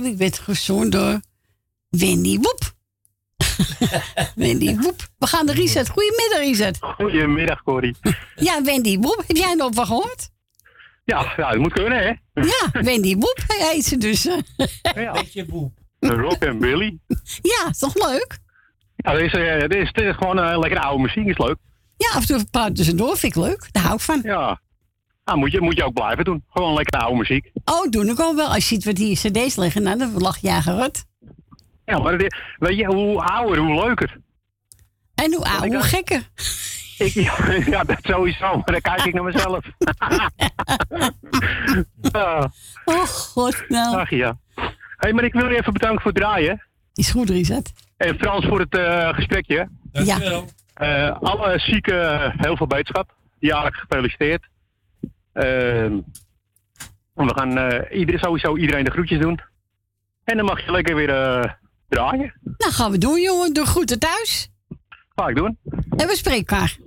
Billy 0.00 0.16
werd 0.16 0.38
gezongen 0.38 0.90
door 0.90 1.20
Wendy 1.88 2.38
Woep. 2.38 2.74
Wendy 4.34 4.76
Woep. 4.76 5.08
We 5.18 5.26
gaan 5.26 5.46
naar 5.46 5.54
Richard. 5.54 5.88
Goedemiddag, 5.88 6.38
Richard. 6.38 6.78
Goedemiddag, 6.80 7.62
Corrie. 7.62 7.96
Ja, 8.34 8.62
Wendy 8.62 8.98
Woep. 8.98 9.24
Heb 9.26 9.36
jij 9.36 9.50
er 9.50 9.56
nog 9.56 9.74
van 9.74 9.86
gehoord? 9.86 10.30
Ja, 11.04 11.32
ja, 11.36 11.50
dat 11.50 11.58
moet 11.58 11.72
kunnen, 11.72 11.98
hè? 11.98 12.12
Ja, 12.42 12.82
Wendy 12.82 13.14
Woep 13.14 13.44
heet 13.46 13.84
ze 13.84 13.96
dus. 13.96 14.22
Ja. 14.22 15.12
Beetje 15.12 15.44
boep. 15.44 15.78
Rock 16.00 16.42
en 16.42 16.58
Billy. 16.58 16.98
Ja, 17.42 17.68
is 17.70 17.78
toch 17.78 17.94
leuk? 17.94 18.38
Ja, 18.96 19.12
dit 19.12 19.22
is, 19.22 19.32
eh, 19.32 19.60
dit 19.60 19.74
is, 19.74 19.92
dit 19.92 20.04
is 20.04 20.14
gewoon 20.16 20.38
eh, 20.38 20.58
lekker 20.58 20.80
oude 20.80 21.02
muziek, 21.02 21.26
is 21.26 21.38
leuk. 21.38 21.56
Ja, 21.96 22.08
af 22.08 22.20
en 22.20 22.26
toe 22.26 22.36
een 22.36 22.50
paar 22.50 22.72
tussendoor 22.72 23.16
vind 23.16 23.36
ik 23.36 23.42
leuk. 23.42 23.68
Daar 23.72 23.82
hou 23.82 23.94
ik 23.94 24.00
van. 24.00 24.20
Ja. 24.22 24.60
Nou, 25.26 25.38
moet 25.38 25.52
je, 25.52 25.60
moet 25.60 25.76
je 25.76 25.84
ook 25.84 25.92
blijven 25.92 26.24
doen. 26.24 26.44
Gewoon 26.50 26.74
lekker 26.74 27.00
oude 27.00 27.18
muziek. 27.18 27.50
Oh, 27.64 27.90
doe 27.90 28.10
ik 28.10 28.20
ook 28.20 28.36
wel. 28.36 28.46
Als 28.48 28.56
je 28.68 28.74
ziet 28.74 28.84
wat 28.84 28.94
die 28.94 29.16
cd's 29.16 29.56
liggen, 29.56 29.82
nou, 29.82 29.98
dan 29.98 30.12
lach 30.18 30.38
je 30.38 30.50
gerot. 30.62 31.04
Ja, 31.84 31.98
maar 31.98 32.18
dit- 32.18 32.36
weet 32.58 32.76
je, 32.76 32.86
hoe 32.86 33.22
ouder, 33.22 33.58
hoe 33.58 33.84
leuker. 33.84 34.20
En 35.14 35.34
hoe 35.34 35.44
ouder, 35.44 35.72
hoe 35.72 35.82
gekker. 35.82 36.28
Ik, 36.98 37.12
ja, 37.12 37.34
ja, 37.76 37.84
dat 37.84 37.98
sowieso. 38.02 38.46
Maar 38.56 38.64
dan 38.64 38.80
kijk 38.80 39.04
ik 39.04 39.14
naar 39.14 39.24
mezelf. 39.24 39.64
Ja. 42.12 42.50
Oh, 42.84 43.02
god, 43.04 43.64
nou. 43.68 43.96
Ach 43.96 44.10
ja. 44.10 44.38
hey, 44.96 45.12
maar 45.12 45.24
ik 45.24 45.32
wil 45.32 45.50
je 45.50 45.58
even 45.58 45.72
bedanken 45.72 46.00
voor 46.02 46.10
het 46.12 46.20
draaien. 46.20 46.62
Is 46.94 47.10
goed, 47.10 47.30
Richard. 47.30 47.72
En 47.96 48.18
Frans 48.18 48.46
voor 48.46 48.60
het 48.60 48.76
eh, 48.76 49.14
gesprekje. 49.14 49.68
Ja. 49.92 50.42
Eh, 50.74 51.16
alle 51.20 51.58
zieken, 51.58 52.32
heel 52.36 52.56
veel 52.56 52.66
beterschap. 52.66 53.14
Jarig 53.38 53.76
gefeliciteerd. 53.76 54.46
Ehm, 55.36 56.00
we 57.14 57.34
gaan 57.34 57.58
eh, 57.58 57.98
ieder, 57.98 58.18
sowieso 58.18 58.56
iedereen 58.56 58.84
de 58.84 58.90
groetjes 58.90 59.20
doen. 59.20 59.40
En 60.24 60.36
dan 60.36 60.46
mag 60.46 60.64
je 60.64 60.70
lekker 60.70 60.94
weer 60.94 61.10
eh, 61.10 61.52
draaien. 61.88 62.34
Nou, 62.42 62.72
gaan 62.72 62.90
we 62.90 62.98
doen, 62.98 63.20
jongen. 63.20 63.52
Doe 63.52 63.66
groeten 63.66 63.98
thuis. 63.98 64.50
Ga 65.14 65.28
ik 65.28 65.36
doen. 65.36 65.58
En 65.96 66.06
we 66.06 66.16
spreken 66.16 66.46
elkaar. 66.46 66.78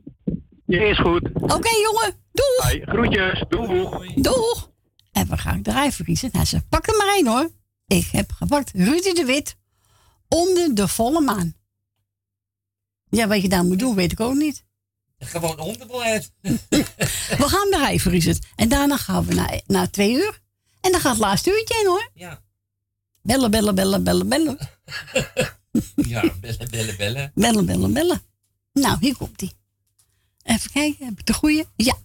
Ja, 0.66 0.82
is 0.82 1.00
goed. 1.00 1.30
Oké, 1.34 1.70
jongen. 1.70 2.14
Doeg. 2.32 2.64
Hey, 2.64 2.82
groetjes. 2.86 3.44
Doeg. 3.50 4.14
Doeg. 4.16 4.72
En 5.12 5.28
we 5.28 5.38
gaan 5.38 5.62
draaien 5.62 5.94
Richard. 6.06 6.34
Nou, 6.34 6.46
ze 6.46 6.68
pakken 6.70 6.98
maar 6.98 7.16
één, 7.16 7.28
hoor. 7.28 7.50
Ik 7.88 8.10
heb 8.12 8.32
gepakt 8.32 8.72
Rudy 8.74 9.14
de 9.14 9.24
Wit. 9.26 9.58
Onder 10.28 10.76
de 10.76 10.88
volle 10.88 11.22
maan. 11.22 11.54
Ja, 13.10 13.28
wat 13.28 13.42
je 13.42 13.50
daar 13.50 13.64
moet 13.64 13.80
doen, 13.80 13.96
weet 13.96 14.12
ik 14.12 14.20
ook 14.20 14.36
niet. 14.36 14.66
Gewoon 15.20 15.60
onderbeleid. 15.60 16.32
We 16.40 17.46
gaan 17.48 17.70
draaien 17.70 18.00
voor 18.00 18.12
Richard. 18.12 18.46
En 18.56 18.70
daarna 18.70 18.98
gaan 18.98 19.26
we 19.26 19.34
naar, 19.34 19.62
naar 19.68 19.90
twee 19.90 20.14
uur. 20.14 20.40
En 20.82 20.91
dan 20.91 21.02
gaat 21.02 21.12
het 21.12 21.22
laatste 21.22 21.50
uurtje 21.50 21.80
in, 21.80 21.86
hoor. 21.88 22.10
Ja. 22.14 22.41
Bellen, 23.22 23.52
bellen, 23.52 23.76
bellen, 23.76 24.04
bellen, 24.04 24.28
bellen. 24.30 24.58
Ja, 25.96 26.34
bellen, 26.41 26.70
bellen, 26.70 26.98
bellen. 26.98 27.32
Bellen, 27.36 27.66
bellen, 27.66 27.94
bellen. 27.94 28.22
Nou, 28.74 28.98
hier 29.00 29.16
komt 29.18 29.41
ie. 29.41 29.54
Even 30.44 30.72
kijken, 30.72 31.06
heb 31.06 31.20
ik 31.20 31.26
de 31.26 31.34
goeie? 31.34 31.66
Ja. 31.76 31.98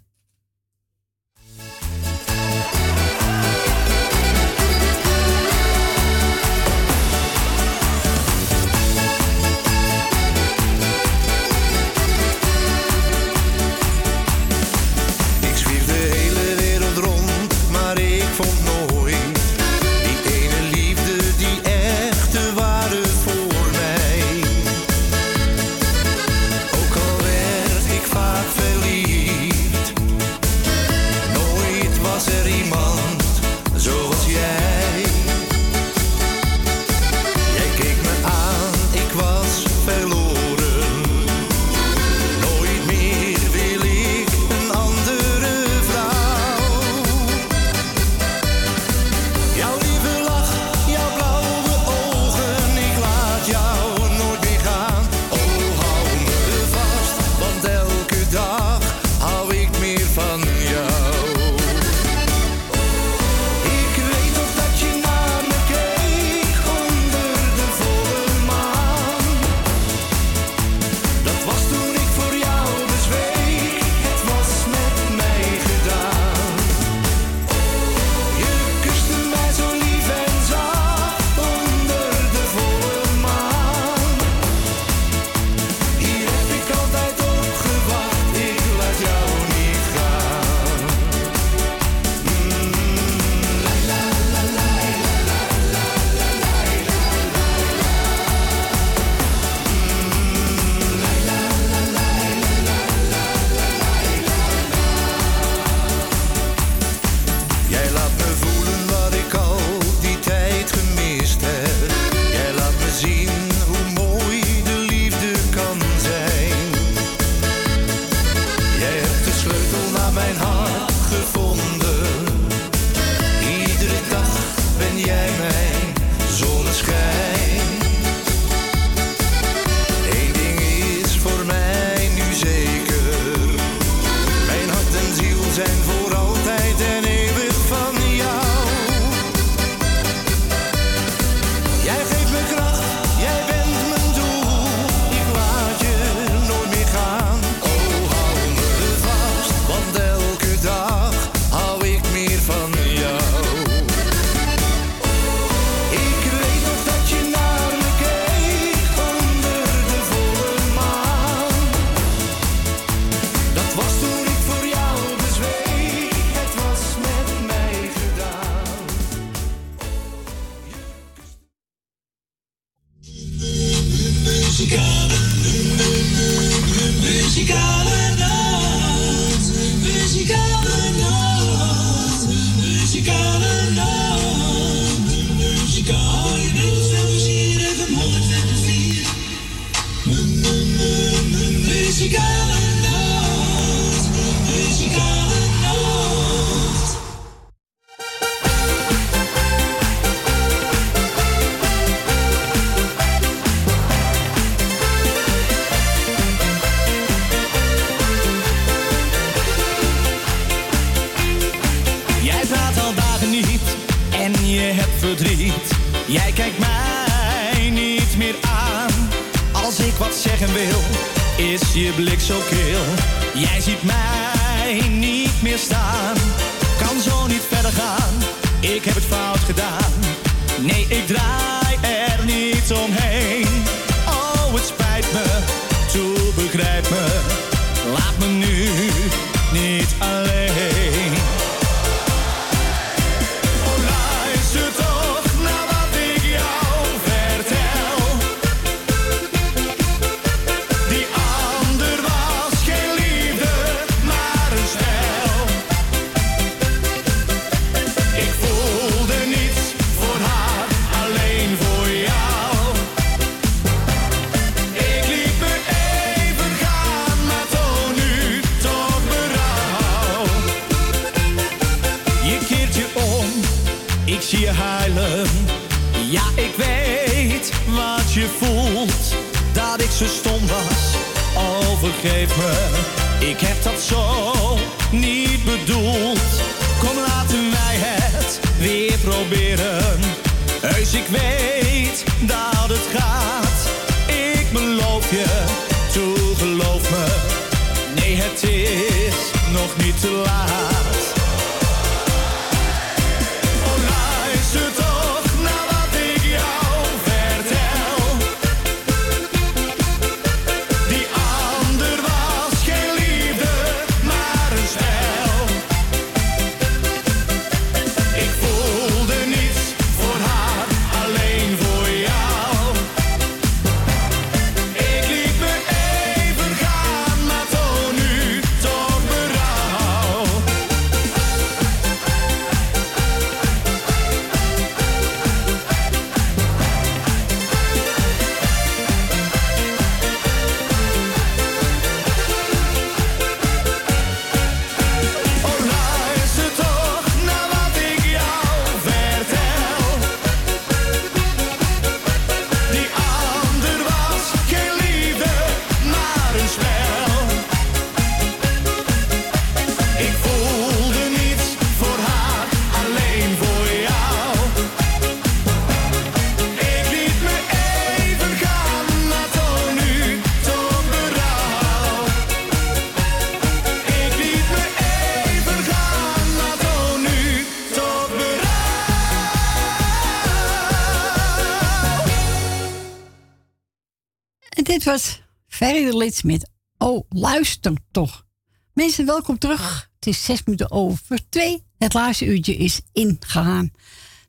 En 384.54 384.64
dit 384.64 384.84
was 384.84 385.22
Ferry 385.46 385.84
de 385.84 385.96
Lid 385.96 386.24
met 386.24 386.50
Oh, 386.78 387.04
luister 387.08 387.72
toch. 387.90 388.26
Mensen, 388.72 389.06
welkom 389.06 389.38
terug. 389.38 389.90
Het 389.94 390.06
is 390.06 390.24
zes 390.24 390.42
minuten 390.44 390.70
over 390.70 391.28
twee. 391.28 391.64
Het 391.78 391.94
laatste 391.94 392.26
uurtje 392.26 392.56
is 392.56 392.80
ingegaan. 392.92 393.72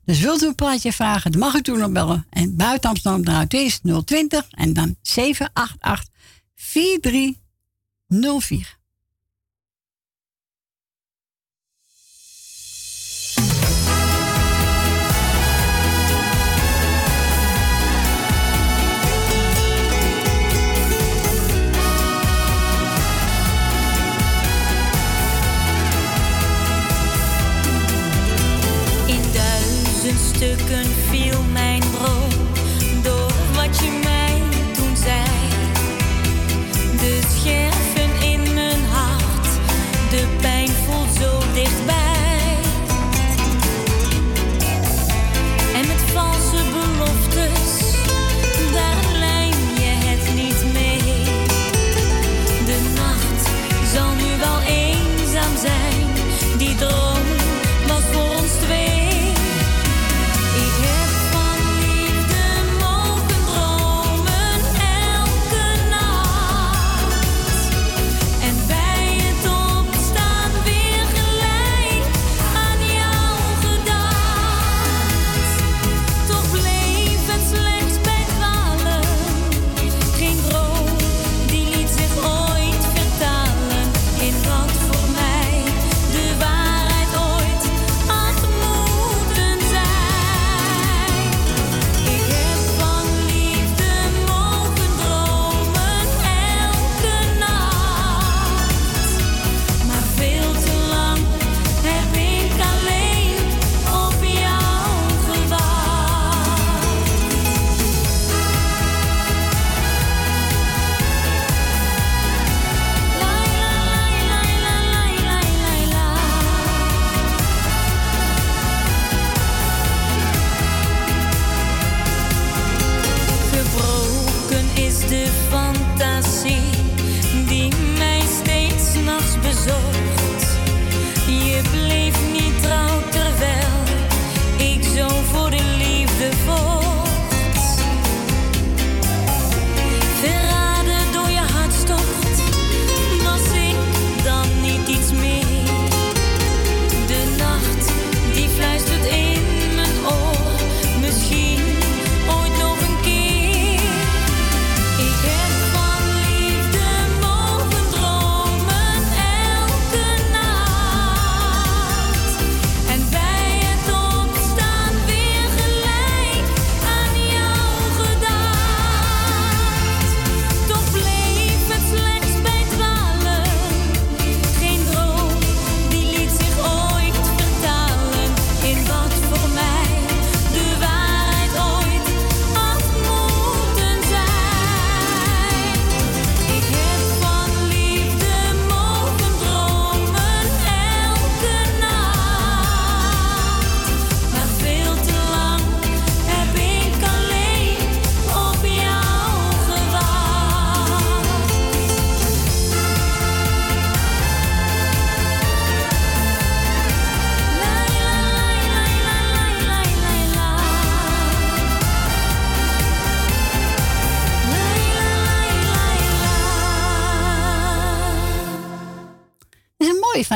Dus 0.04 0.20
wilt 0.20 0.42
u 0.42 0.46
een 0.46 0.54
plaatje 0.54 0.92
vragen, 0.92 1.30
dan 1.30 1.40
mag 1.40 1.54
u 1.54 1.62
toen 1.62 1.78
nog 1.78 1.90
bellen. 1.90 2.26
En 2.30 2.56
buiten 2.56 2.90
Amsterdam 2.90 3.46
is 3.48 3.80
020 4.04 4.46
en 4.50 4.72
dan 4.72 4.96
788 5.02 6.08
4304. 6.54 8.78
stukken 30.36 30.95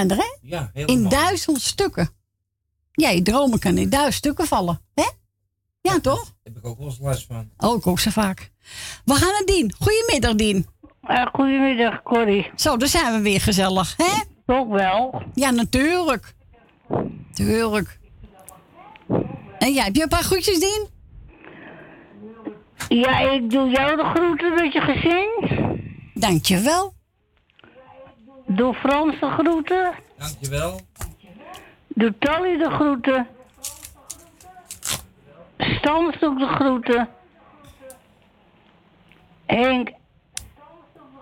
hè? 0.08 0.36
Ja, 0.42 0.70
heel 0.72 0.86
In 0.86 1.08
duizend 1.08 1.60
stukken. 1.60 2.10
Ja, 2.92 3.08
je 3.08 3.22
dromen 3.22 3.58
kan 3.58 3.78
in 3.78 3.90
duizend 3.90 4.14
stukken 4.14 4.46
vallen, 4.46 4.80
hè? 4.94 5.08
Ja, 5.80 6.00
toch? 6.00 6.24
Daar 6.24 6.34
heb 6.42 6.56
ik 6.56 6.66
ook 6.66 6.78
wel 6.78 6.86
eens 6.86 6.98
last 6.98 7.26
van. 7.26 7.50
Oh, 7.58 7.76
ik 7.76 7.86
ook 7.86 7.98
zo 7.98 8.10
vaak. 8.10 8.50
We 9.04 9.14
gaan 9.14 9.28
naar 9.32 9.42
Dien. 9.44 9.74
Goedemiddag, 9.78 10.34
Dien. 10.34 10.66
goedemiddag, 11.32 12.02
Corrie. 12.02 12.50
Zo, 12.54 12.76
daar 12.76 12.88
zijn 12.88 13.12
we 13.14 13.20
weer 13.20 13.40
gezellig, 13.40 13.94
hè? 13.96 14.22
Toch 14.46 14.68
wel? 14.68 15.22
Ja, 15.34 15.50
natuurlijk. 15.50 16.34
Tuurlijk. 17.32 17.98
En 19.58 19.72
jij, 19.72 19.84
heb 19.84 19.94
je 19.94 20.02
een 20.02 20.08
paar 20.08 20.22
groetjes, 20.22 20.58
Dien? 20.60 20.88
Ja, 22.88 23.18
ik 23.18 23.50
doe 23.50 23.70
jou 23.70 23.96
de 23.96 24.04
groeten 24.14 24.54
met 24.54 24.72
je 24.72 24.80
gezin. 24.80 25.58
Dankjewel. 26.14 26.94
Doe 28.56 28.74
Frans 28.74 29.20
de 29.20 29.30
groeten. 29.30 29.94
Dankjewel. 30.16 30.80
Doe 31.86 32.18
Tally 32.18 32.58
de 32.58 32.70
groeten. 32.70 33.26
Stans 35.58 36.18
doe 36.18 36.32
ik 36.32 36.38
de 36.38 36.46
groeten. 36.46 37.08
Henk 39.46 39.90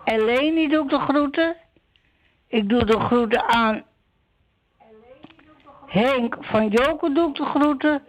en 0.04 0.24
Leni 0.24 0.68
doe 0.68 0.84
ik 0.84 0.90
de 0.90 0.98
groeten. 0.98 1.56
Ik 2.46 2.68
doe 2.68 2.84
de 2.84 3.00
groeten 3.00 3.48
aan 3.48 3.82
Henk 5.86 6.36
van 6.40 6.68
Joker 6.68 7.14
doe 7.14 7.28
ik 7.28 7.34
de 7.34 7.44
groeten. 7.44 8.02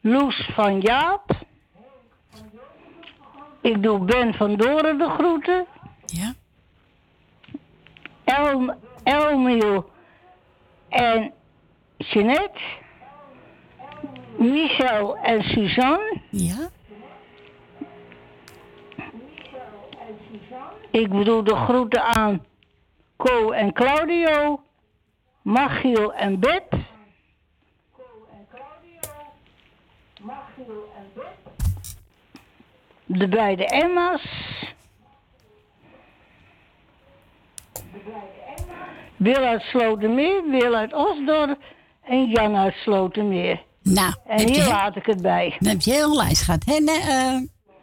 Loes 0.00 0.48
van 0.54 0.80
Jaap. 0.80 1.30
Ik 3.60 3.82
doe 3.82 3.98
Ben 3.98 4.34
van 4.34 4.56
Doren 4.56 4.98
de 4.98 5.08
groeten. 5.08 5.66
Ja. 6.06 6.34
El, 8.24 8.74
Elmiel 9.04 9.84
en 10.88 11.32
Jeanette. 11.96 12.60
Michel 14.36 15.16
en 15.16 15.42
Suzanne. 15.42 16.20
Ja. 16.30 16.68
Ik 20.90 21.08
bedoel 21.08 21.44
de 21.44 21.56
groeten 21.56 22.02
aan 22.02 22.44
Co 23.16 23.50
en 23.50 23.72
Claudio. 23.72 24.60
Machiel 25.42 26.14
en 26.14 26.40
Bet. 26.40 26.64
De 33.06 33.28
beide 33.28 33.66
Emma's. 33.66 34.22
Wil 39.16 39.36
uit 39.44 39.62
Slotermeer, 39.62 40.42
Wil 40.50 40.74
uit 40.74 40.94
Osdorp 40.94 41.58
en 42.04 42.24
Jan 42.28 42.56
uit 42.56 42.74
Slotermeer. 42.74 43.62
Nou, 43.82 44.14
En 44.26 44.48
hier 44.48 44.66
laat 44.66 44.96
ik 44.96 45.06
het 45.06 45.22
bij. 45.22 45.56
dan 45.58 45.68
heb 45.68 45.80
je 45.80 45.92
heel 45.92 46.16
lijst 46.16 46.42
gehad, 46.42 46.62
hè, 46.64 46.74
eh, 46.74 47.36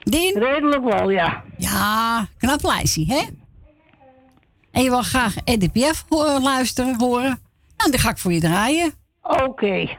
Dien? 0.04 0.34
Redelijk 0.40 0.84
wel, 0.84 1.10
ja. 1.10 1.44
Ja, 1.58 2.26
knap 2.38 2.64
lijstje, 2.64 3.06
hè? 3.08 3.22
En 4.72 4.84
je 4.84 4.90
wil 4.90 5.02
graag 5.02 5.34
Piaf 5.74 6.06
ho- 6.10 6.40
luisteren, 6.40 6.96
horen? 7.00 7.40
Nou, 7.78 7.92
die 7.92 8.00
ga 8.00 8.10
ik 8.10 8.18
voor 8.18 8.34
je 8.34 8.40
draaien. 8.40 8.94
Oké. 9.22 9.98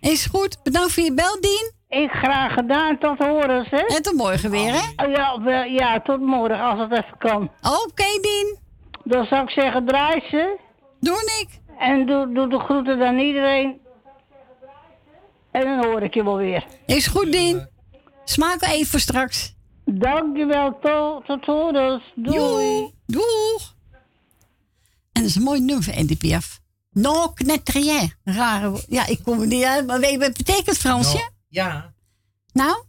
Is 0.00 0.26
goed. 0.26 0.62
Bedankt 0.62 0.92
voor 0.92 1.02
je 1.02 1.14
bel, 1.14 1.40
Dien. 1.40 1.72
Ik 1.88 2.10
graag 2.10 2.52
gedaan, 2.52 2.98
tot 2.98 3.18
horen, 3.18 3.66
hè? 3.70 3.78
En 3.78 4.02
tot 4.02 4.14
morgen 4.14 4.50
weer, 4.50 4.72
hè? 4.72 5.04
Oh, 5.04 5.10
ja, 5.46 5.64
ja, 5.64 6.00
tot 6.00 6.20
morgen, 6.20 6.60
als 6.60 6.78
het 6.80 6.90
even 6.92 7.18
kan. 7.18 7.42
Oké, 7.62 8.04
Dien. 8.20 8.58
Dan 9.04 9.24
zou 9.26 9.42
ik 9.42 9.50
zeggen, 9.50 9.86
draai 9.86 10.20
ze. 10.30 10.58
Doe 11.00 11.38
ik. 11.40 11.60
En 11.78 12.06
doe, 12.06 12.32
doe 12.32 12.48
de 12.48 12.58
groeten 12.58 13.06
aan 13.06 13.18
iedereen. 13.18 13.80
En 15.50 15.64
dan 15.64 15.84
hoor 15.84 16.02
ik 16.02 16.14
je 16.14 16.24
wel 16.24 16.36
weer. 16.36 16.64
Is 16.86 17.06
goed, 17.06 17.32
Dien. 17.32 17.68
Smaak 18.24 18.62
even 18.62 18.86
voor 18.86 19.00
straks. 19.00 19.54
Dankjewel, 19.84 20.78
tot, 20.80 21.26
tot 21.26 21.44
horen. 21.44 22.02
Doei. 22.14 22.94
Doeg. 23.06 23.74
En 25.12 25.20
dat 25.22 25.24
is 25.24 25.34
een 25.36 25.42
mooi 25.42 25.60
nummer 25.60 26.16
Piaf. 26.18 26.60
Non 26.90 27.34
knetrien. 27.34 28.12
Rare 28.24 28.80
Ja, 28.88 29.06
ik 29.06 29.20
kom 29.22 29.40
er 29.40 29.46
niet 29.46 29.64
uit, 29.64 29.86
maar 29.86 30.00
weet 30.00 30.10
je 30.10 30.18
wat 30.18 30.26
het 30.26 30.36
betekent, 30.36 30.78
Fransje? 30.78 31.16
Nou, 31.16 31.30
ja. 31.48 31.94
Nou? 32.52 32.84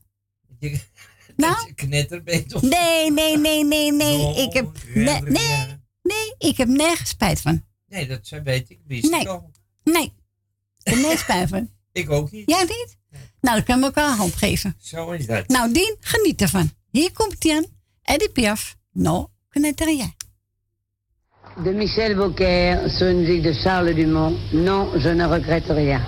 Je, 0.60 0.80
Nou? 1.36 1.74
knetterbeet 1.74 2.54
of... 2.54 2.62
Nee, 2.62 3.12
nee, 3.12 3.38
nee, 3.38 3.66
nee, 3.66 3.92
nee. 3.92 4.36
Ik 4.36 4.54
heb, 4.54 4.68
nee, 4.94 5.22
nee, 5.22 5.75
nee, 6.06 6.50
ik 6.52 6.58
heb 6.58 6.68
nergens 6.68 7.10
spijt 7.10 7.42
van. 7.42 7.64
Nee, 7.88 8.08
dat 8.08 8.30
weet 8.44 8.70
ik. 8.70 8.80
Wist 8.88 9.12
Nee. 9.12 9.22
ik 9.22 9.28
al. 9.28 9.52
Nee. 9.84 10.14
Ik 10.84 10.92
heb 10.92 10.96
nergens 10.96 11.22
spijt 11.22 11.50
van. 11.50 11.70
Ik 11.92 12.10
ook 12.12 12.32
niet. 12.32 12.50
Jij 12.50 12.62
niet? 12.64 12.98
Nou, 13.42 13.56
dan 13.56 13.64
kunnen 13.64 13.80
we 13.90 13.96
elkaar 13.96 14.12
een 14.12 14.18
hand 14.18 14.36
geven. 14.36 14.76
Zo 14.80 15.12
is 15.12 15.26
dat. 15.26 15.48
Nou, 15.48 15.74
Dien, 15.74 15.96
geniet 16.00 16.42
ervan. 16.42 16.72
Hier 16.92 17.12
komt 17.14 17.44
hij 17.44 17.56
aan. 17.56 17.66
Edith 18.02 18.34
Piaf. 18.34 18.76
Non 18.92 19.28
knetrien. 19.50 20.14
De 21.64 21.72
Michel 21.72 22.16
Beaucaire 22.16 22.90
sur 22.90 23.10
une 23.10 23.20
musique 23.20 23.42
de 23.44 23.54
Charles 23.54 23.96
Dumont. 23.96 24.52
Non, 24.52 25.00
je 25.02 25.10
ne 25.14 25.28
regrette 25.28 25.74
rien. 25.74 26.02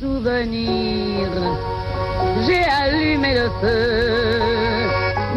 Mes 0.00 0.06
souvenirs. 0.06 1.28
J'ai 2.46 2.64
allumé 2.64 3.34
le 3.34 3.50
feu, 3.60 4.40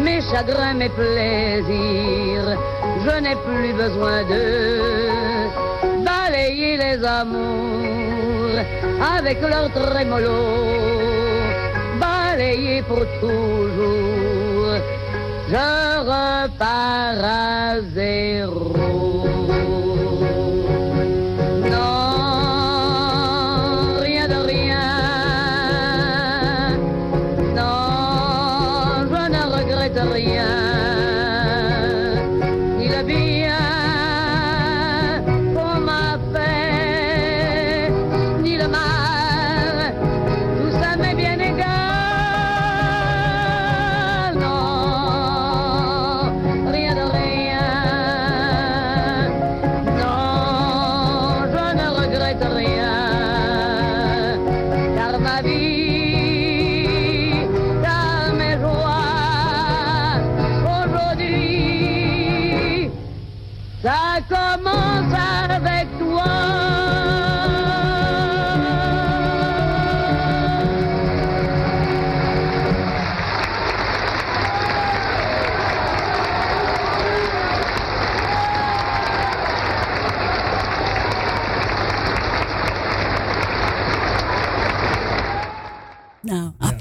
mes 0.02 0.20
chagrins, 0.20 0.74
mes 0.74 0.88
plaisirs. 0.88 2.58
Je 3.04 3.20
n'ai 3.20 3.36
plus 3.36 3.72
besoin 3.72 4.22
de 4.24 6.04
balayer 6.04 6.76
les 6.76 7.04
amours 7.04 8.58
avec 9.16 9.40
leur 9.40 9.70
trémolo. 9.72 10.42
Balayer 12.00 12.82
pour 12.82 13.04
toujours. 13.20 14.76
Je 15.48 15.98
repars 16.00 17.24
à 17.24 17.80
zéro. 17.94 18.83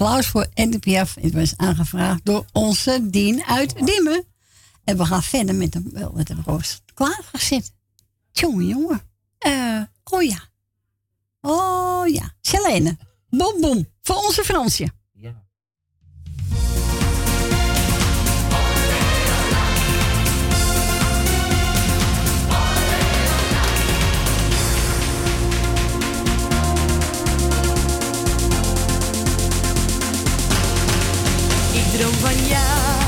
applaus 0.03 0.27
voor 0.27 0.47
NPF. 0.53 1.15
Het 1.21 1.33
was 1.33 1.57
aangevraagd 1.57 2.25
door 2.25 2.45
onze 2.51 2.99
Dien 3.03 3.43
uit 3.43 3.85
Diemen. 3.85 4.25
En 4.83 4.97
we 4.97 5.05
gaan 5.05 5.23
verder 5.23 5.55
met 5.55 5.71
de, 5.71 6.09
met 6.13 6.27
de 6.27 6.35
klaar 6.43 6.79
Klaargezet. 6.93 7.71
Jongen, 8.31 8.67
jongen. 8.67 9.01
Oh 10.03 10.21
ja. 10.21 10.39
Oh 11.41 12.07
ja. 12.07 12.33
Selene. 12.41 12.97
Bom, 13.29 13.61
bom. 13.61 13.87
Voor 14.01 14.15
onze 14.15 14.43
Fransje. 14.43 14.87
droom 31.97 32.13
van. 32.19 33.02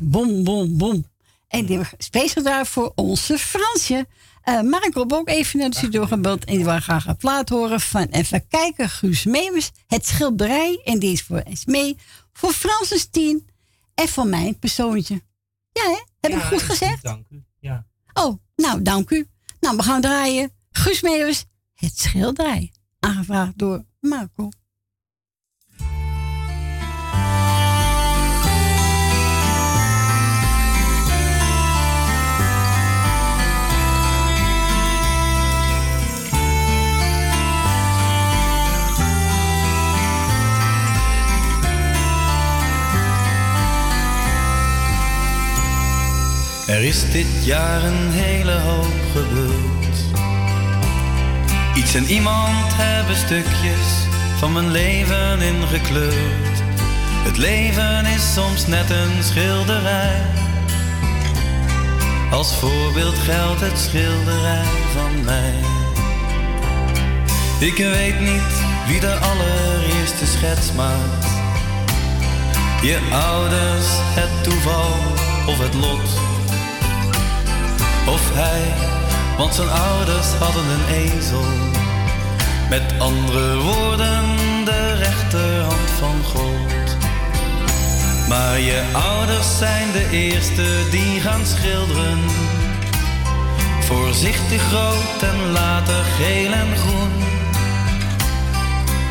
bom, 0.00 0.44
bom, 0.44 0.78
bom. 0.78 1.04
En 1.48 1.66
die 1.66 1.80
speciaal 1.98 2.44
daarvoor 2.44 2.92
onze 2.94 3.38
Fransje. 3.38 4.06
Eh, 4.42 4.54
uh, 4.54 4.60
Marco 4.60 5.04
ook 5.08 5.28
even 5.28 5.58
naar 5.58 5.70
de 5.70 5.76
studio 5.76 6.06
gebeld. 6.06 6.44
En 6.44 6.54
die 6.56 6.64
wil 6.64 6.80
graag 6.80 7.06
een 7.06 7.16
plaat 7.16 7.48
horen 7.48 7.80
van, 7.80 8.06
even 8.06 8.46
kijken, 8.48 8.88
Guus 8.88 9.24
Memes, 9.24 9.70
Het 9.86 10.06
schilderij. 10.06 10.80
En 10.84 10.98
die 10.98 11.12
is 11.12 11.22
voor 11.22 11.38
Esmee. 11.38 11.96
Voor 12.32 12.52
Franses 12.52 13.06
Tien. 13.10 13.48
En 13.94 14.08
voor 14.08 14.26
mijn 14.26 14.58
persoontje. 14.58 15.22
Ja, 15.72 15.82
hè? 15.82 16.04
Heb 16.20 16.32
ik 16.32 16.42
goed 16.42 16.60
eh, 16.60 16.68
gezegd? 16.68 17.02
Dank 17.02 17.26
u. 17.30 17.44
Ja. 17.58 17.86
Oh, 18.12 18.38
nou, 18.56 18.82
dank 18.82 19.10
u. 19.10 19.26
Nou, 19.60 19.76
we 19.76 19.82
gaan 19.82 20.00
draaien. 20.00 20.52
Guus 20.70 21.00
het 21.74 21.98
schilderij. 21.98 22.72
Aangevraagd 23.00 23.58
door 23.58 23.84
Marco. 24.00 24.48
Er 46.70 46.84
is 46.84 47.10
dit 47.12 47.44
jaar 47.44 47.82
een 47.82 48.10
hele 48.10 48.52
hoop 48.52 49.00
gebeurd. 49.12 49.96
Iets 51.74 51.94
en 51.94 52.04
iemand 52.04 52.72
hebben 52.72 53.16
stukjes 53.16 53.86
van 54.38 54.52
mijn 54.52 54.70
leven 54.70 55.40
ingekleurd. 55.40 56.58
Het 57.26 57.36
leven 57.36 58.06
is 58.06 58.32
soms 58.34 58.66
net 58.66 58.90
een 58.90 59.22
schilderij. 59.22 60.22
Als 62.30 62.56
voorbeeld 62.56 63.18
geldt 63.18 63.60
het 63.60 63.78
schilderij 63.78 64.70
van 64.94 65.24
mij. 65.24 65.54
Ik 67.58 67.76
weet 67.76 68.20
niet 68.20 68.52
wie 68.86 69.00
de 69.00 69.14
allereerste 69.14 70.26
schets 70.26 70.72
maakt. 70.72 71.26
Je 72.82 72.98
ouders, 73.12 73.86
het 73.90 74.44
toeval 74.44 74.94
of 75.46 75.58
het 75.58 75.74
lot. 75.74 76.29
Of 78.06 78.30
hij, 78.34 78.74
want 79.38 79.54
zijn 79.54 79.70
ouders 79.70 80.26
hadden 80.26 80.64
een 80.64 80.94
ezel. 80.94 81.44
Met 82.68 82.82
andere 82.98 83.56
woorden, 83.56 84.24
de 84.64 84.94
rechterhand 84.94 85.90
van 85.98 86.22
God. 86.24 86.96
Maar 88.28 88.60
je 88.60 88.82
ouders 88.92 89.58
zijn 89.58 89.92
de 89.92 90.08
eerste 90.10 90.88
die 90.90 91.20
gaan 91.20 91.46
schilderen. 91.46 92.18
Voorzichtig 93.80 94.70
rood 94.70 95.22
en 95.22 95.52
later 95.52 96.04
geel 96.04 96.52
en 96.52 96.76
groen. 96.76 97.12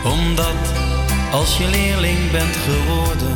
Omdat 0.03 0.73
als 1.31 1.57
je 1.57 1.67
leerling 1.67 2.31
bent 2.31 2.55
geworden, 2.55 3.35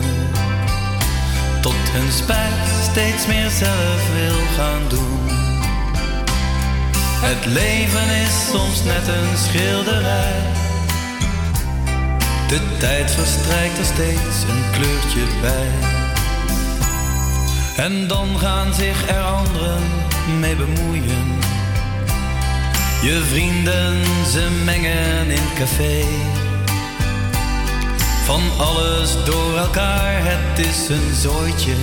tot 1.62 1.76
hun 1.92 2.12
spijt 2.12 2.92
steeds 2.92 3.28
meer 3.28 3.50
zelf 3.50 4.14
wil 4.14 4.40
gaan 4.56 4.82
doen. 4.90 5.43
Het 7.26 7.46
leven 7.46 8.10
is 8.26 8.50
soms 8.52 8.84
net 8.84 9.08
een 9.08 9.38
schilderij. 9.38 10.34
De 12.48 12.78
tijd 12.80 13.12
verstrijkt 13.12 13.78
er 13.78 13.86
steeds 13.86 14.44
een 14.50 14.64
kleurtje 14.72 15.22
bij. 15.42 15.68
En 17.86 18.08
dan 18.08 18.40
gaan 18.40 18.74
zich 18.74 19.10
er 19.10 19.24
anderen 19.24 19.82
mee 20.40 20.56
bemoeien. 20.56 21.40
Je 23.02 23.24
vrienden, 23.30 24.04
ze 24.32 24.62
mengen 24.66 25.30
in 25.30 25.54
café. 25.58 26.04
Van 28.26 28.42
alles 28.60 29.26
door 29.26 29.58
elkaar, 29.58 30.14
het 30.16 30.60
is 30.60 30.90
een 30.90 31.14
zooitje. 31.22 31.76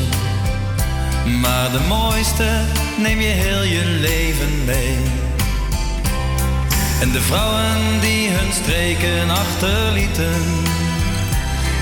Maar 1.41 1.71
de 1.71 1.81
mooiste 1.89 2.49
neem 2.99 3.21
je 3.21 3.29
heel 3.29 3.63
je 3.63 3.85
leven 3.85 4.65
mee. 4.65 5.30
En 7.01 7.13
de 7.13 7.21
vrouwen 7.21 8.01
die 8.01 8.31
hun 8.31 8.53
streken 8.53 9.31
achterlieten. 9.31 10.43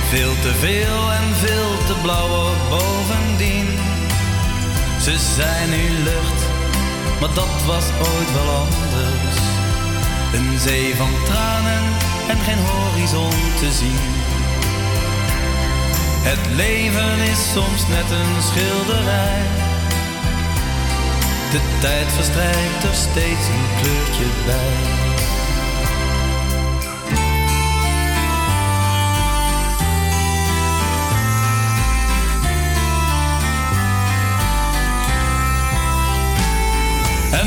Veel 0.08 0.34
te 0.42 0.54
veel 0.54 1.12
en 1.12 1.34
veel 1.34 1.72
te 1.86 1.94
blauw 2.02 2.28
ook 2.28 2.68
bovendien. 2.68 3.68
Ze 5.00 5.18
zijn 5.36 5.70
nu 5.70 5.90
lucht, 6.10 6.40
maar 7.20 7.34
dat 7.34 7.62
was 7.66 7.84
ooit 7.84 8.32
wel 8.32 8.50
anders. 8.54 9.38
Een 10.34 10.58
zee 10.58 10.94
van 10.96 11.10
tranen 11.24 11.84
en 12.28 12.38
geen 12.38 12.58
horizon 12.58 13.38
te 13.60 13.72
zien. 13.72 14.06
Het 16.30 16.54
leven 16.56 17.18
is 17.32 17.52
soms 17.52 17.86
net 17.88 18.10
een 18.10 18.42
schilderij. 18.42 19.42
De 21.50 21.60
tijd 21.80 22.06
verstrijkt 22.12 22.82
er 22.82 22.94
steeds 22.94 23.46
een 23.54 23.66
kleurtje 23.80 24.24
bij. 24.46 25.07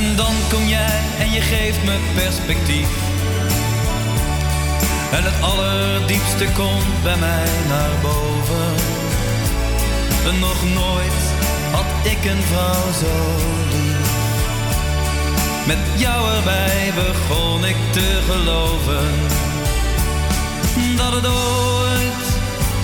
En 0.02 0.16
dan 0.16 0.34
kom 0.50 0.68
jij 0.68 1.00
en 1.20 1.32
je 1.32 1.42
geeft 1.42 1.84
me 1.84 1.98
perspectief. 2.16 2.90
En 5.12 5.24
het 5.24 5.42
allerdiepste 5.42 6.46
komt 6.54 7.04
bij 7.04 7.18
mij 7.18 7.50
naar 7.68 7.96
boven. 8.02 8.74
En 10.28 10.40
nog 10.40 10.64
nooit 10.74 11.20
had 11.72 12.12
ik 12.14 12.26
een 12.32 12.44
vrouw 12.44 12.92
zo 13.02 13.16
lief. 13.72 14.10
Met 15.66 15.78
jou 15.96 16.36
erbij 16.36 16.92
begon 16.96 17.66
ik 17.66 17.78
te 17.92 18.22
geloven 18.30 19.10
dat 20.96 21.14
het 21.14 21.26
ooit 21.26 22.28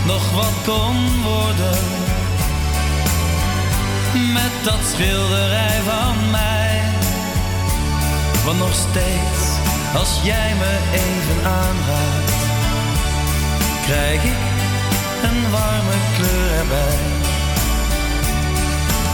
nog 0.05 0.31
wat 0.31 0.53
kon 0.65 1.21
worden. 1.23 1.79
Met 4.33 4.51
dat 4.63 4.79
schilderij 4.93 5.81
van 5.85 6.31
mij. 6.31 6.56
Want 8.47 8.59
nog 8.59 8.73
steeds, 8.73 9.41
als 9.95 10.19
jij 10.23 10.53
me 10.55 10.77
even 10.93 11.49
aanraakt, 11.49 12.31
krijg 13.85 14.23
ik 14.23 14.43
een 15.23 15.51
warme 15.51 15.97
kleur 16.17 16.51
erbij. 16.59 16.99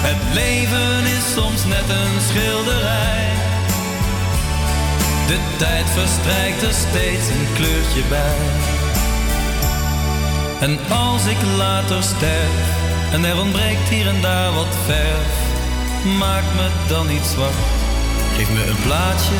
Het 0.07 0.34
leven 0.34 1.03
is 1.18 1.34
soms 1.34 1.65
net 1.65 1.89
een 1.89 2.22
schilderij. 2.30 3.26
De 5.27 5.39
tijd 5.57 5.89
verstrijkt 5.89 6.61
er 6.64 6.73
steeds 6.73 7.27
een 7.30 7.47
kleurtje 7.53 8.03
bij. 8.10 8.45
En 10.60 10.80
als 10.89 11.26
ik 11.26 11.38
later 11.57 12.03
sterf 12.03 12.65
en 13.11 13.26
er 13.26 13.39
ontbreekt 13.39 13.89
hier 13.89 14.07
en 14.07 14.22
daar 14.22 14.53
wat 14.53 14.76
verf, 14.85 15.34
maak 16.18 16.43
me 16.55 16.69
dan 16.88 17.07
niet 17.07 17.26
zwart. 17.26 17.82
Geef 18.35 18.51
me 18.51 18.65
een 18.65 18.81
plaatsje 18.84 19.34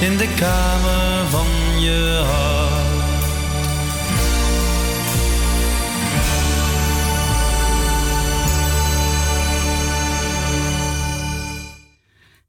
in 0.00 0.16
de 0.16 0.34
kamer 0.38 1.26
van 1.30 1.80
je 1.80 2.22
hart. 2.24 2.86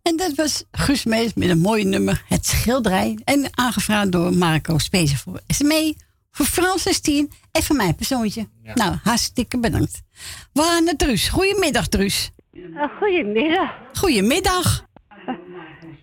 En 0.02 0.18
dat 0.18 0.36
was 0.36 0.64
Guus 0.72 1.06
Mees 1.06 1.34
met 1.34 1.50
een 1.50 1.60
mooi 1.60 1.84
nummer, 1.84 2.24
Het 2.28 2.46
Schilderij. 2.46 3.18
En 3.24 3.48
aangevraagd 3.52 4.12
door 4.12 4.34
Marco 4.34 4.78
Spezen 4.78 5.18
voor 5.18 5.40
SME, 5.48 5.96
voor 6.32 6.46
Francis 6.46 7.00
Tien 7.00 7.32
en 7.52 7.64
voor 7.64 7.76
mijn 7.76 7.96
persoontje. 7.96 8.48
Nou, 8.74 8.96
hartstikke 9.04 9.60
bedankt. 9.60 10.02
We 10.54 10.62
gaan 10.62 10.84
naar 10.84 10.96
Truus. 10.96 11.30
Goedemiddag, 11.30 11.88
Truus. 11.88 12.32
Uh, 12.54 12.84
goedemiddag. 13.00 13.72
Goedemiddag. 13.94 14.86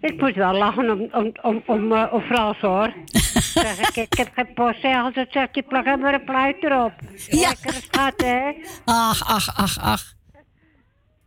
Ik 0.05 0.21
moet 0.21 0.35
wel 0.35 0.53
lachen 0.53 0.91
om, 0.91 1.09
om, 1.13 1.33
om, 1.43 1.63
om, 1.67 1.93
uh, 1.93 2.13
om 2.13 2.21
Frans 2.21 2.59
hoor. 2.61 2.93
zeg 3.65 3.79
ik, 3.89 3.97
ik 3.97 4.15
heb 4.17 4.31
geen 4.35 4.53
postzegels, 4.55 5.15
dat 5.15 5.27
zegt 5.31 5.55
je 5.55 5.63
plak 5.63 5.87
er 5.87 5.99
maar 5.99 6.15
een 6.15 6.25
pluit 6.25 6.57
erop. 6.63 6.93
Ja. 7.29 7.49
Lekker 7.49 7.73
schat, 7.73 8.15
hè? 8.17 8.53
Ach, 8.85 9.27
ach, 9.27 9.57
ach, 9.57 9.79
ach. 9.81 10.03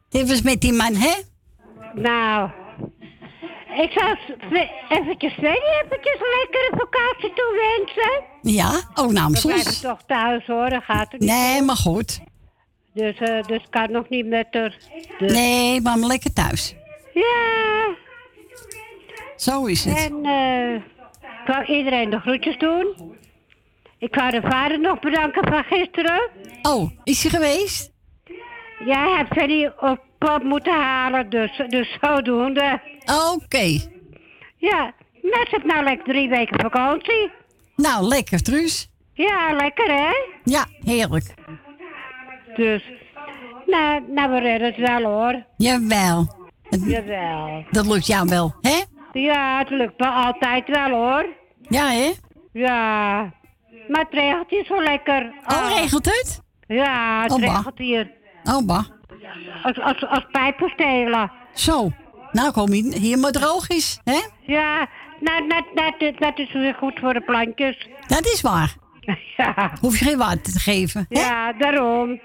Dit 0.10 0.30
was 0.30 0.42
met 0.42 0.62
die 0.62 0.74
man, 0.74 0.96
hè? 0.96 1.14
Nou, 1.94 2.50
ik 3.76 3.92
zou 3.92 4.18
eventjes 4.90 5.34
twee 5.34 5.62
eventjes 5.84 6.14
een 6.20 6.38
lekkere 6.40 6.72
vakantie 6.78 7.34
toewensen. 7.34 8.24
Ja? 8.42 8.72
Oh, 9.04 9.12
nou, 9.12 9.32
We 9.32 9.38
soms. 9.38 9.54
blijven 9.62 9.82
toch 9.82 10.02
thuis 10.08 10.46
hoor, 10.46 10.70
dat 10.70 10.84
gaat 10.84 11.14
er 11.14 11.20
niet 11.20 11.30
Nee, 11.30 11.62
maar 11.62 11.76
goed. 11.76 12.20
Dus, 12.94 13.18
eh 13.18 13.44
dus 13.44 13.58
ik 13.64 13.70
kan 13.70 13.92
nog 13.92 14.10
niet 14.10 14.26
met 14.26 14.48
haar. 14.52 14.78
Dus- 15.20 15.32
Nee, 15.34 15.82
maar 15.82 15.98
lekker 15.98 16.34
thuis. 16.34 16.76
Ja. 17.14 17.96
Zo 19.38 19.66
is 19.66 19.86
het. 19.86 19.98
En 19.98 20.26
eh 20.26 20.74
ik 21.48 21.54
wou 21.54 21.66
iedereen 21.66 22.10
de 22.10 22.20
groetjes 22.20 22.58
doen. 22.58 23.16
Ik 23.98 24.16
wou 24.16 24.32
de 24.32 24.42
vader 24.42 24.80
nog 24.80 25.00
bedanken 25.00 25.48
van 25.48 25.64
gisteren. 25.64 26.30
Oh, 26.62 26.92
is 27.04 27.22
hij 27.22 27.32
geweest? 27.32 27.92
Jij 28.86 29.10
hebt 29.18 29.34
Fanny 29.40 29.72
op 29.80 30.00
pad 30.18 30.44
moeten 30.44 30.74
halen, 30.74 31.30
dus, 31.30 31.62
dus 31.68 31.98
zodoende. 32.02 32.82
Oké. 33.34 33.80
Ja, 34.58 34.94
net 35.22 35.48
heb 35.52 35.64
nou 35.64 35.84
lekker 35.84 36.06
drie 36.06 36.30
weken 36.30 36.60
vakantie. 36.60 37.32
Nou, 37.76 38.04
lekker, 38.08 38.42
Truus. 38.44 38.90
Ja, 39.14 39.54
lekker 39.54 39.92
hè? 39.96 40.12
Ja, 40.44 40.66
heerlijk. 40.84 41.34
Dus, 42.56 42.84
nou, 43.66 44.04
nou 44.08 44.32
we 44.32 44.40
redden 44.40 44.68
het 44.74 44.90
wel 44.90 45.04
hoor. 45.12 45.44
Jawel. 45.58 46.28
Het- 46.64 46.84
Jawel. 46.86 47.66
Dat 47.72 47.86
lukt 47.88 48.08
jou 48.08 48.28
wel, 48.30 48.56
hè? 48.62 48.82
Ja, 49.22 49.58
het 49.58 49.70
lukt 49.70 50.00
me 50.00 50.08
altijd 50.08 50.68
wel 50.68 50.90
hoor. 50.90 51.26
Ja, 51.62 51.88
hè? 51.90 52.12
Ja. 52.54 53.20
Maar 53.88 54.02
het 54.02 54.14
regelt 54.14 54.50
hier 54.50 54.66
zo 54.66 54.84
lekker. 54.84 55.34
Oh, 55.48 55.70
regelt 55.76 56.06
het? 56.06 56.42
Ja, 56.68 57.22
het 57.22 57.32
Oh, 57.32 57.40
regelt 57.40 57.78
hier. 57.78 58.12
Oh, 58.44 58.66
bah. 58.66 58.84
als, 59.64 59.80
als, 59.80 60.06
als 60.08 60.26
pijpen 60.32 60.70
stelen. 60.70 61.32
Zo, 61.54 61.92
nou 62.32 62.52
kom 62.52 62.74
je 62.74 62.98
hier 63.00 63.18
maar 63.20 63.32
droog 63.32 63.70
is, 63.70 64.00
hè? 64.04 64.20
Ja, 64.42 64.88
nou, 65.20 65.48
dat, 65.48 65.64
dat, 66.00 66.14
dat 66.20 66.40
is 66.40 66.54
weer 66.54 66.74
goed 66.74 67.00
voor 67.00 67.14
de 67.14 67.22
plantjes. 67.22 67.88
Dat 68.08 68.26
is 68.26 68.42
waar. 68.42 68.76
Ja. 69.38 69.72
Hoef 69.82 70.00
je 70.00 70.06
geen 70.06 70.18
water 70.18 70.54
te 70.54 70.60
geven. 70.60 71.06
hè? 71.10 71.20
Ja, 71.20 71.54
daarom. 71.54 72.20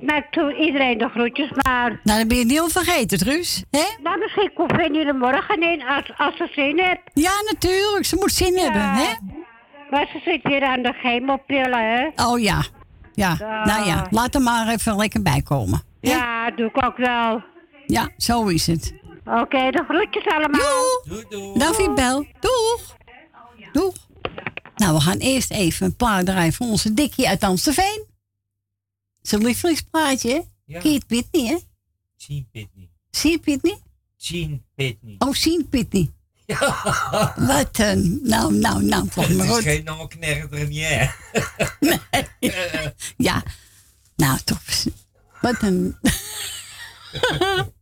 Nou, 0.00 0.22
toe 0.30 0.56
iedereen 0.56 0.98
de 0.98 1.08
groetjes 1.08 1.50
maar. 1.62 2.00
Nou, 2.02 2.18
dan 2.18 2.28
ben 2.28 2.36
je 2.38 2.44
niet 2.44 2.60
al 2.60 2.68
vergeten, 2.68 3.18
Truus. 3.18 3.64
Hè? 3.70 3.84
Nou, 4.02 4.18
misschien 4.18 4.50
komt 4.54 4.72
Fanny 4.72 4.98
er 4.98 5.14
morgen 5.14 5.62
in 5.62 5.82
als, 5.86 6.12
als 6.16 6.36
ze 6.36 6.48
zin 6.52 6.78
heeft. 6.78 7.00
Ja, 7.14 7.32
natuurlijk. 7.52 8.04
Ze 8.04 8.16
moet 8.16 8.32
zin 8.32 8.58
hebben, 8.58 8.82
hè? 8.82 9.12
Maar 9.90 10.06
ze 10.12 10.20
zit 10.24 10.42
weer 10.42 10.62
aan 10.64 10.82
de 10.82 10.92
chemopillen, 10.92 11.94
hè? 11.94 12.24
Oh 12.26 12.40
ja. 12.40 12.62
Ja, 13.12 13.36
Ja. 13.38 13.64
nou 13.64 13.86
ja, 13.86 14.06
laat 14.10 14.34
er 14.34 14.40
maar 14.40 14.68
even 14.68 14.96
lekker 14.96 15.22
bij 15.22 15.42
komen. 15.42 15.82
Ja, 16.00 16.50
doe 16.50 16.66
ik 16.66 16.84
ook 16.84 16.96
wel. 16.96 17.42
Ja, 17.86 18.08
zo 18.16 18.46
is 18.46 18.66
het. 18.66 18.94
Oké, 19.24 19.70
de 19.70 19.84
groetjes 19.88 20.26
allemaal. 20.26 21.02
Doei, 21.04 21.24
doei. 21.28 21.82
Je 21.82 21.92
bel. 21.94 22.26
Doeg. 22.40 22.96
Doeg. 23.72 23.94
Nou, 24.76 24.94
we 24.94 25.00
gaan 25.00 25.18
eerst 25.18 25.50
even 25.50 25.86
een 25.86 25.96
plaat 25.96 26.26
draaien 26.26 26.52
voor 26.52 26.66
onze 26.66 26.94
Dikkie 26.94 27.28
uit 27.28 27.42
Amstelveen. 27.42 28.04
Zijn 29.28 29.42
lievelingsplaatje, 29.44 30.30
hè? 30.32 30.40
Ja. 30.64 30.80
Pitney, 31.06 31.46
hè? 31.46 31.56
Jean 32.16 32.48
Pitney. 32.52 32.90
Zie 33.10 33.30
je 33.30 33.38
Pitney? 33.38 33.78
Jean 34.16 34.64
Pitney. 34.74 35.14
Oh, 35.18 35.34
zien 35.34 35.68
Pitney. 35.68 36.12
Wat 37.36 37.78
een... 37.78 38.20
Nou, 38.22 38.54
nou, 38.54 38.82
nou, 38.84 39.08
Het 39.14 39.36
maar 39.36 39.46
is 39.46 39.52
goed. 39.52 39.62
geen 39.62 39.84
non-knerder 39.84 40.66
niet, 40.66 40.82
hè? 40.84 41.06
Ja. 43.16 43.42
Nou, 44.16 44.38
toch. 44.44 44.60
Wat 45.40 45.62
een... 45.62 45.96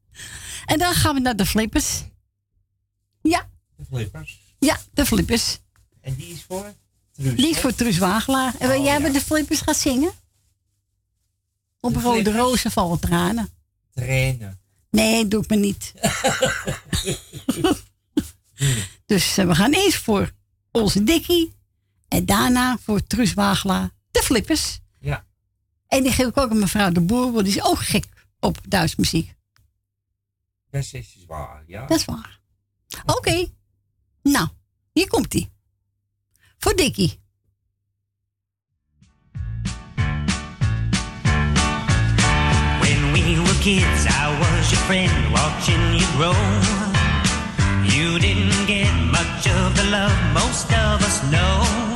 en 0.72 0.78
dan 0.78 0.94
gaan 0.94 1.14
we 1.14 1.20
naar 1.20 1.36
de 1.36 1.46
flippers. 1.46 2.02
Ja, 3.22 3.50
De 3.76 3.84
flippers. 3.90 4.40
ja, 4.58 4.78
de 4.92 5.06
flippers. 5.06 5.58
En 6.00 6.14
die 6.14 6.32
is 6.32 6.42
voor? 6.48 6.74
Truus, 7.12 7.36
Die 7.36 7.48
is 7.50 7.58
voor 7.58 7.74
Truus 7.74 7.98
Wagelaar. 7.98 8.54
En 8.58 8.70
Oh, 8.70 8.76
jij 8.84 8.84
ja. 8.94 8.98
met 8.98 9.12
de 9.12 9.20
flippers 9.20 9.60
gaat 9.60 9.76
zingen? 9.76 10.12
Op 11.82 11.94
De 11.94 12.00
Rode? 12.00 12.32
Rozen 12.32 12.70
vallen 12.70 13.00
tranen. 13.00 13.48
Trainen. 13.94 14.60
Nee, 14.90 15.28
doe 15.28 15.42
ik 15.42 15.50
me 15.50 15.56
niet. 15.56 15.92
dus 19.06 19.38
eh, 19.38 19.46
we 19.46 19.54
gaan 19.54 19.72
eerst 19.72 19.98
voor 19.98 20.32
onze 20.70 21.04
Dikkie. 21.04 21.52
En 22.08 22.26
daarna 22.26 22.78
voor 22.78 23.06
Truus 23.06 23.34
Wagelaar 23.34 23.90
de 24.10 24.22
flippers. 24.22 24.80
Ja. 25.00 25.26
En 25.88 26.02
die 26.02 26.12
geef 26.12 26.26
ik 26.26 26.36
ook 26.36 26.50
aan 26.50 26.58
mevrouw 26.58 26.90
de 26.90 27.00
Boer, 27.00 27.32
want 27.32 27.44
die 27.44 27.56
is 27.56 27.64
ook 27.64 27.78
gek 27.78 28.06
op 28.40 28.58
Duits 28.68 28.96
muziek. 28.96 29.34
Dat 30.70 30.92
is 30.92 31.24
waar, 31.26 31.62
ja. 31.66 31.86
Dat 31.86 31.98
is 31.98 32.04
waar. 32.04 32.40
Oké. 33.06 33.48
Nou, 34.22 34.48
hier 34.92 35.08
komt 35.08 35.34
ie. 35.34 35.50
Voor 36.58 36.76
Dikkie. 36.76 37.21
Kids, 43.62 44.06
I 44.10 44.26
was 44.40 44.72
your 44.72 44.80
friend, 44.88 45.32
watching 45.32 45.94
you 45.94 46.04
grow. 46.18 46.34
You 47.84 48.18
didn't 48.18 48.66
get 48.66 48.90
much 49.06 49.46
of 49.46 49.76
the 49.76 49.84
love 49.88 50.18
most 50.34 50.66
of 50.72 51.00
us 51.00 51.22
know. 51.30 51.91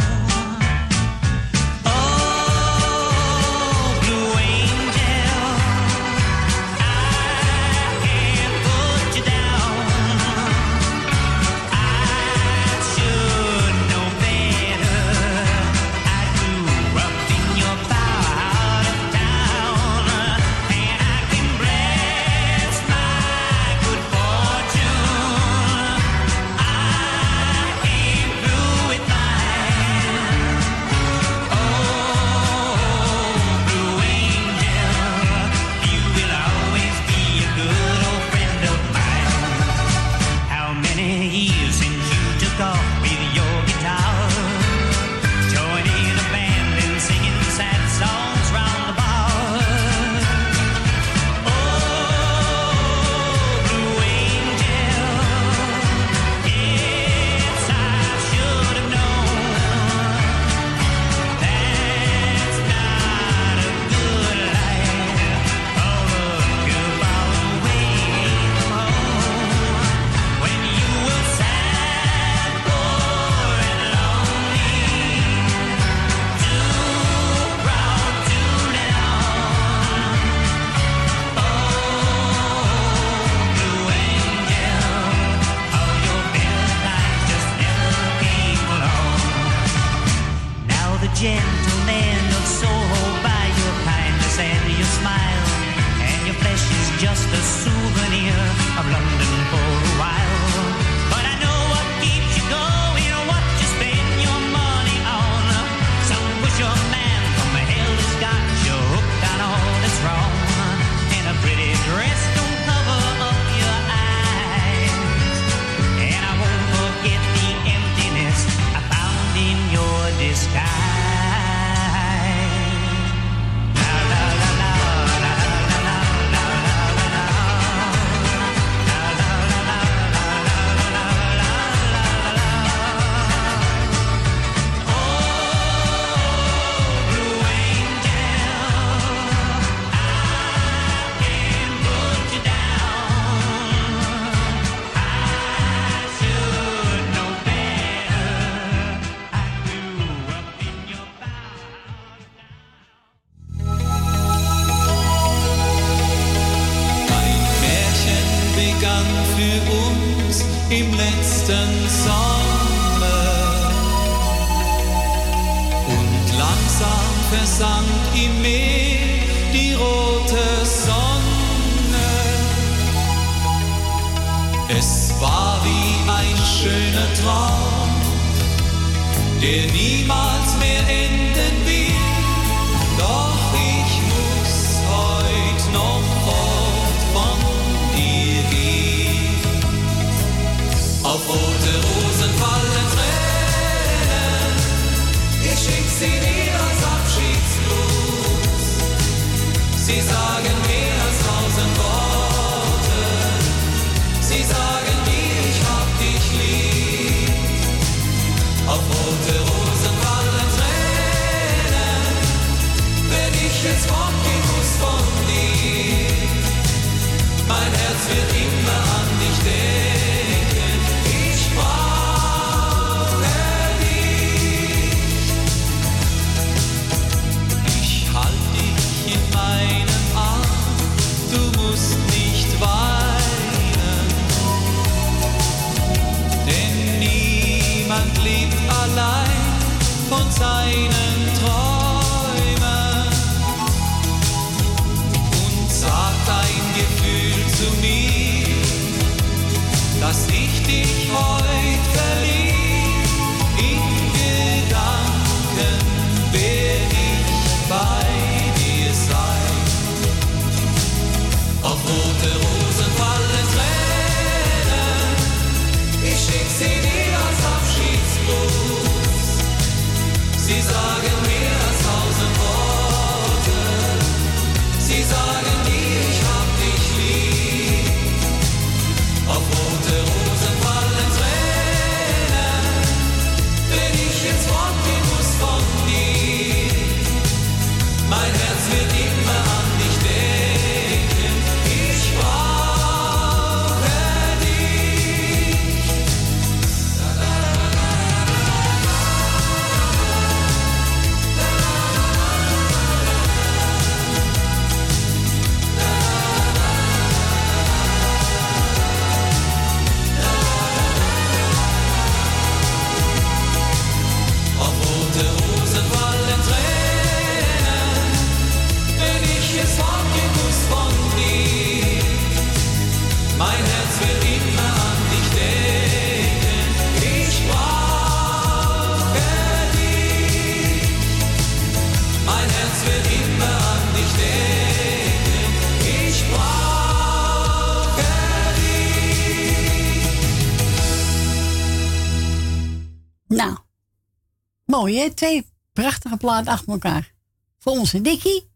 Mooi 344.87 344.99
hè? 344.99 345.11
Twee 345.11 345.47
prachtige 345.73 346.17
platen 346.17 346.53
achter 346.53 346.73
elkaar. 346.73 347.13
Voor 347.59 347.73
onze 347.73 348.01
Dikkie. 348.01 348.51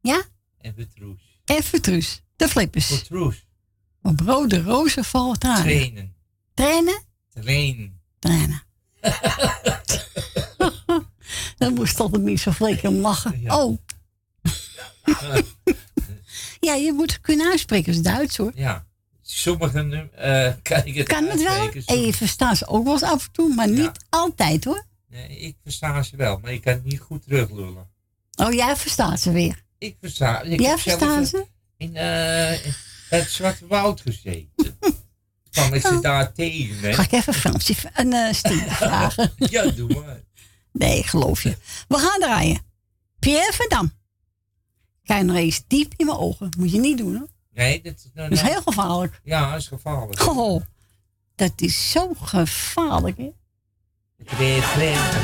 Ja? 0.00 0.22
En 0.58 0.74
Petroes. 0.74 1.40
En 1.44 1.62
Vertruus. 1.62 2.22
De 2.36 2.48
flippers. 2.48 2.88
Petroes. 2.88 3.46
Op 4.02 4.20
rode 4.20 4.62
rozen 4.62 5.04
vallen 5.04 5.38
tranen. 5.38 5.62
Trainen. 5.62 6.14
Trainen? 6.54 7.02
Trainen. 7.30 8.00
Trainen. 8.18 8.62
Dan 11.58 11.74
moest 11.74 12.00
altijd 12.00 12.22
niet 12.22 12.40
zo 12.40 12.50
flink 12.50 12.82
om 12.82 12.94
lachen. 12.94 13.50
Oh. 13.50 13.78
ja, 16.60 16.74
je 16.74 16.92
moet 16.92 17.20
kunnen 17.20 17.50
uitspreken. 17.50 17.86
Dat 17.86 17.94
is 17.94 18.12
Duits 18.12 18.36
hoor. 18.36 18.52
Ja. 18.54 18.86
Sommigen 19.26 20.10
eh 20.16 20.52
kan 20.62 20.84
ik 20.84 20.94
het 20.94 21.06
Kan 21.08 21.24
het 21.24 21.42
wel? 21.42 21.70
En 21.86 22.00
je 22.00 22.12
verstaat 22.12 22.56
ze 22.56 22.66
ook 22.66 22.84
wel 22.84 22.92
eens 22.92 23.02
af 23.02 23.24
en 23.26 23.32
toe, 23.32 23.54
maar 23.54 23.68
niet 23.70 23.90
altijd 24.08 24.64
hoor. 24.64 24.84
Nee, 25.08 25.38
ik 25.38 25.56
versta 25.62 26.02
ze 26.02 26.16
wel, 26.16 26.38
maar 26.42 26.52
ik 26.52 26.60
kan 26.60 26.72
het 26.72 26.84
niet 26.84 27.00
goed 27.00 27.22
teruglullen. 27.22 27.88
Oh, 28.36 28.52
jij 28.52 28.76
verstaat 28.76 29.20
ze 29.20 29.30
weer. 29.32 29.62
Ik 29.78 29.96
versta. 30.00 30.40
Ik 30.42 30.60
Jij 30.60 30.78
verstaat 30.78 31.16
een- 31.16 31.26
ze? 31.26 31.46
In 31.76 31.96
eh, 31.96 32.72
het 33.08 33.30
Zwarte 33.30 33.66
Woud 33.66 34.00
gezeten. 34.00 34.78
Kwam 35.50 35.74
ik 35.74 35.80
ze 35.86 36.00
daar 36.00 36.32
tegen, 36.32 36.76
hè? 36.78 36.92
Ga 36.92 37.02
ik 37.02 37.12
even 37.12 37.34
Fransje 37.34 37.74
en 37.92 38.12
eh 38.12 38.32
Stine 38.32 38.70
vragen? 38.84 39.32
Ja, 39.50 39.66
doe 39.70 39.94
maar. 40.04 40.20
Nee, 40.72 41.02
geloof 41.02 41.42
je. 41.42 41.56
We 41.88 41.98
gaan 41.98 42.20
draaien. 42.20 42.60
Pierre 43.18 43.52
Verdam. 43.52 43.92
Kijk 45.04 45.24
nog 45.24 45.36
eens 45.36 45.62
diep 45.66 45.92
in 45.96 46.06
mijn 46.06 46.18
ogen. 46.18 46.48
Moet 46.58 46.70
je 46.72 46.78
niet 46.78 46.98
doen 46.98 47.16
hoor. 47.16 47.28
Nee, 47.54 47.82
dat, 47.82 47.94
nou, 48.14 48.28
Dat 48.28 48.38
is 48.38 48.42
nou- 48.42 48.52
heel 48.52 48.62
gevaarlijk. 48.62 49.20
Ja, 49.24 49.50
dat 49.50 49.60
is 49.60 49.68
gevaarlijk. 49.68 50.26
Oh, 50.28 50.62
dat 51.34 51.52
is 51.56 51.90
zo 51.90 52.12
gevaarlijk 52.20 53.16
hè. 53.18 53.30
Twee 54.24 54.60
vreemden. 54.62 55.22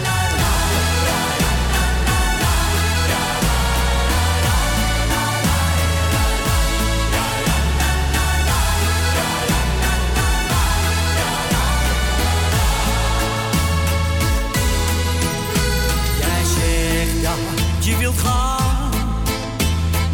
Jij 16.20 16.44
zegt 16.44 17.22
dat 17.22 17.84
je 17.84 17.96
wilt 17.96 18.18
gaan, 18.18 18.90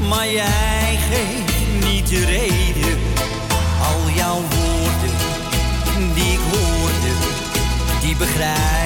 maar 0.09 0.31
jij 0.31 0.99
geeft 1.11 1.36
reden. 2.15 2.99
Al 3.83 4.11
jouw 4.15 4.41
woorden 4.41 5.15
die 6.15 6.33
ik 6.33 6.39
hoorde, 6.39 7.13
die 8.01 8.17
begrijp 8.17 8.86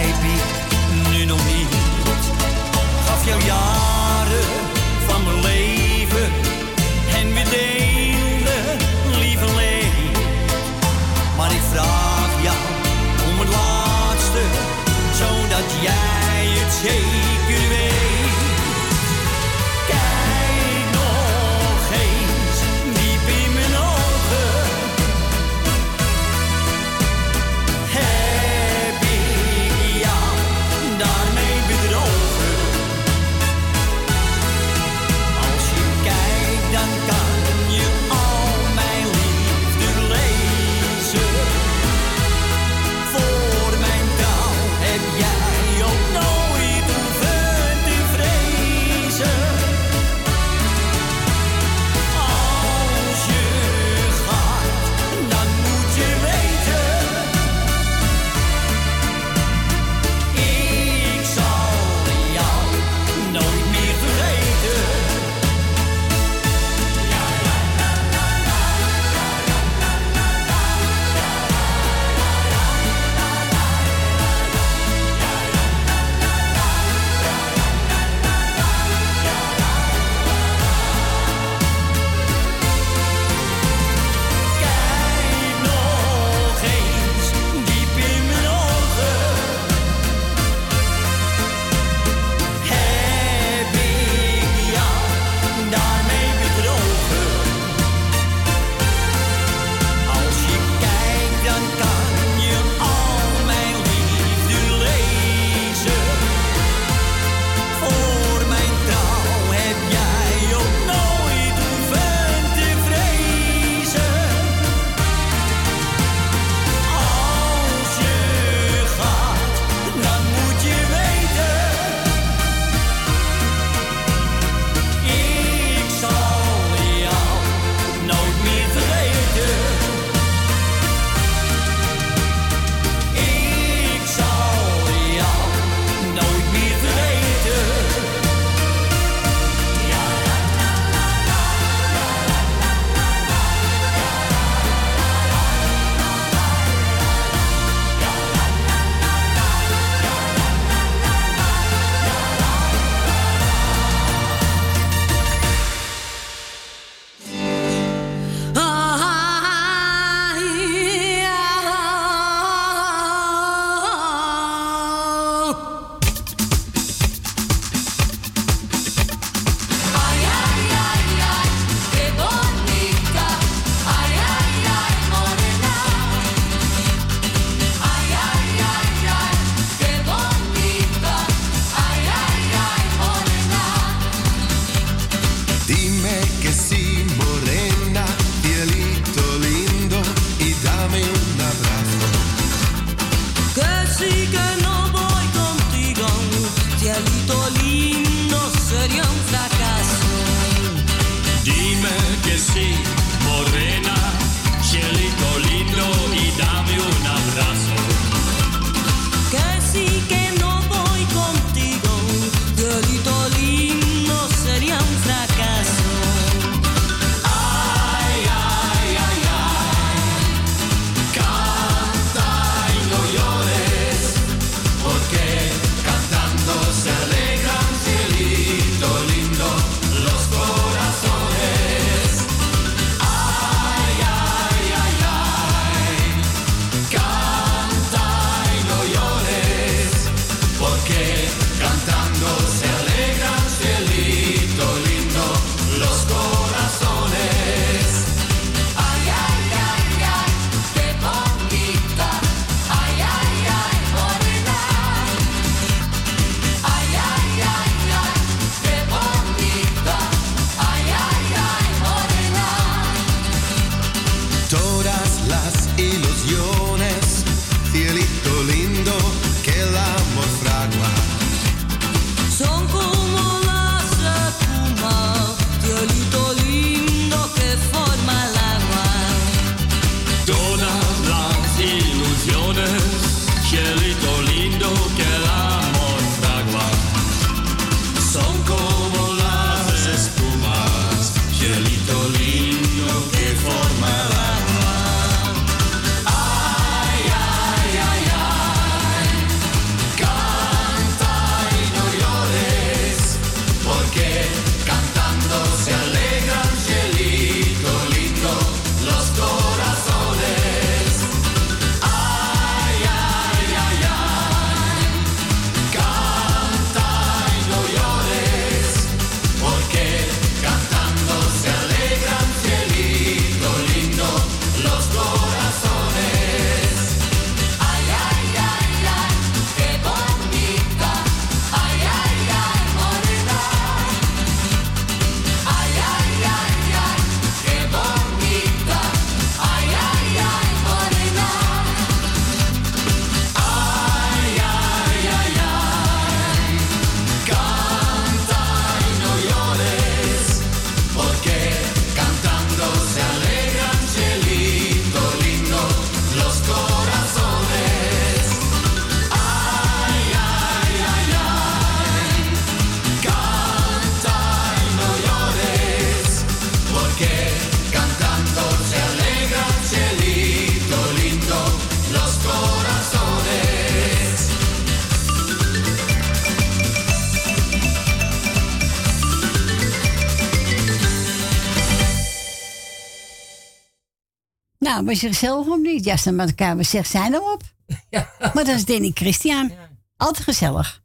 Je 384.99 385.07
gezellig 385.07 385.47
of 385.47 385.59
niet? 385.59 385.85
Ja, 385.85 385.97
staan 385.97 386.15
met 386.15 386.28
elkaar. 386.28 386.57
We 386.57 386.62
zeggen 386.62 386.91
zijn 386.91 387.15
erop. 387.15 387.43
Maar 388.35 388.44
dat 388.44 388.49
is 388.49 388.65
Danny 388.65 388.91
Christian. 388.94 389.52
Altijd 389.97 390.25
gezellig. 390.25 390.83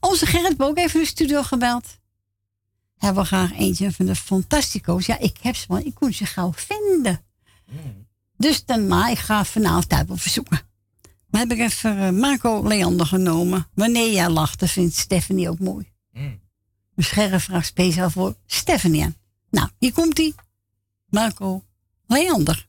Onze 0.00 0.26
Gerrit 0.26 0.48
heeft 0.48 0.60
ook 0.60 0.78
even 0.78 1.00
de 1.00 1.06
studio 1.06 1.42
gebeld. 1.42 1.98
Hij 2.98 3.14
wil 3.14 3.24
graag 3.24 3.52
eentje 3.52 3.92
van 3.92 4.06
de 4.06 4.14
Fantastico's. 4.14 5.06
Ja, 5.06 5.18
ik 5.18 5.36
heb 5.40 5.56
ze, 5.56 5.64
maar 5.68 5.84
ik 5.84 5.94
kon 5.94 6.12
ze 6.12 6.26
gauw 6.26 6.52
vinden. 6.52 7.20
Dus 8.36 8.64
dan, 8.64 8.86
maar 8.86 9.10
ik 9.10 9.18
ga 9.18 9.44
vanavond 9.44 9.88
tijd 9.88 10.10
op 10.10 10.20
verzoeken. 10.20 10.60
Maar 11.26 11.40
heb 11.40 11.52
ik 11.52 11.58
even 11.58 11.98
eh, 11.98 12.10
Marco 12.10 12.68
Leander 12.68 13.06
genomen. 13.06 13.68
Wanneer 13.74 14.12
jij 14.12 14.28
lacht, 14.28 14.60
dat 14.60 14.70
vindt 14.70 14.96
Stephanie 14.96 15.50
ook 15.50 15.58
mooi. 15.58 15.92
Mm. 16.12 16.40
Een 16.96 17.04
scherre 17.04 17.40
vraag 17.40 17.64
speciaal 17.64 18.10
voor 18.10 18.36
Stephanie. 18.46 19.14
Nou, 19.50 19.68
hier 19.78 19.92
komt 19.92 20.16
hij. 20.16 20.34
Marco 21.06 21.64
Leander. 22.06 22.68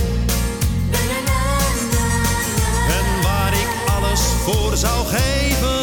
Voor 4.41 4.77
zou 4.77 5.07
geven. 5.07 5.80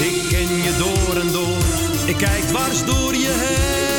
Ik 0.00 0.28
ken 0.28 0.56
je 0.62 0.74
door 0.78 1.20
en 1.20 1.32
door, 1.32 1.62
ik 2.06 2.16
kijk 2.16 2.42
dwars 2.42 2.84
door 2.84 3.14
je 3.14 3.28
heen. 3.28 3.89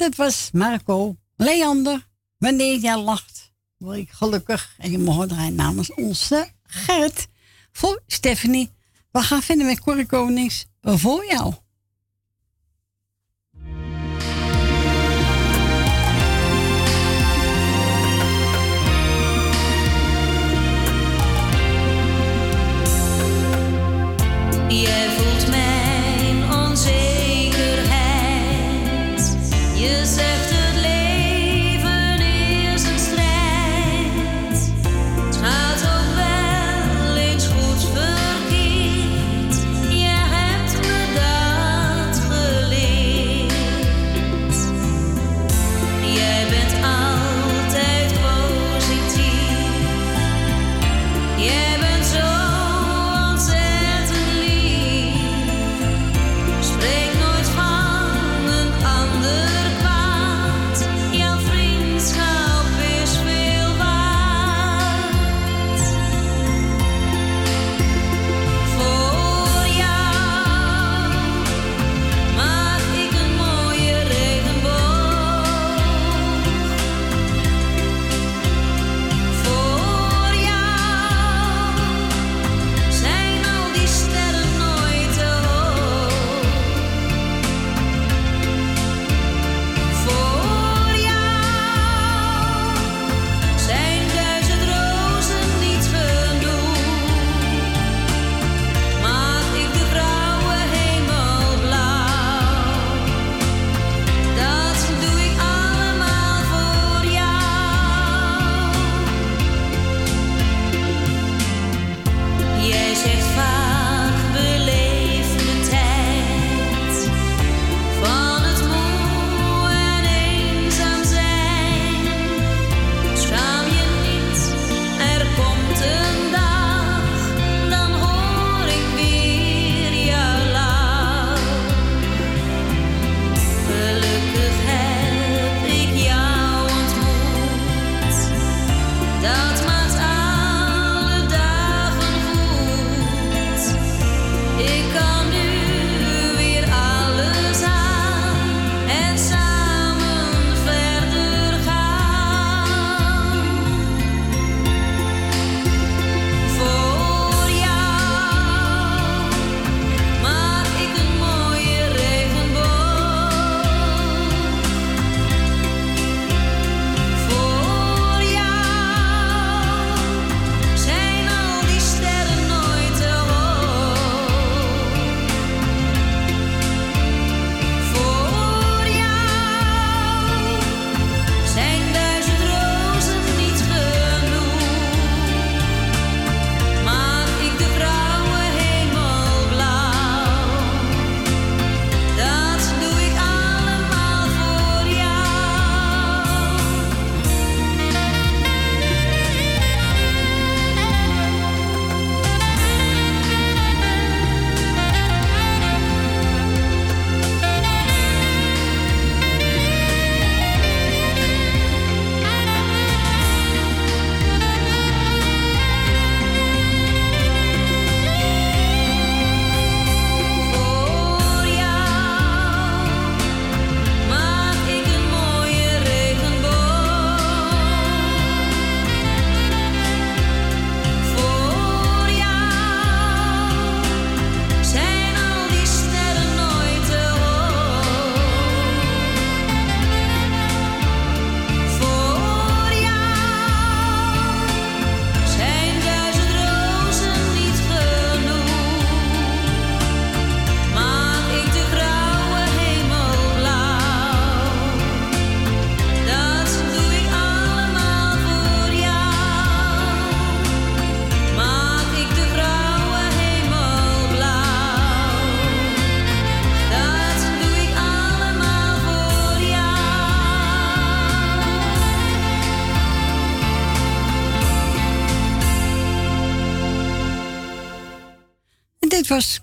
Dat 0.00 0.16
was 0.16 0.50
Marco 0.52 1.16
Leander. 1.36 2.08
Wanneer 2.38 2.78
jij 2.78 2.96
lacht, 2.96 3.52
word 3.76 3.96
ik 3.96 4.10
gelukkig. 4.10 4.74
En 4.78 4.90
je 4.90 4.98
mag 4.98 5.26
draaien 5.26 5.54
namens 5.54 5.94
onze 5.94 6.50
Gerrit. 6.62 7.28
Voor 7.72 8.02
Stephanie. 8.06 8.70
We 9.10 9.20
gaan 9.20 9.42
verder 9.42 9.66
met 9.66 9.80
Corrie 9.80 10.06
Konings. 10.06 10.66
Voor 10.82 11.26
jou. 11.26 11.54
Jij 24.68 25.10
voelt 25.16 25.49
onzekerheid. 29.88 30.20
Je 30.20 30.29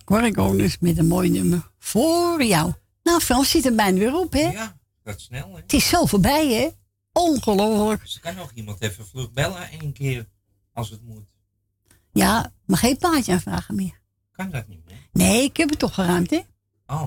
Corrigonus 0.05 0.77
met 0.79 0.97
een 0.97 1.07
mooi 1.07 1.29
nummer 1.29 1.71
voor 1.79 2.43
jou. 2.43 2.73
Nou, 3.03 3.19
Frans 3.21 3.49
zit 3.49 3.65
er 3.65 3.75
bijna 3.75 3.97
weer 3.97 4.15
op, 4.15 4.33
hè? 4.33 4.39
Ja, 4.51 4.77
dat 5.03 5.21
snel, 5.21 5.49
hè? 5.55 5.61
Het 5.61 5.73
is 5.73 5.87
zo 5.89 6.05
voorbij, 6.05 6.53
hè? 6.53 6.69
Ongelooflijk. 7.11 8.07
Ze 8.07 8.19
kan 8.19 8.35
nog 8.35 8.51
iemand 8.53 8.81
even 8.81 9.07
vlug 9.07 9.31
bellen 9.31 9.69
één 9.69 9.93
keer, 9.93 10.27
als 10.73 10.89
het 10.89 11.01
moet. 11.03 11.27
Ja, 12.11 12.53
maar 12.65 12.77
geen 12.77 12.97
plaatje 12.97 13.31
aanvragen 13.31 13.75
meer. 13.75 13.99
Kan 14.31 14.49
dat 14.49 14.67
niet 14.67 14.85
meer? 14.85 15.07
Nee, 15.11 15.43
ik 15.43 15.57
heb 15.57 15.69
het 15.69 15.79
toch 15.79 15.93
geruimd, 15.93 16.29
hè? 16.29 16.41
Oh. 16.87 17.05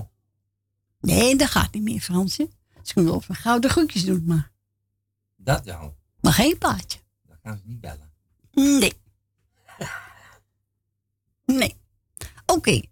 Nee, 1.01 1.37
dat 1.37 1.49
gaat 1.49 1.73
niet 1.73 1.83
meer, 1.83 2.01
Fransje. 2.01 2.49
Ze 2.83 2.93
kunnen 2.93 3.13
wel 3.13 3.21
van 3.21 3.35
gouden 3.35 3.71
groetjes 3.71 4.05
doen, 4.05 4.25
maar, 4.27 4.51
Dat 5.37 5.65
wel. 5.65 5.97
maar 6.21 6.33
geen 6.33 6.59
plaatje. 6.59 6.99
Dan 7.27 7.37
gaan 7.43 7.57
ze 7.57 7.63
niet 7.67 7.81
bellen. 7.81 8.11
Nee. 8.53 8.93
Nee. 11.47 11.77
Oké, 12.51 12.83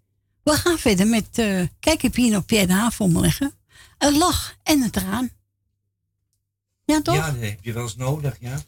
we 0.43 0.53
gaan 0.53 0.79
verder 0.79 1.07
met... 1.07 1.27
eh, 1.33 1.63
kijk, 1.81 1.97
ik 1.97 2.03
heb 2.03 2.15
hier 2.15 2.31
nog 2.31 2.45
Pierre 2.45 2.67
de 2.67 2.73
Haan 2.73 2.93
voor 2.93 3.09
me 3.09 3.21
liggen. 3.21 3.53
Een 3.99 4.19
lach 4.19 4.55
en 4.63 4.83
een 4.83 4.91
traan. 4.91 5.31
Ja, 6.85 7.03
toch? 7.03 7.15
Ja, 7.15 7.31
dat 7.31 7.41
heb 7.41 7.59
je 7.65 7.73
wel 7.73 7.83
eens 7.83 7.97
nodig, 7.97 8.37
ja. 8.41 8.59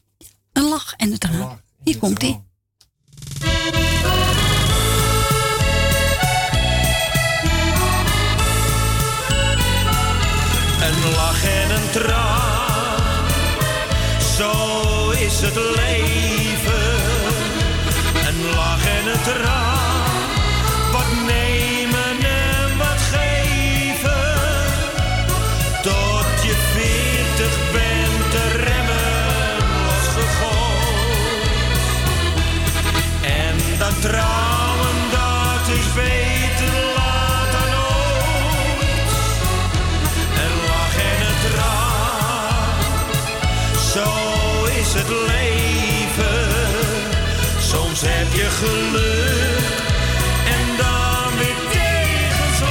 Een 0.53 0.63
lach 0.63 0.95
en 0.97 1.13
een 1.13 1.19
traan. 1.19 1.61
Hier 1.85 1.99
komt 1.99 2.23
ie. 2.23 2.41
Een 10.83 11.11
lach 11.11 11.45
en 11.45 11.71
een 11.71 11.91
traan, 11.91 13.25
zo 14.37 15.11
is 15.11 15.41
het 15.41 15.55
leven. 15.55 16.99
Een 18.29 18.43
lach 18.55 18.87
en 18.87 19.07
een 19.13 19.23
traan, 19.23 19.70
leven. 45.11 46.49
Soms 47.59 48.01
heb 48.01 48.33
je 48.33 48.49
geluk 48.51 49.65
en 50.57 50.77
dan 50.77 51.39
weer 51.39 51.61
tegenslag. 51.71 52.71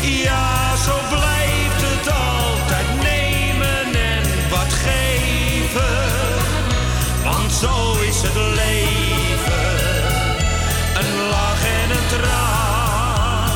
Ja, 0.00 0.76
zo 0.76 0.94
blijft 1.08 1.80
het 1.88 2.12
altijd 2.12 2.86
nemen 3.02 3.94
en 3.94 4.22
wat 4.50 4.72
geven. 4.72 5.98
Want 7.24 7.52
zo 7.52 8.00
is 8.00 8.22
het 8.22 8.34
leven. 8.34 9.20
Een 11.00 11.28
lach 11.28 11.64
en 11.64 11.90
een 11.90 12.06
traan. 12.08 13.50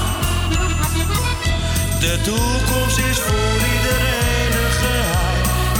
De 2.00 2.20
toekomst 2.22 2.98
is 2.98 3.18
voor 3.18 3.54
iedereen. 3.54 3.85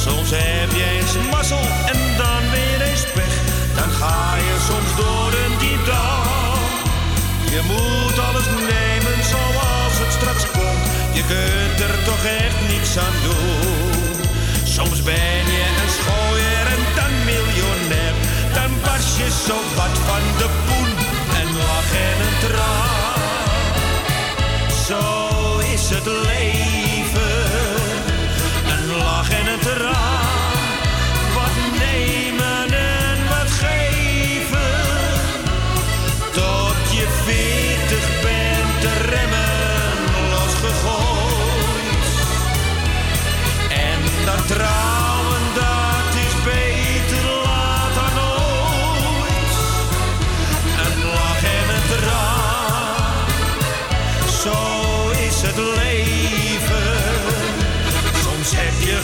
Soms 0.05 0.29
heb 0.33 0.71
je 0.79 0.85
eens 0.95 1.13
mazzel 1.31 1.65
en 1.91 1.99
dan 2.21 2.43
weer 2.55 2.81
eens 2.89 3.05
pech. 3.15 3.35
Dan 3.77 3.89
ga 3.99 4.35
je 4.47 4.55
soms 4.69 4.91
door 5.01 5.31
een 5.43 5.55
diep. 5.63 5.87
Je 7.55 7.61
moet 7.71 8.17
alles 8.27 8.47
nemen 8.73 9.17
zoals 9.33 9.95
het 10.03 10.11
straks 10.17 10.43
komt. 10.55 10.83
Je 11.17 11.23
kunt 11.33 11.79
er 11.87 11.95
toch 12.09 12.23
echt 12.41 12.59
niets 12.71 12.93
aan 13.05 13.17
doen. 13.27 14.15
Soms 14.75 14.99
ben 15.03 15.43
je 15.55 15.65
een 15.81 15.93
schooier 15.99 16.65
en 16.75 16.83
dan 16.97 17.13
miljonair. 17.31 18.15
Dan 18.57 18.71
was 18.87 19.05
je 19.19 19.27
zo 19.47 19.57
wat 19.79 19.95
van 20.07 20.23
de 20.41 20.49
poen. 20.65 20.91
En 21.39 21.47
lach 21.61 21.91
en 22.07 22.17
een 22.27 22.37
traan. 22.43 23.21
Zo 24.87 25.20
het 25.93 26.05
leven. 26.05 26.60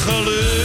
Geluk 0.08 0.57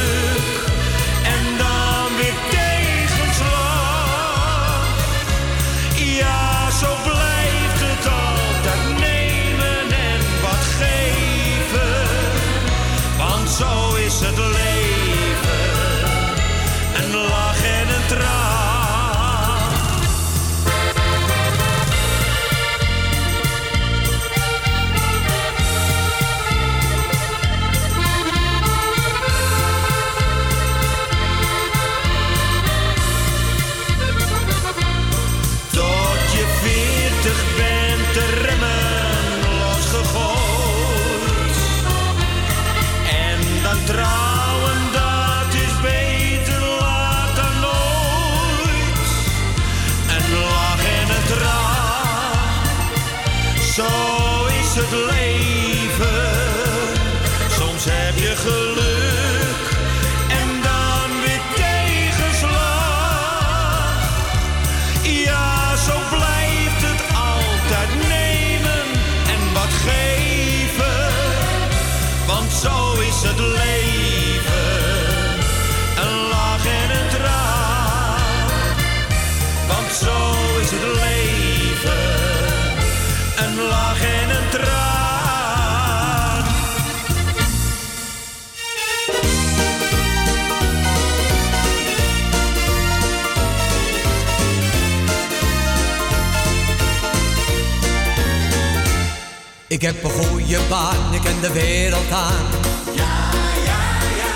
Ik 99.72 99.82
heb 99.82 100.04
een 100.04 100.10
goede 100.10 100.58
baan, 100.68 101.14
ik 101.14 101.20
ken 101.20 101.40
de 101.40 101.52
wereld 101.52 102.10
aan. 102.10 102.46
Ja, 102.94 103.30
ja, 103.68 103.80
ja. 104.20 104.32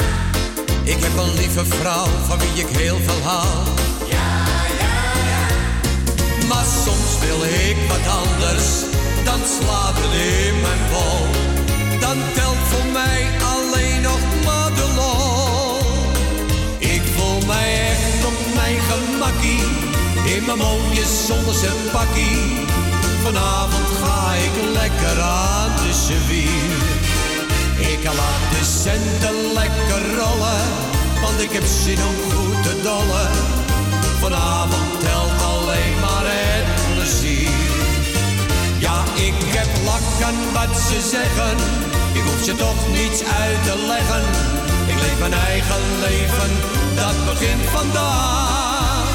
Ik 0.82 1.02
heb 1.02 1.16
een 1.18 1.34
lieve 1.34 1.64
vrouw 1.64 2.06
van 2.26 2.38
wie 2.38 2.64
ik 2.64 2.76
heel 2.76 2.98
veel 3.06 3.22
hou. 3.22 3.46
Ja, 4.08 4.30
ja, 4.82 4.96
ja. 5.30 5.44
Maar 6.48 6.64
soms 6.84 7.10
wil 7.24 7.40
ik 7.68 7.76
wat 7.88 8.06
anders, 8.22 8.66
dan 9.24 9.40
slaat 9.58 9.94
het 9.96 10.14
in 10.14 10.60
mijn 10.60 10.82
bol. 10.92 11.26
Dan 12.00 12.16
telt 12.34 12.62
voor 12.70 12.86
mij 12.92 13.26
alleen 13.54 14.00
nog 14.00 14.20
maar 14.44 14.74
de 14.74 14.88
lol. 14.94 15.76
Ik 16.78 17.02
voel 17.16 17.46
mij 17.46 17.88
echt 17.90 18.24
op 18.24 18.38
mijn 18.54 18.78
In 20.36 20.44
mijn 20.46 20.58
mooie 20.58 21.04
zonderse 21.26 21.72
pakkie. 21.92 22.65
Vanavond 23.26 23.88
ga 24.02 24.32
ik 24.32 24.54
lekker 24.72 25.22
aan 25.22 25.72
de 25.76 25.92
cirvier. 26.06 26.78
Ik 27.92 28.04
laat 28.04 28.44
de 28.54 28.64
centen 28.64 29.36
lekker 29.52 30.02
rollen, 30.20 30.64
want 31.22 31.40
ik 31.40 31.52
heb 31.52 31.64
zin 31.84 31.98
om 32.10 32.16
goed 32.32 32.62
te 32.62 32.74
dollen. 32.82 33.30
Vanavond 34.20 35.00
telt 35.00 35.38
alleen 35.52 35.96
maar 36.04 36.26
het 36.34 36.68
plezier. 36.94 37.50
Ja, 38.78 38.96
ik 39.28 39.38
heb 39.56 39.70
lak 39.84 40.08
aan 40.28 40.40
wat 40.56 40.76
ze 40.88 40.98
zeggen, 41.14 41.56
ik 42.18 42.24
hoef 42.28 42.42
ze 42.44 42.54
toch 42.54 42.80
niets 42.98 43.20
uit 43.42 43.60
te 43.68 43.76
leggen. 43.92 44.24
Ik 44.92 44.98
leef 45.04 45.18
mijn 45.18 45.38
eigen 45.50 45.84
leven, 46.06 46.52
dat 47.00 47.16
begint 47.30 47.64
vandaag. 47.76 49.08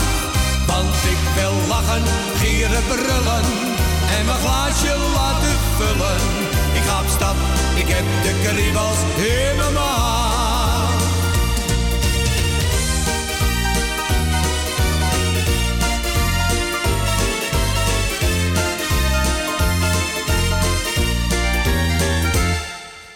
Want 0.68 0.96
ik 1.14 1.22
wil 1.38 1.56
lachen, 1.68 2.04
gieren, 2.40 2.84
brullen 2.88 3.71
en 4.18 4.26
mijn 4.26 4.38
glaasje 4.38 4.96
laten 5.14 5.58
vullen. 5.78 6.22
Ik 6.74 6.84
ga 6.88 7.02
op 7.02 7.08
stap, 7.08 7.36
ik 7.76 7.88
heb 7.88 8.06
de 8.24 8.34
kriebels 8.44 9.00
maag. 9.74 10.12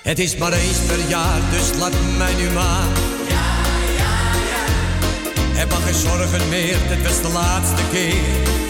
Het 0.01 0.19
is 0.19 0.37
maar 0.37 0.53
eens 0.53 0.77
per 0.77 0.99
jaar, 1.07 1.39
dus 1.51 1.79
laat 1.79 1.93
mij 2.17 2.33
nu 2.33 2.49
maar. 2.49 2.87
Ja, 3.27 3.47
ja, 3.97 4.11
ja. 4.49 4.63
Heb 5.53 5.69
maar 5.69 5.81
geen 5.81 5.93
zorgen 5.93 6.49
meer, 6.49 6.77
dit 6.87 7.03
was 7.03 7.21
de 7.21 7.29
laatste 7.33 7.81
keer. 7.91 8.64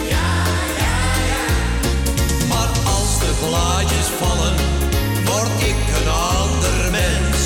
Blaadjes 3.46 4.08
vallen, 4.20 4.54
word 5.24 5.54
ik 5.70 5.80
een 5.98 6.10
ander 6.38 6.90
mens. 6.90 7.38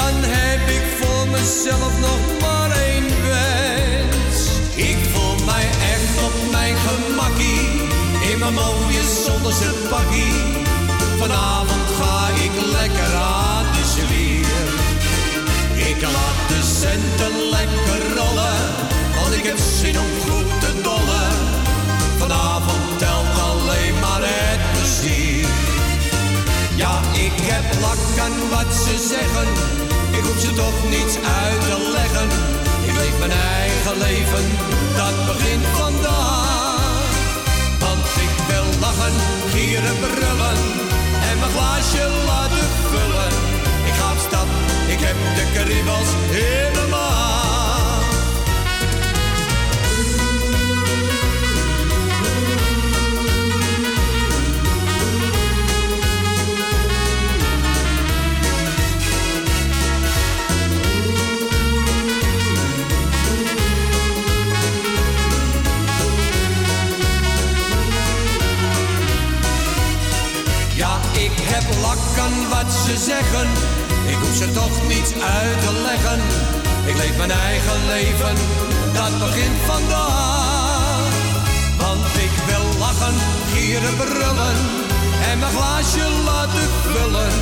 Dan 0.00 0.16
heb 0.36 0.62
ik 0.78 0.84
voor 1.00 1.26
mezelf 1.36 1.92
nog 2.06 2.22
maar 2.42 2.70
één 2.70 3.08
wens. 3.32 4.38
Ik 4.74 4.98
voel 5.12 5.36
mij 5.44 5.66
echt 5.94 6.14
op 6.28 6.36
mijn 6.50 6.76
gemakkie, 6.86 7.64
in 8.30 8.38
mijn 8.38 8.54
mooie 8.54 9.04
zonderse 9.24 9.72
pakkie. 9.90 10.40
Vanavond 11.20 11.86
ga 11.98 12.18
ik 12.46 12.54
lekker 12.78 13.12
aan 13.14 13.66
de 13.76 13.84
zwier. 13.94 14.66
Ik 15.90 15.98
laat 16.02 16.38
de 16.52 16.60
centen 16.80 17.34
lekker 17.56 18.00
rollen, 18.18 18.60
want 19.16 19.32
ik 19.38 19.44
heb 19.50 19.58
zin 19.80 19.96
om 20.04 20.10
goed 20.26 20.50
te 20.60 20.72
dollen. 20.82 21.32
Vanavond 22.18 22.98
telt 22.98 23.34
alleen 23.50 23.94
maar 24.00 24.22
het. 24.22 24.63
Ja, 26.76 27.00
ik 27.12 27.36
heb 27.50 27.80
lak 27.80 28.18
aan 28.24 28.36
wat 28.50 28.74
ze 28.74 28.94
zeggen, 29.12 29.48
ik 30.18 30.24
hoef 30.26 30.40
ze 30.40 30.52
toch 30.52 30.78
niets 30.90 31.16
uit 31.42 31.60
te 31.68 31.90
leggen. 31.96 32.28
Ik 32.88 32.94
leef 33.00 33.18
mijn 33.18 33.36
eigen 33.58 33.96
leven, 33.98 34.44
dat 34.96 35.16
begint 35.26 35.66
vandaag. 35.80 37.12
Want 37.78 38.04
ik 38.26 38.34
wil 38.50 38.66
lachen, 38.80 39.16
gieren, 39.52 39.98
brullen 40.04 40.58
en 41.28 41.38
mijn 41.40 41.52
glaasje 41.56 42.04
laten 42.26 42.68
vullen. 42.90 43.32
Ik 43.88 43.94
ga 43.98 44.12
op 44.12 44.18
stap, 44.26 44.48
ik 44.94 45.00
heb 45.08 45.16
de 45.38 45.44
kriebels 45.54 46.10
in 46.30 46.93
wat 72.48 72.72
ze 72.84 72.94
zeggen. 73.10 73.48
Ik 74.06 74.18
hoef 74.22 74.36
ze 74.36 74.52
toch 74.52 74.76
niets 74.88 75.12
uit 75.12 75.60
te 75.64 75.72
leggen. 75.88 76.20
Ik 76.84 76.96
leef 76.96 77.16
mijn 77.16 77.30
eigen 77.30 77.80
leven, 77.86 78.34
dat 78.92 79.18
begint 79.18 79.58
vandaag. 79.66 81.12
Want 81.78 82.06
ik 82.26 82.34
wil 82.46 82.78
lachen, 82.78 83.14
gieren, 83.52 83.96
brullen 83.96 84.56
en 85.30 85.38
mijn 85.38 85.52
glaasje 85.52 86.06
laten 86.24 86.68
vullen. 86.82 87.32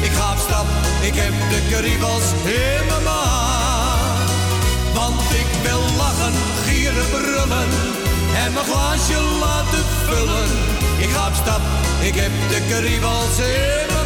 Ik 0.00 0.12
ga 0.12 0.32
op 0.32 0.38
stap, 0.38 0.66
ik 1.00 1.14
heb 1.14 1.34
de 1.52 1.60
kriebels 1.70 2.26
in 2.44 2.86
mijn 2.86 3.02
maag. 3.02 4.18
Want 4.94 5.20
ik 5.42 5.50
wil 5.62 5.82
lachen, 5.96 6.34
gieren, 6.66 7.08
brullen 7.10 7.70
en 8.44 8.52
mijn 8.52 8.66
glaasje 8.66 9.20
laten 9.40 9.84
vullen. 10.06 10.48
Ik 10.98 11.10
ga 11.10 11.26
op 11.26 11.34
stap, 11.34 11.60
ik 12.00 12.14
heb 12.14 12.32
de 12.48 12.60
kriebels 12.68 13.38
in 13.38 13.86
mijn 13.92 13.99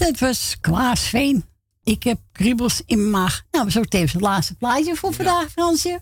dat 0.00 0.18
was 0.18 0.56
Klaas 0.60 1.00
Veen. 1.00 1.44
Ik 1.82 2.02
heb 2.02 2.20
kriebels 2.32 2.82
in 2.86 2.98
mijn 2.98 3.10
maag. 3.10 3.42
Nou, 3.50 3.70
zo 3.70 3.82
tevens 3.82 4.12
het 4.12 4.22
laatste 4.22 4.54
plaatje 4.54 4.96
voor 4.96 5.12
vandaag, 5.14 5.50
Fransje. 5.50 6.00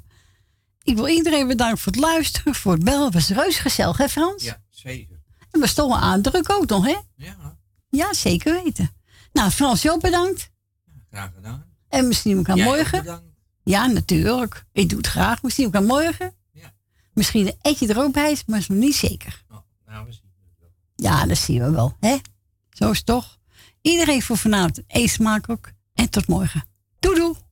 Ik 0.82 0.96
wil 0.96 1.08
iedereen 1.08 1.46
bedanken 1.48 1.78
voor 1.78 1.92
het 1.92 2.00
luisteren, 2.00 2.54
voor 2.54 2.72
het 2.72 2.84
bellen. 2.84 3.04
Het 3.04 3.14
was 3.14 3.28
reuze 3.28 3.60
gezellig, 3.60 3.96
hè 3.96 4.08
Frans? 4.08 4.42
Ja, 4.44 4.62
zeker. 4.70 5.20
En 5.50 5.60
we 5.60 5.66
stonden 5.66 5.98
aan 5.98 6.22
druk 6.22 6.52
ook 6.52 6.66
nog, 6.68 6.84
hè? 6.84 6.96
Ja, 7.16 7.58
Ja, 7.90 8.14
zeker 8.14 8.62
weten. 8.62 8.90
Nou, 9.32 9.50
Frans, 9.50 9.82
jou 9.82 10.00
bedankt. 10.00 10.50
graag 11.10 11.30
gedaan. 11.34 11.64
En 11.88 12.06
misschien 12.06 12.40
Jij 12.42 12.54
ook 12.54 12.62
morgen. 12.76 12.98
bedankt. 12.98 13.26
Ja, 13.62 13.86
natuurlijk. 13.86 14.64
Ik 14.72 14.88
doe 14.88 14.98
het 14.98 15.06
graag. 15.06 15.42
Misschien 15.42 15.66
ook 15.66 15.74
aan 15.74 15.86
morgen. 15.86 16.36
Misschien 17.12 17.46
een 17.46 17.56
etje 17.62 17.88
er 17.88 17.98
ook 18.02 18.12
bij 18.12 18.30
is, 18.32 18.42
maar 18.46 18.58
is 18.58 18.68
nog 18.68 18.78
niet 18.78 18.94
zeker. 18.94 19.44
Nou, 19.86 20.06
we 20.06 20.12
zien. 20.12 20.30
Ja, 20.96 21.26
dat 21.26 21.36
zien 21.38 21.62
we 21.62 21.70
wel. 21.70 21.96
Hè? 22.00 22.16
Zo 22.70 22.90
is 22.90 22.96
het 22.96 23.06
toch. 23.06 23.37
Iedereen 23.88 24.22
voor 24.22 24.36
vanavond 24.36 24.82
eet 24.86 25.10
smakelijk. 25.10 25.72
En 25.94 26.10
tot 26.10 26.26
morgen. 26.26 26.64
Doei 26.98 27.18
doei. 27.18 27.47